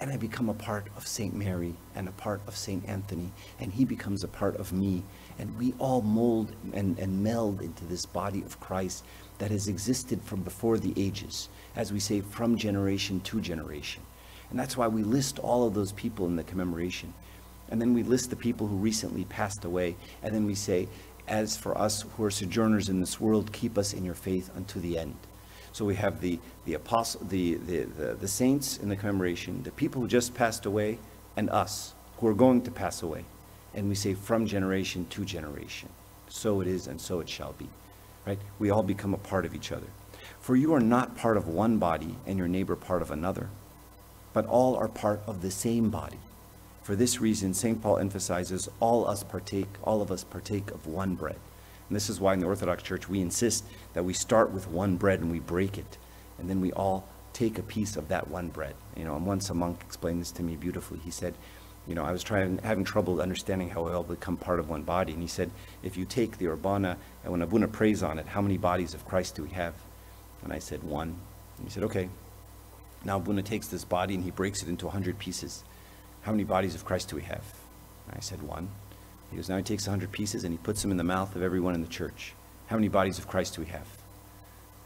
and 0.01 0.11
I 0.11 0.17
become 0.17 0.49
a 0.49 0.55
part 0.55 0.87
of 0.97 1.07
St. 1.07 1.35
Mary 1.35 1.75
and 1.95 2.09
a 2.09 2.13
part 2.13 2.41
of 2.47 2.57
St. 2.57 2.89
Anthony, 2.89 3.33
and 3.59 3.73
he 3.73 3.85
becomes 3.85 4.23
a 4.23 4.29
part 4.29 4.57
of 4.57 4.73
me. 4.73 5.03
And 5.39 5.57
we 5.59 5.75
all 5.79 6.03
mold 6.03 6.53
and, 6.73 6.99
and 6.99 7.23
meld 7.23 7.63
into 7.63 7.85
this 7.85 8.07
body 8.07 8.43
of 8.43 8.61
Christ 8.61 9.05
that 9.39 9.51
has 9.51 9.69
existed 9.69 10.23
from 10.23 10.43
before 10.43 10.79
the 10.79 10.95
ages, 10.97 11.49
as 11.75 11.93
we 11.93 12.01
say, 12.01 12.21
from 12.21 12.57
generation 12.57 13.21
to 13.23 13.41
generation. 13.41 14.03
And 14.51 14.59
that's 14.59 14.77
why 14.77 14.89
we 14.89 15.03
list 15.03 15.39
all 15.41 15.67
of 15.67 15.75
those 15.75 15.93
people 15.93 16.27
in 16.27 16.37
the 16.37 16.45
commemoration. 16.45 17.13
And 17.71 17.81
then 17.81 17.93
we 17.93 18.03
list 18.03 18.31
the 18.31 18.37
people 18.37 18.67
who 18.67 18.77
recently 18.77 19.25
passed 19.25 19.65
away. 19.65 19.97
And 20.23 20.35
then 20.35 20.47
we 20.47 20.55
say, 20.55 20.89
as 21.27 21.57
for 21.57 21.77
us 21.77 22.05
who 22.17 22.25
are 22.25 22.31
sojourners 22.31 22.89
in 22.89 23.01
this 23.01 23.21
world, 23.21 23.53
keep 23.53 23.77
us 23.77 23.93
in 23.93 24.05
your 24.05 24.15
faith 24.15 24.51
unto 24.57 24.81
the 24.81 24.99
end. 24.99 25.17
So 25.79 25.85
we 25.85 25.95
have 25.95 26.21
the, 26.21 26.39
the 26.65 26.75
apostle, 26.75 27.25
the, 27.29 27.55
the, 27.55 27.85
the, 27.85 28.15
the 28.15 28.29
saints 28.29 28.79
in 28.79 28.89
the 28.89 28.97
commemoration, 28.97 29.63
the 29.63 29.71
people 29.71 30.03
who 30.03 30.09
just 30.09 30.35
passed 30.35 30.67
away, 30.67 30.99
and 31.37 31.49
us 31.51 31.95
who 32.19 32.27
are 32.27 32.35
going 32.35 32.63
to 32.63 32.71
pass 32.71 33.03
away. 33.03 33.25
And 33.75 33.89
we 33.89 33.95
say 33.95 34.15
from 34.15 34.45
generation 34.45 35.07
to 35.11 35.25
generation. 35.25 35.89
So 36.29 36.61
it 36.61 36.67
is 36.67 36.89
and 36.89 37.01
so 37.01 37.21
it 37.21 37.29
shall 37.29 37.53
be 37.53 37.69
right? 38.29 38.39
We 38.59 38.71
all 38.71 38.83
become 38.83 39.15
a 39.15 39.19
part 39.19 39.47
of 39.47 39.55
each 39.55 39.73
other. 39.73 39.87
For 40.41 40.55
you 40.55 40.75
are 40.75 40.81
not 40.81 41.17
part 41.17 41.39
of 41.39 41.49
one 41.49 41.79
body 41.79 42.15
and 42.27 42.37
your 42.37 42.47
neighbor 42.47 42.77
part 42.77 43.01
of 43.01 43.11
another, 43.11 43.49
but 44.35 44.47
all 44.47 44.77
are 44.77 44.89
part 44.89 45.23
of 45.27 45.41
the 45.41 45.51
same 45.51 45.89
body. 45.89 46.19
For 46.83 46.95
this 46.95 47.21
reason, 47.21 47.55
St. 47.55 47.81
Paul 47.81 47.99
emphasizes 47.99 48.69
all 48.81 49.09
us 49.09 49.23
partake, 49.23 49.69
all 49.83 50.03
of 50.03 50.11
us 50.11 50.25
partake 50.25 50.71
of 50.71 50.87
one 50.87 51.15
bread. 51.15 51.37
And 51.89 51.97
this 51.97 52.11
is 52.11 52.21
why 52.21 52.35
in 52.35 52.41
the 52.41 52.47
Orthodox 52.47 52.83
Church 52.83 53.09
we 53.09 53.23
insist 53.23 53.65
that 53.99 54.05
we 54.05 54.15
start 54.15 54.53
with 54.53 54.69
one 54.69 54.95
bread 54.95 55.19
and 55.19 55.29
we 55.29 55.41
break 55.41 55.77
it, 55.77 55.99
and 56.39 56.49
then 56.49 56.61
we 56.61 56.73
all 56.75 57.09
take 57.33 57.59
a 57.59 57.65
piece 57.65 57.97
of 57.97 58.07
that 58.07 58.29
one 58.29 58.47
bread. 58.47 58.77
You 58.97 59.03
know, 59.03 59.17
and 59.17 59.27
once 59.27 59.51
a 59.51 59.55
monk 59.55 59.81
explained 59.85 60.21
this 60.21 60.31
to 60.31 60.45
me 60.45 60.55
beautifully. 60.55 61.01
He 61.01 61.11
said, 61.11 61.35
you 61.85 61.97
know, 61.97 62.05
I 62.05 62.13
was 62.13 62.23
trying, 62.23 62.59
having 62.59 62.85
trouble 62.85 63.21
understanding 63.21 63.71
how 63.71 63.83
we 63.83 63.91
all 63.91 64.05
become 64.05 64.37
part 64.37 64.61
of 64.61 64.71
one 64.71 64.85
body. 64.85 65.15
And 65.15 65.21
he 65.21 65.27
said, 65.27 65.51
if 65.83 65.97
you 65.97 66.05
take 66.05 66.39
the 66.39 66.47
Orbana, 66.47 66.97
and 67.25 67.33
when 67.33 67.43
Abuna 67.43 67.67
prays 67.67 68.05
on 68.05 68.21
it, 68.21 68.27
how 68.29 68.41
many 68.41 68.57
bodies 68.57 68.95
of 68.95 69.05
Christ 69.05 69.35
do 69.35 69.43
we 69.43 69.51
have? 69.51 69.75
And 70.45 70.53
I 70.53 70.61
said, 70.61 70.85
one. 70.85 71.17
And 71.57 71.67
he 71.67 71.71
said, 71.71 71.83
okay. 71.83 72.09
Now 73.05 73.17
Abuna 73.17 73.43
takes 73.43 73.67
this 73.67 73.85
body 73.85 74.15
and 74.15 74.23
he 74.23 74.31
breaks 74.31 74.63
it 74.63 74.69
into 74.69 74.87
100 74.87 75.19
pieces. 75.19 75.65
How 76.23 76.31
many 76.31 76.45
bodies 76.45 76.77
of 76.77 76.85
Christ 76.85 77.09
do 77.09 77.17
we 77.17 77.23
have? 77.23 77.43
And 78.07 78.17
I 78.17 78.21
said, 78.21 78.43
one. 78.43 78.69
He 79.33 79.37
goes, 79.39 79.49
now 79.49 79.57
he 79.57 79.65
takes 79.65 79.89
100 79.89 80.13
pieces 80.13 80.45
and 80.45 80.53
he 80.53 80.59
puts 80.59 80.83
them 80.83 80.93
in 80.93 80.99
the 80.99 81.03
mouth 81.03 81.35
of 81.35 81.43
everyone 81.43 81.75
in 81.75 81.81
the 81.81 81.89
church. 81.89 82.35
How 82.69 82.77
many 82.77 82.89
bodies 82.89 83.19
of 83.19 83.27
Christ 83.27 83.55
do 83.57 83.63
we 83.63 83.69
have? 83.69 83.87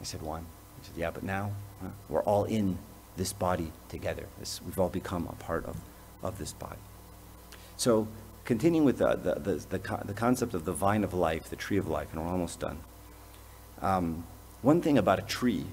I 0.01 0.05
said, 0.05 0.23
one. 0.23 0.47
He 0.81 0.87
said, 0.87 0.97
yeah, 0.97 1.11
but 1.11 1.23
now 1.23 1.53
huh, 1.81 1.90
we're 2.09 2.23
all 2.23 2.45
in 2.45 2.79
this 3.16 3.33
body 3.33 3.71
together. 3.88 4.27
This, 4.38 4.61
we've 4.64 4.79
all 4.79 4.88
become 4.88 5.29
a 5.29 5.35
part 5.35 5.64
of, 5.66 5.77
of 6.23 6.38
this 6.38 6.53
body. 6.53 6.81
So 7.77 8.09
continuing 8.45 8.85
with 8.85 8.99
the, 8.99 9.14
the, 9.16 9.35
the, 9.35 9.79
the, 9.79 10.03
the 10.05 10.14
concept 10.14 10.55
of 10.55 10.64
the 10.64 10.73
vine 10.73 11.05
of 11.05 11.14
life, 11.14 11.51
the 11.51 11.57
tree 11.57 11.77
of 11.77 11.88
life, 11.88 12.09
and 12.12 12.23
we're 12.23 12.31
almost 12.31 12.59
done. 12.61 12.79
Um, 13.81 14.25
one 14.62 14.81
thing 14.81 14.99
about 14.99 15.18
a 15.18 15.23
tree 15.23 15.66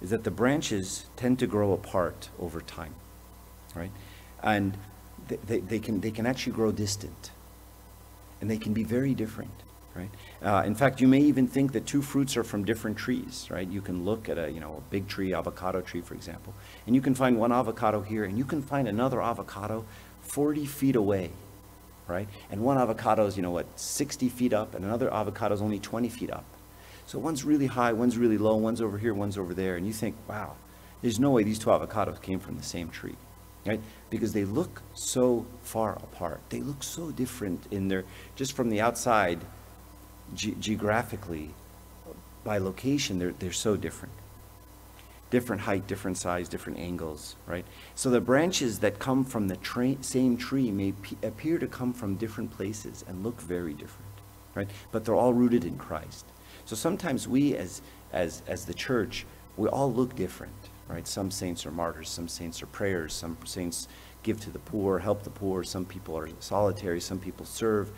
is 0.00 0.10
that 0.10 0.24
the 0.24 0.30
branches 0.30 1.06
tend 1.16 1.38
to 1.38 1.46
grow 1.46 1.72
apart 1.72 2.28
over 2.38 2.60
time, 2.60 2.94
right? 3.74 3.90
And 4.42 4.76
they, 5.28 5.36
they, 5.36 5.60
they, 5.60 5.78
can, 5.78 6.00
they 6.00 6.10
can 6.10 6.26
actually 6.26 6.52
grow 6.52 6.72
distant. 6.72 7.30
And 8.40 8.50
they 8.50 8.56
can 8.56 8.72
be 8.72 8.84
very 8.84 9.14
different, 9.14 9.52
right? 9.94 10.10
Uh, 10.42 10.62
in 10.64 10.74
fact, 10.74 11.00
you 11.00 11.08
may 11.08 11.20
even 11.20 11.46
think 11.46 11.72
that 11.72 11.86
two 11.86 12.02
fruits 12.02 12.36
are 12.36 12.44
from 12.44 12.64
different 12.64 12.96
trees, 12.96 13.48
right? 13.50 13.68
You 13.68 13.80
can 13.80 14.04
look 14.04 14.28
at 14.28 14.38
a, 14.38 14.50
you 14.50 14.60
know, 14.60 14.76
a 14.78 14.90
big 14.90 15.08
tree, 15.08 15.34
avocado 15.34 15.80
tree, 15.80 16.00
for 16.00 16.14
example, 16.14 16.54
and 16.86 16.94
you 16.94 17.02
can 17.02 17.14
find 17.14 17.38
one 17.38 17.52
avocado 17.52 18.00
here, 18.00 18.24
and 18.24 18.38
you 18.38 18.44
can 18.44 18.62
find 18.62 18.88
another 18.88 19.20
avocado 19.20 19.84
40 20.22 20.66
feet 20.66 20.96
away, 20.96 21.30
right? 22.06 22.28
And 22.50 22.62
one 22.62 22.78
avocado 22.78 23.26
is, 23.26 23.36
you 23.36 23.42
know 23.42 23.50
what, 23.50 23.66
60 23.78 24.28
feet 24.28 24.52
up, 24.52 24.74
and 24.74 24.84
another 24.84 25.12
avocado 25.12 25.54
is 25.54 25.62
only 25.62 25.78
20 25.78 26.08
feet 26.08 26.30
up. 26.30 26.44
So 27.06 27.18
one's 27.18 27.44
really 27.44 27.66
high, 27.66 27.92
one's 27.92 28.16
really 28.16 28.38
low, 28.38 28.54
one's 28.54 28.80
over 28.80 28.96
here, 28.96 29.12
one's 29.14 29.36
over 29.36 29.52
there, 29.52 29.76
and 29.76 29.86
you 29.86 29.92
think, 29.92 30.14
wow, 30.28 30.54
there's 31.02 31.18
no 31.18 31.30
way 31.30 31.42
these 31.42 31.58
two 31.58 31.70
avocados 31.70 32.20
came 32.22 32.38
from 32.38 32.56
the 32.56 32.62
same 32.62 32.90
tree, 32.90 33.16
right? 33.66 33.80
Because 34.10 34.32
they 34.32 34.44
look 34.44 34.82
so 34.94 35.46
far 35.62 35.94
apart. 35.94 36.40
They 36.50 36.60
look 36.60 36.82
so 36.82 37.10
different 37.10 37.66
in 37.72 37.88
their, 37.88 38.04
just 38.36 38.52
from 38.52 38.70
the 38.70 38.80
outside, 38.80 39.40
ge 40.34 40.58
geographically, 40.58 41.50
by 42.44 42.58
location, 42.58 43.18
they're, 43.18 43.34
they're 43.38 43.52
so 43.52 43.76
different 43.76 44.14
different 45.30 45.62
height, 45.62 45.86
different 45.86 46.18
size, 46.18 46.48
different 46.48 46.78
angles, 46.78 47.36
right? 47.46 47.64
So 47.94 48.10
the 48.10 48.20
branches 48.20 48.80
that 48.80 48.98
come 48.98 49.24
from 49.24 49.48
the 49.48 49.58
same 50.00 50.36
tree 50.36 50.70
may 50.70 50.92
appear 51.22 51.58
to 51.58 51.66
come 51.66 51.92
from 51.92 52.16
different 52.16 52.50
places 52.50 53.04
and 53.08 53.22
look 53.22 53.40
very 53.40 53.72
different, 53.72 54.10
right? 54.54 54.68
But 54.90 55.04
they're 55.04 55.14
all 55.14 55.32
rooted 55.32 55.64
in 55.64 55.78
Christ. 55.78 56.26
So 56.64 56.76
sometimes 56.76 57.28
we 57.28 57.56
as, 57.56 57.80
as, 58.12 58.42
as 58.46 58.66
the 58.66 58.74
church, 58.74 59.24
we 59.56 59.68
all 59.68 59.92
look 59.92 60.16
different, 60.16 60.68
right? 60.88 61.06
Some 61.06 61.30
saints 61.30 61.64
are 61.64 61.70
martyrs, 61.70 62.08
some 62.08 62.28
saints 62.28 62.62
are 62.62 62.66
prayers, 62.66 63.12
some 63.12 63.38
saints 63.44 63.86
give 64.22 64.40
to 64.40 64.50
the 64.50 64.58
poor, 64.58 64.98
help 64.98 65.22
the 65.22 65.30
poor, 65.30 65.62
some 65.62 65.84
people 65.84 66.18
are 66.18 66.28
solitary, 66.40 67.00
some 67.00 67.18
people 67.18 67.46
serve. 67.46 67.92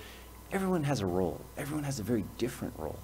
Everyone 0.53 0.85
has 0.85 1.01
a 1.01 1.07
role. 1.07 1.41
Everyone 1.57 1.85
has 1.85 1.99
a 1.99 2.03
very 2.03 2.25
different 2.39 2.75
role, 2.77 2.99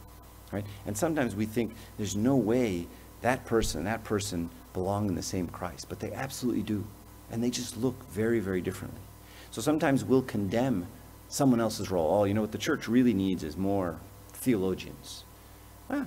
right? 0.52 0.64
And 0.86 0.96
sometimes 0.96 1.34
we 1.34 1.46
think 1.46 1.74
there's 1.96 2.14
no 2.14 2.36
way 2.36 2.86
that 3.22 3.46
person, 3.46 3.84
that 3.84 4.04
person 4.04 4.50
belong 4.74 5.08
in 5.08 5.14
the 5.14 5.22
same 5.22 5.48
Christ, 5.48 5.86
but 5.88 5.98
they 5.98 6.12
absolutely 6.12 6.62
do. 6.62 6.84
And 7.30 7.42
they 7.42 7.50
just 7.50 7.76
look 7.76 8.08
very, 8.10 8.38
very 8.38 8.60
differently. 8.60 9.00
So 9.50 9.60
sometimes 9.62 10.04
we'll 10.04 10.22
condemn 10.22 10.86
someone 11.28 11.60
else's 11.60 11.90
role. 11.90 12.20
Oh, 12.20 12.24
you 12.24 12.34
know 12.34 12.40
what 12.42 12.52
the 12.52 12.58
church 12.58 12.86
really 12.86 13.14
needs 13.14 13.42
is 13.42 13.56
more 13.56 13.98
theologians. 14.32 15.24
Ah, 15.90 16.06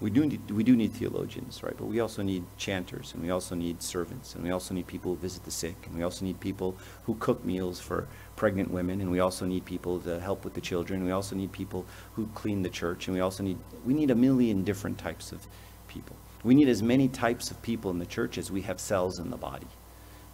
we 0.00 0.08
do 0.08 0.24
need, 0.24 0.50
we 0.50 0.64
do 0.64 0.74
need 0.74 0.92
theologians, 0.92 1.62
right? 1.62 1.76
But 1.76 1.86
we 1.86 2.00
also 2.00 2.22
need 2.22 2.44
chanters, 2.56 3.12
and 3.12 3.22
we 3.22 3.30
also 3.30 3.54
need 3.54 3.82
servants, 3.82 4.34
and 4.34 4.42
we 4.42 4.50
also 4.50 4.72
need 4.72 4.86
people 4.86 5.14
who 5.14 5.20
visit 5.20 5.44
the 5.44 5.50
sick, 5.50 5.76
and 5.86 5.94
we 5.94 6.02
also 6.02 6.24
need 6.24 6.40
people 6.40 6.74
who 7.04 7.14
cook 7.16 7.44
meals 7.44 7.80
for 7.80 8.08
pregnant 8.36 8.70
women, 8.70 9.02
and 9.02 9.10
we 9.10 9.20
also 9.20 9.44
need 9.44 9.64
people 9.66 10.00
to 10.00 10.18
help 10.18 10.42
with 10.44 10.54
the 10.54 10.60
children. 10.60 11.04
We 11.04 11.10
also 11.10 11.36
need 11.36 11.52
people 11.52 11.84
who 12.14 12.26
clean 12.34 12.62
the 12.62 12.70
church, 12.70 13.08
and 13.08 13.14
we 13.14 13.20
also 13.20 13.42
need 13.42 13.58
we 13.84 13.92
need 13.92 14.10
a 14.10 14.14
million 14.14 14.64
different 14.64 14.96
types 14.98 15.32
of 15.32 15.46
people. 15.86 16.16
We 16.42 16.54
need 16.54 16.68
as 16.68 16.82
many 16.82 17.08
types 17.08 17.50
of 17.50 17.60
people 17.60 17.90
in 17.90 17.98
the 17.98 18.06
church 18.06 18.38
as 18.38 18.50
we 18.50 18.62
have 18.62 18.80
cells 18.80 19.18
in 19.18 19.30
the 19.30 19.36
body. 19.36 19.66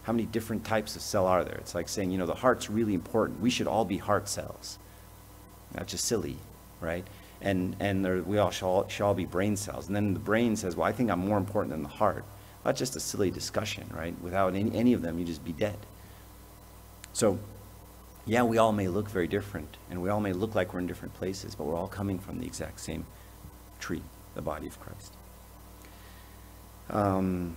How 0.03 0.13
many 0.13 0.25
different 0.25 0.63
types 0.63 0.95
of 0.95 1.01
cell 1.01 1.27
are 1.27 1.43
there? 1.43 1.55
It's 1.55 1.75
like 1.75 1.89
saying, 1.89 2.11
you 2.11 2.17
know, 2.17 2.25
the 2.25 2.33
heart's 2.33 2.69
really 2.69 2.93
important. 2.93 3.41
We 3.41 3.49
should 3.49 3.67
all 3.67 3.83
be 3.83 3.97
heart 3.97 4.29
cells. 4.29 4.79
That's 5.73 5.91
just 5.91 6.05
silly, 6.05 6.37
right? 6.79 7.05
And, 7.41 7.75
and 7.79 8.03
there, 8.03 8.21
we 8.21 8.39
all 8.39 8.49
shall, 8.49 8.69
all 8.69 8.87
should 8.87 9.03
all 9.03 9.13
be 9.13 9.25
brain 9.25 9.55
cells. 9.55 9.87
And 9.87 9.95
then 9.95 10.13
the 10.13 10.19
brain 10.19 10.55
says, 10.55 10.75
well, 10.75 10.87
I 10.87 10.91
think 10.91 11.11
I'm 11.11 11.19
more 11.19 11.37
important 11.37 11.71
than 11.71 11.83
the 11.83 11.89
heart. 11.89 12.25
That's 12.63 12.79
just 12.79 12.95
a 12.95 12.99
silly 12.99 13.31
discussion, 13.31 13.89
right? 13.93 14.19
Without 14.21 14.55
any, 14.55 14.75
any 14.75 14.93
of 14.93 15.01
them, 15.01 15.19
you 15.19 15.25
just 15.25 15.45
be 15.45 15.53
dead. 15.53 15.77
So, 17.13 17.39
yeah, 18.25 18.43
we 18.43 18.57
all 18.57 18.73
may 18.73 18.87
look 18.89 19.09
very 19.09 19.27
different, 19.27 19.77
and 19.89 20.01
we 20.01 20.09
all 20.09 20.19
may 20.19 20.33
look 20.33 20.53
like 20.53 20.73
we're 20.73 20.79
in 20.79 20.87
different 20.87 21.13
places, 21.13 21.55
but 21.55 21.63
we're 21.65 21.75
all 21.75 21.87
coming 21.87 22.19
from 22.19 22.39
the 22.39 22.45
exact 22.45 22.81
same 22.81 23.05
tree, 23.79 24.01
the 24.35 24.41
body 24.41 24.67
of 24.67 24.79
Christ. 24.79 25.13
Um, 26.89 27.55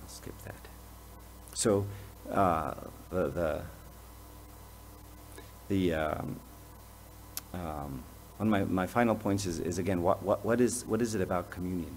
I'll 0.00 0.08
skip 0.08 0.34
that. 0.44 0.68
So 1.52 1.86
uh, 2.30 2.74
the 3.10 3.28
the, 3.28 3.62
the 5.68 5.94
um, 5.94 6.40
um, 7.52 8.02
one 8.38 8.48
of 8.48 8.50
my, 8.50 8.64
my 8.64 8.86
final 8.86 9.14
points 9.14 9.46
is, 9.46 9.60
is 9.60 9.78
again 9.78 10.02
what, 10.02 10.22
what, 10.22 10.44
what 10.44 10.60
is 10.60 10.84
what 10.86 11.00
is 11.00 11.14
it 11.14 11.20
about 11.20 11.50
communion, 11.50 11.96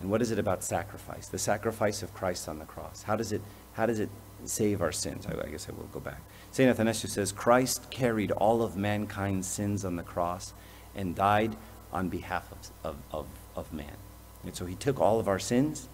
and 0.00 0.10
what 0.10 0.20
is 0.22 0.30
it 0.30 0.38
about 0.38 0.62
sacrifice? 0.62 1.28
The 1.28 1.38
sacrifice 1.38 2.02
of 2.02 2.12
Christ 2.14 2.48
on 2.48 2.58
the 2.58 2.64
cross. 2.64 3.02
How 3.02 3.16
does 3.16 3.32
it 3.32 3.42
how 3.72 3.86
does 3.86 4.00
it 4.00 4.10
save 4.44 4.82
our 4.82 4.92
sins? 4.92 5.26
I, 5.26 5.46
I 5.46 5.50
guess 5.50 5.68
I 5.68 5.72
will 5.72 5.88
go 5.92 6.00
back. 6.00 6.20
Saint 6.52 6.68
Athanasius 6.68 7.12
says 7.12 7.32
Christ 7.32 7.90
carried 7.90 8.30
all 8.32 8.62
of 8.62 8.76
mankind's 8.76 9.46
sins 9.46 9.84
on 9.84 9.96
the 9.96 10.02
cross 10.02 10.52
and 10.94 11.14
died 11.14 11.56
on 11.92 12.08
behalf 12.08 12.50
of, 12.52 12.70
of, 12.84 12.96
of, 13.12 13.26
of 13.56 13.72
man. 13.72 13.96
And 14.44 14.54
so 14.54 14.66
he 14.66 14.74
took 14.74 15.00
all 15.00 15.20
of 15.20 15.28
our 15.28 15.38
sins, 15.38 15.88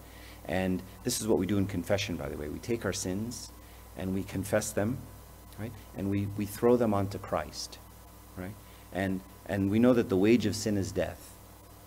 and 0.47 0.83
this 1.05 1.21
is 1.21 1.27
what 1.27 1.39
we 1.39 1.47
do 1.47 1.59
in 1.59 1.67
confession, 1.67 2.17
by 2.17 2.29
the 2.29 2.37
way. 2.37 2.49
We 2.49 2.59
take 2.59 2.85
our 2.85 2.93
sins 2.93 3.51
and 3.97 4.15
we 4.15 4.23
confess 4.23 4.73
them, 4.73 4.99
right? 5.59 5.73
And 5.97 6.11
we, 6.11 6.27
we 6.37 6.47
throw 6.47 6.77
them 6.77 6.95
onto 6.95 7.19
Christ, 7.19 7.79
right? 8.37 8.55
And, 8.93 9.21
and 9.49 9.71
we 9.71 9.79
know 9.79 9.93
that 9.95 10.09
the 10.09 10.17
wage 10.17 10.47
of 10.47 10.57
sin 10.57 10.77
is 10.77 10.93
death, 10.93 11.35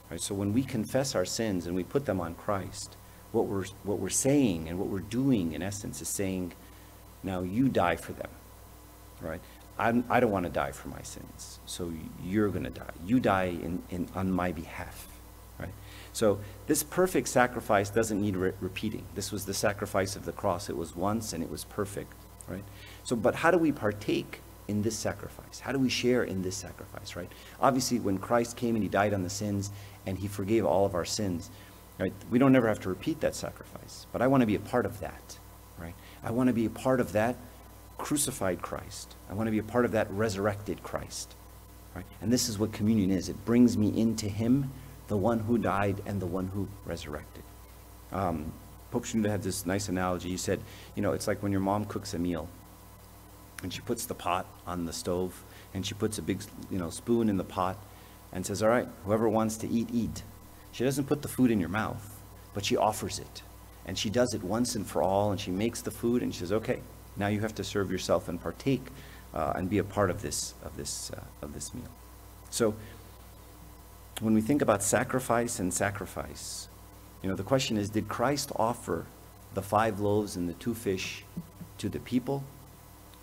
right? 0.09 0.21
So 0.21 0.33
when 0.33 0.53
we 0.53 0.63
confess 0.63 1.15
our 1.15 1.25
sins 1.25 1.67
and 1.67 1.75
we 1.75 1.83
put 1.83 2.05
them 2.05 2.19
on 2.19 2.35
Christ, 2.35 2.95
what 3.31 3.45
we're, 3.45 3.65
what 3.83 3.99
we're 3.99 4.09
saying 4.09 4.69
and 4.69 4.79
what 4.79 4.87
we're 4.87 4.99
doing, 4.99 5.53
in 5.53 5.61
essence, 5.61 6.01
is 6.01 6.07
saying, 6.07 6.53
now 7.21 7.41
you 7.41 7.69
die 7.69 7.95
for 7.95 8.13
them, 8.13 8.29
right? 9.21 9.41
I'm, 9.77 10.03
I 10.09 10.19
don't 10.19 10.31
want 10.31 10.45
to 10.45 10.51
die 10.51 10.71
for 10.71 10.89
my 10.89 11.01
sins, 11.01 11.59
so 11.65 11.93
you're 12.23 12.49
going 12.49 12.63
to 12.63 12.69
die. 12.69 12.91
You 13.05 13.19
die 13.19 13.45
in, 13.45 13.81
in, 13.89 14.07
on 14.15 14.31
my 14.31 14.51
behalf, 14.51 15.07
right? 15.59 15.73
So 16.11 16.39
this 16.67 16.83
perfect 16.83 17.27
sacrifice 17.27 17.89
doesn't 17.89 18.19
need 18.19 18.35
re- 18.35 18.53
repeating. 18.59 19.05
This 19.15 19.31
was 19.31 19.45
the 19.45 19.53
sacrifice 19.53 20.15
of 20.15 20.25
the 20.25 20.31
cross. 20.31 20.69
It 20.69 20.75
was 20.75 20.95
once 20.95 21.33
and 21.33 21.43
it 21.43 21.49
was 21.49 21.65
perfect, 21.65 22.13
right? 22.47 22.63
So, 23.03 23.15
but 23.15 23.35
how 23.35 23.51
do 23.51 23.57
we 23.57 23.71
partake 23.71 24.41
in 24.69 24.83
this 24.83 24.95
sacrifice? 24.95 25.59
How 25.59 25.71
do 25.71 25.79
we 25.79 25.89
share 25.89 26.23
in 26.23 26.43
this 26.43 26.55
sacrifice, 26.55 27.15
right? 27.15 27.31
Obviously, 27.59 27.99
when 27.99 28.19
Christ 28.19 28.55
came 28.55 28.75
and 28.75 28.83
he 28.83 28.89
died 28.89 29.13
on 29.13 29.23
the 29.23 29.29
sins 29.29 29.71
and 30.05 30.17
he 30.17 30.27
forgave 30.27 30.63
all 30.63 30.85
of 30.85 30.93
our 30.93 31.05
sins, 31.05 31.49
right? 31.99 32.13
We 32.29 32.37
don't 32.37 32.55
ever 32.55 32.67
have 32.67 32.79
to 32.81 32.89
repeat 32.89 33.19
that 33.21 33.35
sacrifice, 33.35 34.05
but 34.13 34.21
I 34.21 34.27
want 34.27 34.41
to 34.41 34.47
be 34.47 34.55
a 34.55 34.59
part 34.59 34.85
of 34.85 34.99
that, 34.99 35.39
right? 35.79 35.95
I 36.23 36.31
want 36.31 36.47
to 36.47 36.53
be 36.53 36.65
a 36.65 36.69
part 36.69 36.99
of 36.99 37.11
that 37.13 37.35
crucified 37.97 38.61
Christ. 38.61 39.15
I 39.29 39.33
want 39.33 39.47
to 39.47 39.51
be 39.51 39.57
a 39.57 39.63
part 39.63 39.85
of 39.85 39.91
that 39.91 40.09
resurrected 40.11 40.83
Christ, 40.83 41.33
right? 41.95 42.05
And 42.21 42.31
this 42.31 42.47
is 42.47 42.59
what 42.59 42.71
communion 42.71 43.09
is. 43.09 43.27
It 43.27 43.43
brings 43.45 43.75
me 43.75 43.99
into 43.99 44.29
him 44.29 44.71
the 45.07 45.17
one 45.17 45.39
who 45.39 45.57
died 45.57 46.01
and 46.05 46.21
the 46.21 46.27
one 46.27 46.47
who 46.47 46.67
resurrected. 46.85 47.43
Um, 48.11 48.53
Pope 48.91 49.05
Shenouda 49.05 49.29
had 49.29 49.43
this 49.43 49.65
nice 49.65 49.89
analogy. 49.89 50.29
He 50.29 50.37
said, 50.37 50.61
you 50.95 51.01
know, 51.01 51.13
it's 51.13 51.27
like 51.27 51.41
when 51.41 51.51
your 51.51 51.61
mom 51.61 51.85
cooks 51.85 52.13
a 52.13 52.19
meal 52.19 52.47
and 53.63 53.73
she 53.73 53.81
puts 53.81 54.05
the 54.05 54.13
pot 54.13 54.45
on 54.65 54.85
the 54.85 54.93
stove 54.93 55.43
and 55.73 55.85
she 55.85 55.93
puts 55.93 56.17
a 56.17 56.21
big, 56.21 56.41
you 56.71 56.79
know, 56.79 56.89
spoon 56.89 57.29
in 57.29 57.37
the 57.37 57.43
pot 57.43 57.77
and 58.31 58.45
says, 58.45 58.63
all 58.63 58.69
right, 58.69 58.87
whoever 59.05 59.27
wants 59.27 59.57
to 59.57 59.69
eat, 59.69 59.89
eat. 59.91 60.23
She 60.71 60.83
doesn't 60.83 61.05
put 61.05 61.21
the 61.21 61.27
food 61.27 61.51
in 61.51 61.59
your 61.59 61.69
mouth, 61.69 62.21
but 62.53 62.63
she 62.63 62.77
offers 62.77 63.19
it. 63.19 63.43
And 63.85 63.97
she 63.97 64.09
does 64.09 64.33
it 64.33 64.43
once 64.43 64.75
and 64.75 64.85
for 64.85 65.01
all, 65.01 65.31
and 65.31 65.39
she 65.39 65.51
makes 65.51 65.81
the 65.81 65.91
food, 65.91 66.21
and 66.21 66.33
she 66.33 66.41
says, 66.41 66.51
okay, 66.51 66.79
now 67.17 67.27
you 67.27 67.39
have 67.39 67.55
to 67.55 67.63
serve 67.63 67.91
yourself 67.91 68.29
and 68.29 68.39
partake 68.39 68.85
uh, 69.33 69.53
and 69.55 69.69
be 69.69 69.79
a 69.79 69.83
part 69.83 70.11
of 70.11 70.21
this, 70.21 70.53
of, 70.63 70.77
this, 70.77 71.11
uh, 71.11 71.23
of 71.41 71.53
this 71.53 71.73
meal. 71.73 71.89
So 72.51 72.75
when 74.21 74.33
we 74.33 74.41
think 74.41 74.61
about 74.61 74.83
sacrifice 74.83 75.59
and 75.59 75.73
sacrifice, 75.73 76.67
you 77.23 77.29
know, 77.29 77.35
the 77.35 77.43
question 77.43 77.77
is, 77.77 77.89
did 77.89 78.07
Christ 78.07 78.51
offer 78.55 79.05
the 79.53 79.61
five 79.61 79.99
loaves 79.99 80.35
and 80.35 80.47
the 80.47 80.53
two 80.53 80.73
fish 80.73 81.23
to 81.79 81.89
the 81.89 81.99
people, 81.99 82.43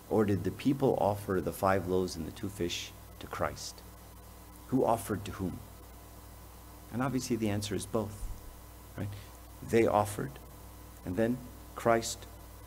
or 0.09 0.25
did 0.25 0.43
the 0.43 0.51
people 0.51 0.97
offer 0.99 1.41
the 1.41 1.51
five 1.51 1.87
loaves 1.87 2.15
and 2.15 2.25
the 2.25 2.31
two 2.31 2.49
fish 2.49 2.91
to 3.19 3.27
Christ? 3.27 3.81
Who 4.67 4.85
offered 4.85 5.25
to 5.25 5.31
whom? 5.33 5.59
And 6.93 7.01
obviously 7.01 7.35
the 7.35 7.49
answer 7.49 7.75
is 7.75 7.85
both, 7.85 8.27
right? 8.97 9.09
They 9.69 9.85
offered, 9.85 10.31
and 11.05 11.17
then 11.17 11.37
Christ 11.75 12.25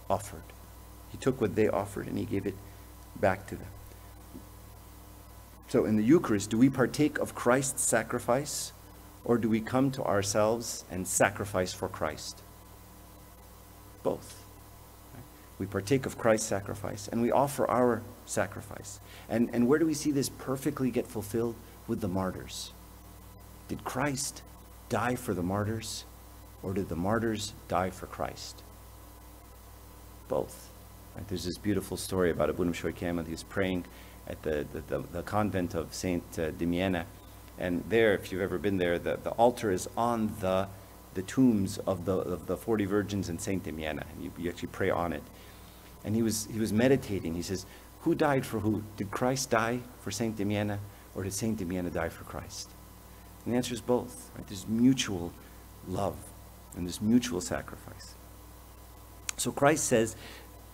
offered. 0.08 0.42
He 1.10 1.18
took 1.18 1.40
what 1.40 1.54
they 1.54 1.68
offered 1.68 2.06
and 2.06 2.18
he 2.18 2.24
gave 2.24 2.46
it 2.46 2.54
back 3.16 3.46
to 3.48 3.56
them. 3.56 3.68
So 5.68 5.84
in 5.84 5.96
the 5.96 6.02
Eucharist, 6.02 6.50
do 6.50 6.58
we 6.58 6.68
partake 6.68 7.18
of 7.18 7.34
Christ's 7.34 7.82
sacrifice 7.82 8.72
or 9.24 9.38
do 9.38 9.48
we 9.48 9.60
come 9.60 9.90
to 9.92 10.02
ourselves 10.02 10.84
and 10.90 11.06
sacrifice 11.06 11.72
for 11.72 11.88
Christ? 11.88 12.42
Both. 14.02 14.39
We 15.60 15.66
partake 15.66 16.06
of 16.06 16.16
Christ's 16.16 16.48
sacrifice 16.48 17.06
and 17.06 17.20
we 17.20 17.30
offer 17.30 17.70
our 17.70 18.00
sacrifice. 18.24 18.98
And, 19.28 19.50
and 19.52 19.68
where 19.68 19.78
do 19.78 19.84
we 19.84 19.92
see 19.92 20.10
this 20.10 20.30
perfectly 20.30 20.90
get 20.90 21.06
fulfilled? 21.06 21.54
With 21.86 22.00
the 22.00 22.08
martyrs. 22.08 22.72
Did 23.68 23.84
Christ 23.84 24.42
die 24.88 25.16
for 25.16 25.34
the 25.34 25.42
martyrs 25.42 26.04
or 26.62 26.72
did 26.72 26.88
the 26.88 26.96
martyrs 26.96 27.52
die 27.68 27.90
for 27.90 28.06
Christ? 28.06 28.62
Both. 30.28 30.70
Right? 31.14 31.28
There's 31.28 31.44
this 31.44 31.58
beautiful 31.58 31.98
story 31.98 32.30
about 32.30 32.48
Abuna 32.48 32.70
Bishoy 32.70 32.94
Kamel, 32.94 33.24
he 33.24 33.32
was 33.32 33.42
praying 33.42 33.84
at 34.28 34.42
the, 34.42 34.66
the, 34.72 34.80
the, 34.88 35.04
the 35.12 35.22
convent 35.22 35.74
of 35.74 35.92
Saint 35.92 36.22
uh, 36.38 36.52
Damiana. 36.52 37.04
And 37.58 37.84
there, 37.90 38.14
if 38.14 38.32
you've 38.32 38.40
ever 38.40 38.56
been 38.56 38.78
there, 38.78 38.98
the, 38.98 39.18
the 39.22 39.30
altar 39.32 39.70
is 39.70 39.90
on 39.94 40.32
the, 40.40 40.68
the 41.12 41.22
tombs 41.22 41.76
of 41.78 42.06
the, 42.06 42.16
of 42.16 42.46
the 42.46 42.56
40 42.56 42.86
virgins 42.86 43.28
in 43.28 43.38
Saint 43.38 43.64
Damiana. 43.64 44.04
And 44.14 44.24
you, 44.24 44.32
you 44.38 44.48
actually 44.48 44.68
pray 44.68 44.88
on 44.88 45.12
it. 45.12 45.22
And 46.04 46.14
he 46.14 46.22
was, 46.22 46.48
he 46.52 46.58
was 46.58 46.72
meditating. 46.72 47.34
He 47.34 47.42
says, 47.42 47.66
who 48.00 48.14
died 48.14 48.46
for 48.46 48.60
who? 48.60 48.82
Did 48.96 49.10
Christ 49.10 49.50
die 49.50 49.80
for 50.00 50.10
Saint 50.10 50.36
Damiana 50.36 50.78
or 51.14 51.22
did 51.24 51.32
Saint 51.32 51.58
Damiana 51.58 51.92
die 51.92 52.08
for 52.08 52.24
Christ? 52.24 52.70
And 53.44 53.52
the 53.52 53.56
answer 53.56 53.74
is 53.74 53.80
both. 53.80 54.30
Right? 54.36 54.46
There's 54.46 54.66
mutual 54.66 55.32
love 55.86 56.16
and 56.76 56.86
there's 56.86 57.00
mutual 57.00 57.40
sacrifice. 57.40 58.14
So 59.36 59.52
Christ 59.52 59.84
says, 59.84 60.16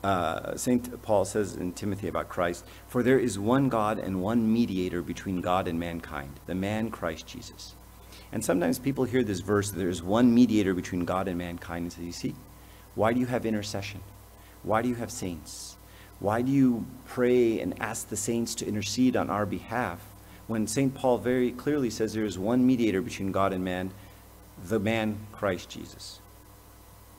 uh, 0.05 0.57
St. 0.57 1.03
Paul 1.03 1.25
says 1.25 1.57
in 1.57 1.73
Timothy 1.73 2.09
about 2.09 2.29
Christ, 2.29 2.65
for 2.87 3.03
there 3.03 3.19
is 3.19 3.39
one 3.39 3.69
God 3.69 3.99
and 3.99 4.23
one 4.23 4.53
mediator 4.53 5.03
between 5.03 5.41
God 5.41 5.67
and 5.67 5.81
mankind, 5.81 6.39
the 6.47 6.55
man 6.55 6.91
Christ 6.91 7.27
Jesus. 7.27 7.75
And 8.33 8.45
sometimes 8.45 8.79
people 8.79 9.05
hear 9.05 9.23
this 9.23 9.41
verse, 9.41 9.71
there's 9.71 10.03
one 10.03 10.35
mediator 10.35 10.75
between 10.75 11.05
God 11.05 11.29
and 11.29 11.39
mankind, 11.39 11.85
and 11.85 11.93
say, 11.93 12.03
you 12.03 12.13
see, 12.13 12.35
why 12.95 13.13
do 13.13 13.21
you 13.21 13.27
have 13.27 13.47
intercession? 13.47 14.01
Why 14.67 14.83
do 14.83 14.89
you 14.89 14.97
have 14.97 15.13
saints? 15.13 15.77
Why 16.19 16.43
do 16.43 16.51
you 16.51 16.87
pray 17.07 17.61
and 17.61 17.81
ask 17.81 18.09
the 18.09 18.17
saints 18.17 18.55
to 18.57 18.67
intercede 18.67 19.17
on 19.17 19.31
our 19.31 19.47
behalf 19.47 20.01
when 20.49 20.67
St. 20.67 20.93
Paul 20.93 21.19
very 21.19 21.53
clearly 21.53 21.89
says 21.89 22.13
there 22.13 22.25
is 22.25 22.37
one 22.39 22.67
mediator 22.67 23.01
between 23.01 23.31
God 23.31 23.53
and 23.53 23.65
man, 23.65 23.93
the 24.65 24.81
man 24.81 25.19
Christ 25.31 25.71
Jesus? 25.71 26.21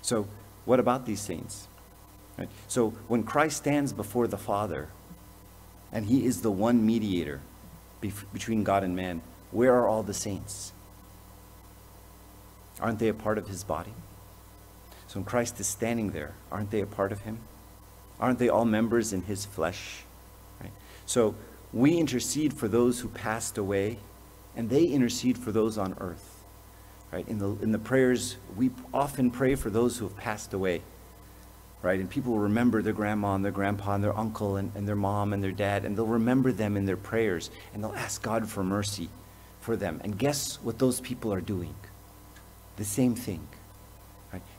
So, 0.01 0.27
what 0.65 0.81
about 0.81 1.05
these 1.05 1.21
saints? 1.21 1.69
Right? 2.37 2.49
So 2.67 2.89
when 3.07 3.23
Christ 3.23 3.57
stands 3.57 3.93
before 3.93 4.27
the 4.27 4.37
Father, 4.37 4.89
and 5.91 6.05
he 6.05 6.25
is 6.25 6.41
the 6.41 6.51
one 6.51 6.85
mediator 6.85 7.39
between 8.33 8.65
God 8.65 8.83
and 8.83 8.93
man, 8.93 9.21
where 9.51 9.73
are 9.73 9.87
all 9.87 10.03
the 10.03 10.13
saints? 10.13 10.73
Aren't 12.81 12.99
they 12.99 13.07
a 13.07 13.13
part 13.13 13.37
of 13.37 13.47
his 13.47 13.63
body? 13.63 13.93
When 15.17 15.23
Christ 15.23 15.59
is 15.59 15.65
standing 15.65 16.11
there, 16.11 16.35
aren't 16.51 16.69
they 16.69 16.81
a 16.81 16.85
part 16.85 17.11
of 17.11 17.21
him? 17.21 17.39
Aren't 18.19 18.37
they 18.37 18.49
all 18.49 18.65
members 18.65 19.13
in 19.13 19.23
his 19.23 19.45
flesh? 19.45 20.03
Right? 20.61 20.71
So 21.07 21.33
we 21.73 21.97
intercede 21.97 22.53
for 22.53 22.67
those 22.67 22.99
who 22.99 23.07
passed 23.07 23.57
away, 23.57 23.97
and 24.55 24.69
they 24.69 24.83
intercede 24.83 25.35
for 25.35 25.51
those 25.51 25.75
on 25.79 25.97
earth. 25.99 26.43
Right? 27.11 27.27
In 27.27 27.39
the, 27.39 27.47
in 27.63 27.71
the 27.71 27.79
prayers, 27.79 28.37
we 28.55 28.69
often 28.93 29.31
pray 29.31 29.55
for 29.55 29.71
those 29.71 29.97
who 29.97 30.07
have 30.07 30.15
passed 30.17 30.53
away 30.53 30.83
right? 31.83 31.99
And 31.99 32.09
people 32.09 32.33
will 32.33 32.39
remember 32.39 32.81
their 32.81 32.91
grandma 32.91 33.35
and 33.35 33.45
their 33.45 33.51
grandpa 33.51 33.93
and 33.93 34.03
their 34.03 34.17
uncle 34.17 34.57
and, 34.57 34.71
and 34.75 34.87
their 34.87 34.95
mom 34.95 35.31
and 35.31 35.43
their 35.43 35.51
dad, 35.51 35.85
and 35.85 35.95
they'll 35.95 36.07
remember 36.07 36.51
them 36.51 36.75
in 36.75 36.85
their 36.85 36.97
prayers, 36.97 37.51
and 37.73 37.83
they'll 37.83 37.93
ask 37.93 38.21
God 38.21 38.49
for 38.49 38.63
mercy 38.63 39.09
for 39.61 39.75
them. 39.75 40.01
And 40.03 40.17
guess 40.17 40.55
what 40.63 40.79
those 40.79 40.99
people 40.99 41.31
are 41.31 41.39
doing? 41.39 41.75
The 42.77 42.83
same 42.83 43.13
thing. 43.13 43.47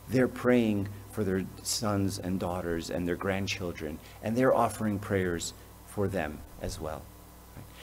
They're 0.09 0.29
praying 0.29 0.89
for 1.11 1.25
their 1.25 1.45
sons 1.63 2.19
and 2.19 2.39
daughters 2.39 2.91
and 2.91 3.07
their 3.07 3.17
grandchildren, 3.17 3.99
and 4.23 4.37
they're 4.37 4.55
offering 4.55 4.99
prayers 4.99 5.53
for 5.87 6.09
them 6.09 6.39
as 6.63 6.81
well. 6.81 7.03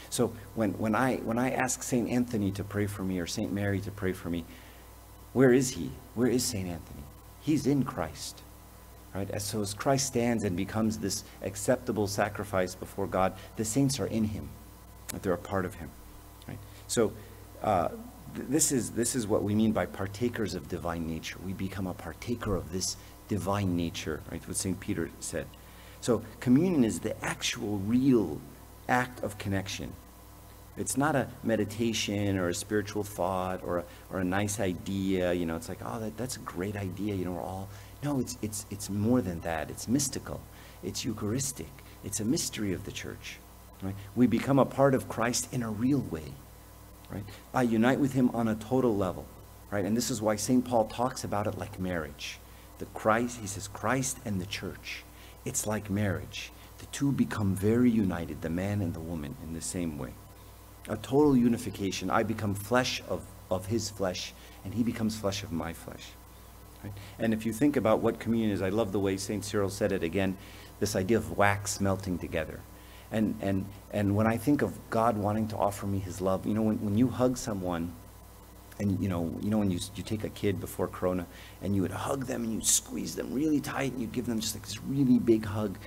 So 0.10 0.34
when, 0.54 0.72
when, 0.74 0.96
I, 0.96 1.18
when 1.18 1.38
I 1.38 1.52
ask 1.52 1.84
St. 1.84 2.10
Anthony 2.10 2.52
to 2.52 2.64
pray 2.64 2.86
for 2.86 3.04
me 3.04 3.20
or 3.20 3.28
St. 3.28 3.52
Mary 3.52 3.82
to 3.82 3.92
pray 3.92 4.14
for 4.14 4.30
me, 4.30 4.46
where 5.34 5.52
is 5.52 5.72
he? 5.72 5.92
Where 6.14 6.28
is 6.28 6.44
St. 6.44 6.68
Anthony? 6.68 7.04
He's 7.42 7.68
in 7.68 7.84
Christ. 7.84 8.42
Right? 9.14 9.30
As, 9.32 9.44
so 9.44 9.62
as 9.62 9.74
Christ 9.74 10.08
stands 10.08 10.44
and 10.44 10.56
becomes 10.56 10.98
this 10.98 11.24
acceptable 11.42 12.08
sacrifice 12.08 12.76
before 12.76 13.08
God, 13.08 13.34
the 13.56 13.66
saints 13.66 14.00
are 14.00 14.08
in 14.08 14.24
him, 14.24 14.50
they're 15.22 15.34
a 15.34 15.38
part 15.38 15.66
of 15.66 15.76
him. 15.76 15.90
Right? 16.48 16.60
So 16.88 17.12
uh, 17.62 17.90
this, 18.36 18.72
is, 18.72 18.92
this 18.92 19.16
is 19.16 19.28
what 19.28 19.44
we 19.44 19.56
mean 19.56 19.72
by 19.72 19.86
partakers 19.86 20.56
of 20.56 20.68
divine 20.68 21.08
nature. 21.08 21.38
We 21.46 21.54
become 21.54 21.88
a 21.88 21.94
partaker 21.94 22.56
of 22.56 22.72
this 22.72 22.98
divine 23.28 23.76
nature, 23.76 24.22
right? 24.32 24.46
What 24.48 24.58
St. 24.58 24.80
Peter 24.80 25.10
said. 25.20 25.48
So 26.02 26.22
communion 26.40 26.84
is 26.84 27.00
the 27.00 27.22
actual, 27.24 27.78
real 27.80 28.40
act 28.88 29.24
of 29.24 29.38
connection. 29.38 29.92
It's 30.78 30.98
not 30.98 31.16
a 31.16 31.30
meditation 31.44 32.38
or 32.38 32.50
a 32.50 32.54
spiritual 32.54 33.04
thought 33.04 33.64
or 33.64 33.80
a, 33.80 33.84
or 34.12 34.20
a 34.20 34.24
nice 34.24 34.60
idea. 34.60 35.34
You 35.34 35.46
know, 35.46 35.56
it's 35.56 35.70
like, 35.70 35.80
oh, 35.84 36.00
that, 36.02 36.18
that's 36.18 36.36
a 36.36 36.42
great 36.42 36.76
idea. 36.76 37.16
You 37.16 37.26
know, 37.26 37.32
we're 37.32 37.42
all 37.42 37.70
no, 38.06 38.20
it's, 38.20 38.38
it's, 38.44 38.66
it's 38.70 38.90
more 38.90 39.20
than 39.20 39.40
that. 39.42 39.72
It's 39.72 39.88
mystical. 39.88 40.40
It's 40.84 41.04
Eucharistic. 41.04 41.72
It's 42.04 42.20
a 42.20 42.26
mystery 42.26 42.72
of 42.72 42.86
the 42.86 42.92
church. 42.92 43.40
Right? 43.82 43.96
We 44.16 44.28
become 44.28 44.60
a 44.60 44.66
part 44.66 44.94
of 44.94 45.10
Christ 45.10 45.52
in 45.52 45.64
a 45.64 45.70
real 45.72 46.02
way. 46.12 46.32
Right? 47.10 47.24
I 47.54 47.64
unite 47.64 48.00
with 48.00 48.14
him 48.14 48.30
on 48.32 48.48
a 48.48 48.56
total 48.56 48.96
level, 48.96 49.26
right? 49.72 49.86
And 49.86 49.96
this 49.96 50.10
is 50.10 50.22
why 50.22 50.36
St. 50.36 50.66
Paul 50.66 50.86
talks 50.86 51.24
about 51.24 51.48
it 51.48 51.58
like 51.58 51.80
marriage. 51.80 52.40
The 52.80 52.86
Christ, 52.88 53.40
he 53.40 53.48
says, 53.48 53.68
Christ 53.68 54.18
and 54.26 54.40
the 54.40 54.46
church. 54.46 55.04
It's 55.46 55.66
like 55.66 55.90
marriage. 55.90 56.52
The 56.80 56.86
two 56.88 57.12
become 57.12 57.56
very 57.56 57.90
united, 57.90 58.42
the 58.42 58.50
man 58.50 58.82
and 58.82 58.94
the 58.94 59.00
woman, 59.00 59.36
in 59.44 59.54
the 59.54 59.62
same 59.62 59.98
way. 59.98 60.14
A 60.88 60.98
total 60.98 61.38
unification. 61.38 62.10
I 62.10 62.24
become 62.24 62.54
flesh 62.54 63.02
of, 63.08 63.24
of 63.50 63.68
his 63.68 63.90
flesh, 63.90 64.34
and 64.64 64.74
he 64.74 64.84
becomes 64.84 65.18
flesh 65.18 65.44
of 65.44 65.52
my 65.52 65.74
flesh. 65.74 66.10
Right? 66.84 66.94
And 67.18 67.34
if 67.34 67.46
you 67.46 67.54
think 67.54 67.78
about 67.78 68.02
what 68.02 68.20
communion 68.20 68.52
is, 68.52 68.62
I 68.62 68.70
love 68.70 68.92
the 68.92 69.00
way 69.00 69.18
St. 69.18 69.44
Cyril 69.44 69.70
said 69.70 69.92
it 69.92 70.04
again, 70.04 70.38
this 70.80 70.96
idea 70.96 71.18
of 71.18 71.38
wax 71.38 71.80
melting 71.80 72.20
together. 72.20 72.60
And, 73.16 73.34
and, 73.40 73.66
and 73.92 74.14
when 74.14 74.28
I 74.28 74.36
think 74.36 74.62
of 74.62 74.78
God 74.90 75.18
wanting 75.18 75.48
to 75.48 75.56
offer 75.56 75.88
me 75.88 76.00
his 76.00 76.20
love, 76.20 76.46
you 76.46 76.54
know, 76.54 76.64
when, 76.64 76.84
when 76.84 76.98
you 76.98 77.08
hug 77.08 77.38
someone, 77.38 77.94
and 78.78 79.00
you 79.02 79.08
know, 79.08 79.34
you 79.42 79.50
know 79.50 79.60
when 79.60 79.72
you, 79.72 79.80
you 79.96 80.04
take 80.04 80.26
a 80.26 80.30
kid 80.30 80.60
before 80.60 80.90
Corona, 80.90 81.26
and 81.62 81.74
you 81.74 81.82
would 81.82 81.92
hug 81.92 82.26
them 82.26 82.44
and 82.44 82.52
you 82.52 82.60
squeeze 82.60 83.16
them 83.16 83.34
really 83.34 83.62
tight, 83.62 83.94
and 83.94 84.02
you 84.02 84.08
give 84.08 84.26
them 84.26 84.42
just 84.42 84.54
like 84.54 84.66
this 84.66 84.84
really 84.84 85.18
big 85.18 85.46
hug, 85.46 85.78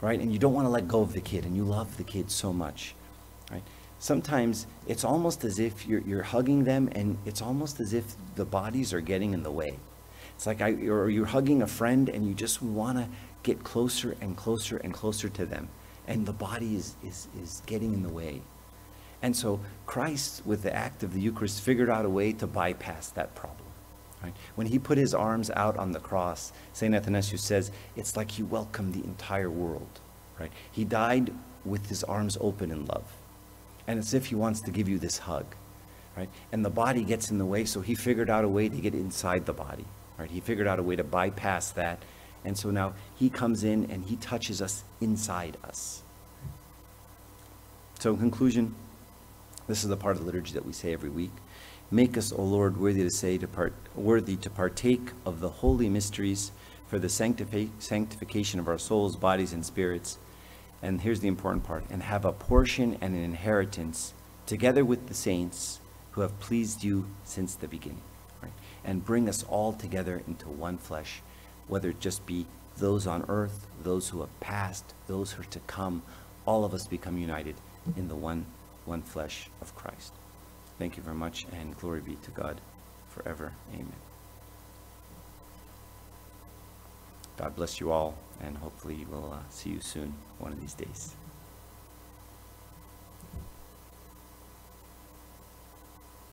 right? 0.00 0.20
And 0.20 0.32
you 0.32 0.38
don't 0.38 0.54
want 0.54 0.66
to 0.66 0.70
let 0.70 0.86
go 0.86 1.00
of 1.00 1.14
the 1.14 1.20
kid, 1.20 1.44
and 1.44 1.56
you 1.56 1.64
love 1.64 1.96
the 1.96 2.04
kid 2.04 2.30
so 2.30 2.52
much, 2.52 2.94
right? 3.50 3.64
Sometimes 3.98 4.68
it's 4.86 5.02
almost 5.02 5.42
as 5.42 5.58
if 5.58 5.84
you're, 5.84 6.02
you're 6.02 6.22
hugging 6.22 6.62
them, 6.62 6.88
and 6.92 7.18
it's 7.26 7.42
almost 7.42 7.80
as 7.80 7.92
if 7.92 8.04
the 8.36 8.44
bodies 8.44 8.92
are 8.92 9.00
getting 9.00 9.32
in 9.34 9.42
the 9.42 9.50
way. 9.50 9.80
It's 10.36 10.46
like 10.46 10.60
I, 10.60 10.74
or 10.86 11.10
you're 11.10 11.26
hugging 11.26 11.60
a 11.62 11.66
friend, 11.66 12.08
and 12.08 12.24
you 12.24 12.34
just 12.34 12.62
want 12.62 12.98
to 12.98 13.08
get 13.42 13.64
closer 13.64 14.16
and 14.20 14.36
closer 14.36 14.76
and 14.76 14.94
closer 14.94 15.28
to 15.28 15.44
them 15.44 15.68
and 16.08 16.24
the 16.26 16.32
body 16.32 16.74
is, 16.74 16.96
is, 17.04 17.28
is 17.40 17.62
getting 17.66 17.92
in 17.92 18.02
the 18.02 18.08
way. 18.08 18.40
And 19.22 19.36
so 19.36 19.60
Christ, 19.86 20.42
with 20.46 20.62
the 20.62 20.74
act 20.74 21.02
of 21.02 21.12
the 21.12 21.20
Eucharist, 21.20 21.60
figured 21.60 21.90
out 21.90 22.04
a 22.04 22.08
way 22.08 22.32
to 22.32 22.46
bypass 22.46 23.10
that 23.10 23.34
problem. 23.34 23.66
Right? 24.22 24.34
When 24.56 24.66
he 24.66 24.78
put 24.78 24.98
his 24.98 25.14
arms 25.14 25.50
out 25.50 25.76
on 25.76 25.92
the 25.92 26.00
cross, 26.00 26.52
St. 26.72 26.94
Athanasius 26.94 27.42
says, 27.42 27.70
it's 27.94 28.16
like 28.16 28.32
he 28.32 28.42
welcomed 28.42 28.94
the 28.94 29.04
entire 29.04 29.50
world. 29.50 30.00
Right? 30.40 30.50
He 30.72 30.84
died 30.84 31.32
with 31.64 31.88
his 31.88 32.02
arms 32.04 32.38
open 32.40 32.70
in 32.70 32.86
love. 32.86 33.04
And 33.86 33.98
it's 33.98 34.08
as 34.08 34.14
if 34.14 34.26
he 34.26 34.34
wants 34.34 34.60
to 34.62 34.70
give 34.70 34.88
you 34.88 34.98
this 34.98 35.18
hug. 35.18 35.46
Right? 36.16 36.30
And 36.52 36.64
the 36.64 36.70
body 36.70 37.04
gets 37.04 37.30
in 37.30 37.38
the 37.38 37.44
way, 37.44 37.64
so 37.64 37.80
he 37.80 37.94
figured 37.94 38.30
out 38.30 38.44
a 38.44 38.48
way 38.48 38.68
to 38.68 38.76
get 38.76 38.94
inside 38.94 39.46
the 39.46 39.52
body. 39.52 39.84
Right? 40.18 40.30
He 40.30 40.40
figured 40.40 40.66
out 40.66 40.78
a 40.78 40.82
way 40.82 40.96
to 40.96 41.04
bypass 41.04 41.70
that 41.72 42.02
and 42.44 42.56
so 42.56 42.70
now 42.70 42.94
he 43.16 43.28
comes 43.28 43.64
in 43.64 43.90
and 43.90 44.04
he 44.04 44.16
touches 44.16 44.62
us 44.62 44.84
inside 45.00 45.56
us. 45.64 46.02
So 47.98 48.10
in 48.10 48.18
conclusion, 48.18 48.74
this 49.66 49.82
is 49.82 49.90
the 49.90 49.96
part 49.96 50.16
of 50.16 50.20
the 50.20 50.26
liturgy 50.26 50.54
that 50.54 50.64
we 50.64 50.72
say 50.72 50.92
every 50.92 51.10
week. 51.10 51.32
Make 51.90 52.16
us, 52.16 52.32
O 52.32 52.42
Lord, 52.42 52.76
worthy 52.76 53.02
to 53.02 53.10
say, 53.10 53.38
to 53.38 53.48
part, 53.48 53.72
worthy 53.94 54.36
to 54.36 54.50
partake 54.50 55.10
of 55.26 55.40
the 55.40 55.48
holy 55.48 55.88
mysteries 55.88 56.52
for 56.86 56.98
the 56.98 57.08
sanctifi 57.08 57.70
sanctification 57.78 58.60
of 58.60 58.68
our 58.68 58.78
souls, 58.78 59.16
bodies, 59.16 59.52
and 59.52 59.64
spirits. 59.64 60.18
And 60.80 61.00
here's 61.00 61.20
the 61.20 61.28
important 61.28 61.64
part, 61.64 61.84
and 61.90 62.02
have 62.02 62.24
a 62.24 62.32
portion 62.32 62.96
and 63.00 63.14
an 63.14 63.22
inheritance 63.22 64.14
together 64.46 64.84
with 64.84 65.08
the 65.08 65.14
saints 65.14 65.80
who 66.12 66.20
have 66.20 66.38
pleased 66.40 66.84
you 66.84 67.06
since 67.24 67.54
the 67.54 67.68
beginning. 67.68 68.02
Right? 68.42 68.52
And 68.84 69.04
bring 69.04 69.28
us 69.28 69.42
all 69.44 69.72
together 69.72 70.22
into 70.26 70.48
one 70.48 70.78
flesh 70.78 71.20
whether 71.68 71.90
it 71.90 72.00
just 72.00 72.24
be 72.26 72.46
those 72.78 73.06
on 73.06 73.24
earth, 73.28 73.66
those 73.82 74.08
who 74.08 74.20
have 74.20 74.40
passed, 74.40 74.94
those 75.06 75.32
who 75.32 75.42
are 75.42 75.46
to 75.46 75.60
come, 75.60 76.02
all 76.46 76.64
of 76.64 76.74
us 76.74 76.86
become 76.86 77.18
united 77.18 77.56
in 77.96 78.08
the 78.08 78.14
one, 78.14 78.46
one 78.84 79.02
flesh 79.02 79.50
of 79.60 79.74
Christ. 79.74 80.12
Thank 80.78 80.96
you 80.96 81.02
very 81.02 81.16
much, 81.16 81.46
and 81.52 81.76
glory 81.78 82.00
be 82.00 82.16
to 82.16 82.30
God 82.30 82.60
forever. 83.08 83.52
Amen. 83.74 83.92
God 87.36 87.54
bless 87.54 87.80
you 87.80 87.92
all, 87.92 88.16
and 88.40 88.56
hopefully 88.56 89.06
we'll 89.10 89.32
uh, 89.32 89.38
see 89.50 89.70
you 89.70 89.80
soon 89.80 90.14
one 90.38 90.52
of 90.52 90.60
these 90.60 90.74
days. 90.74 91.14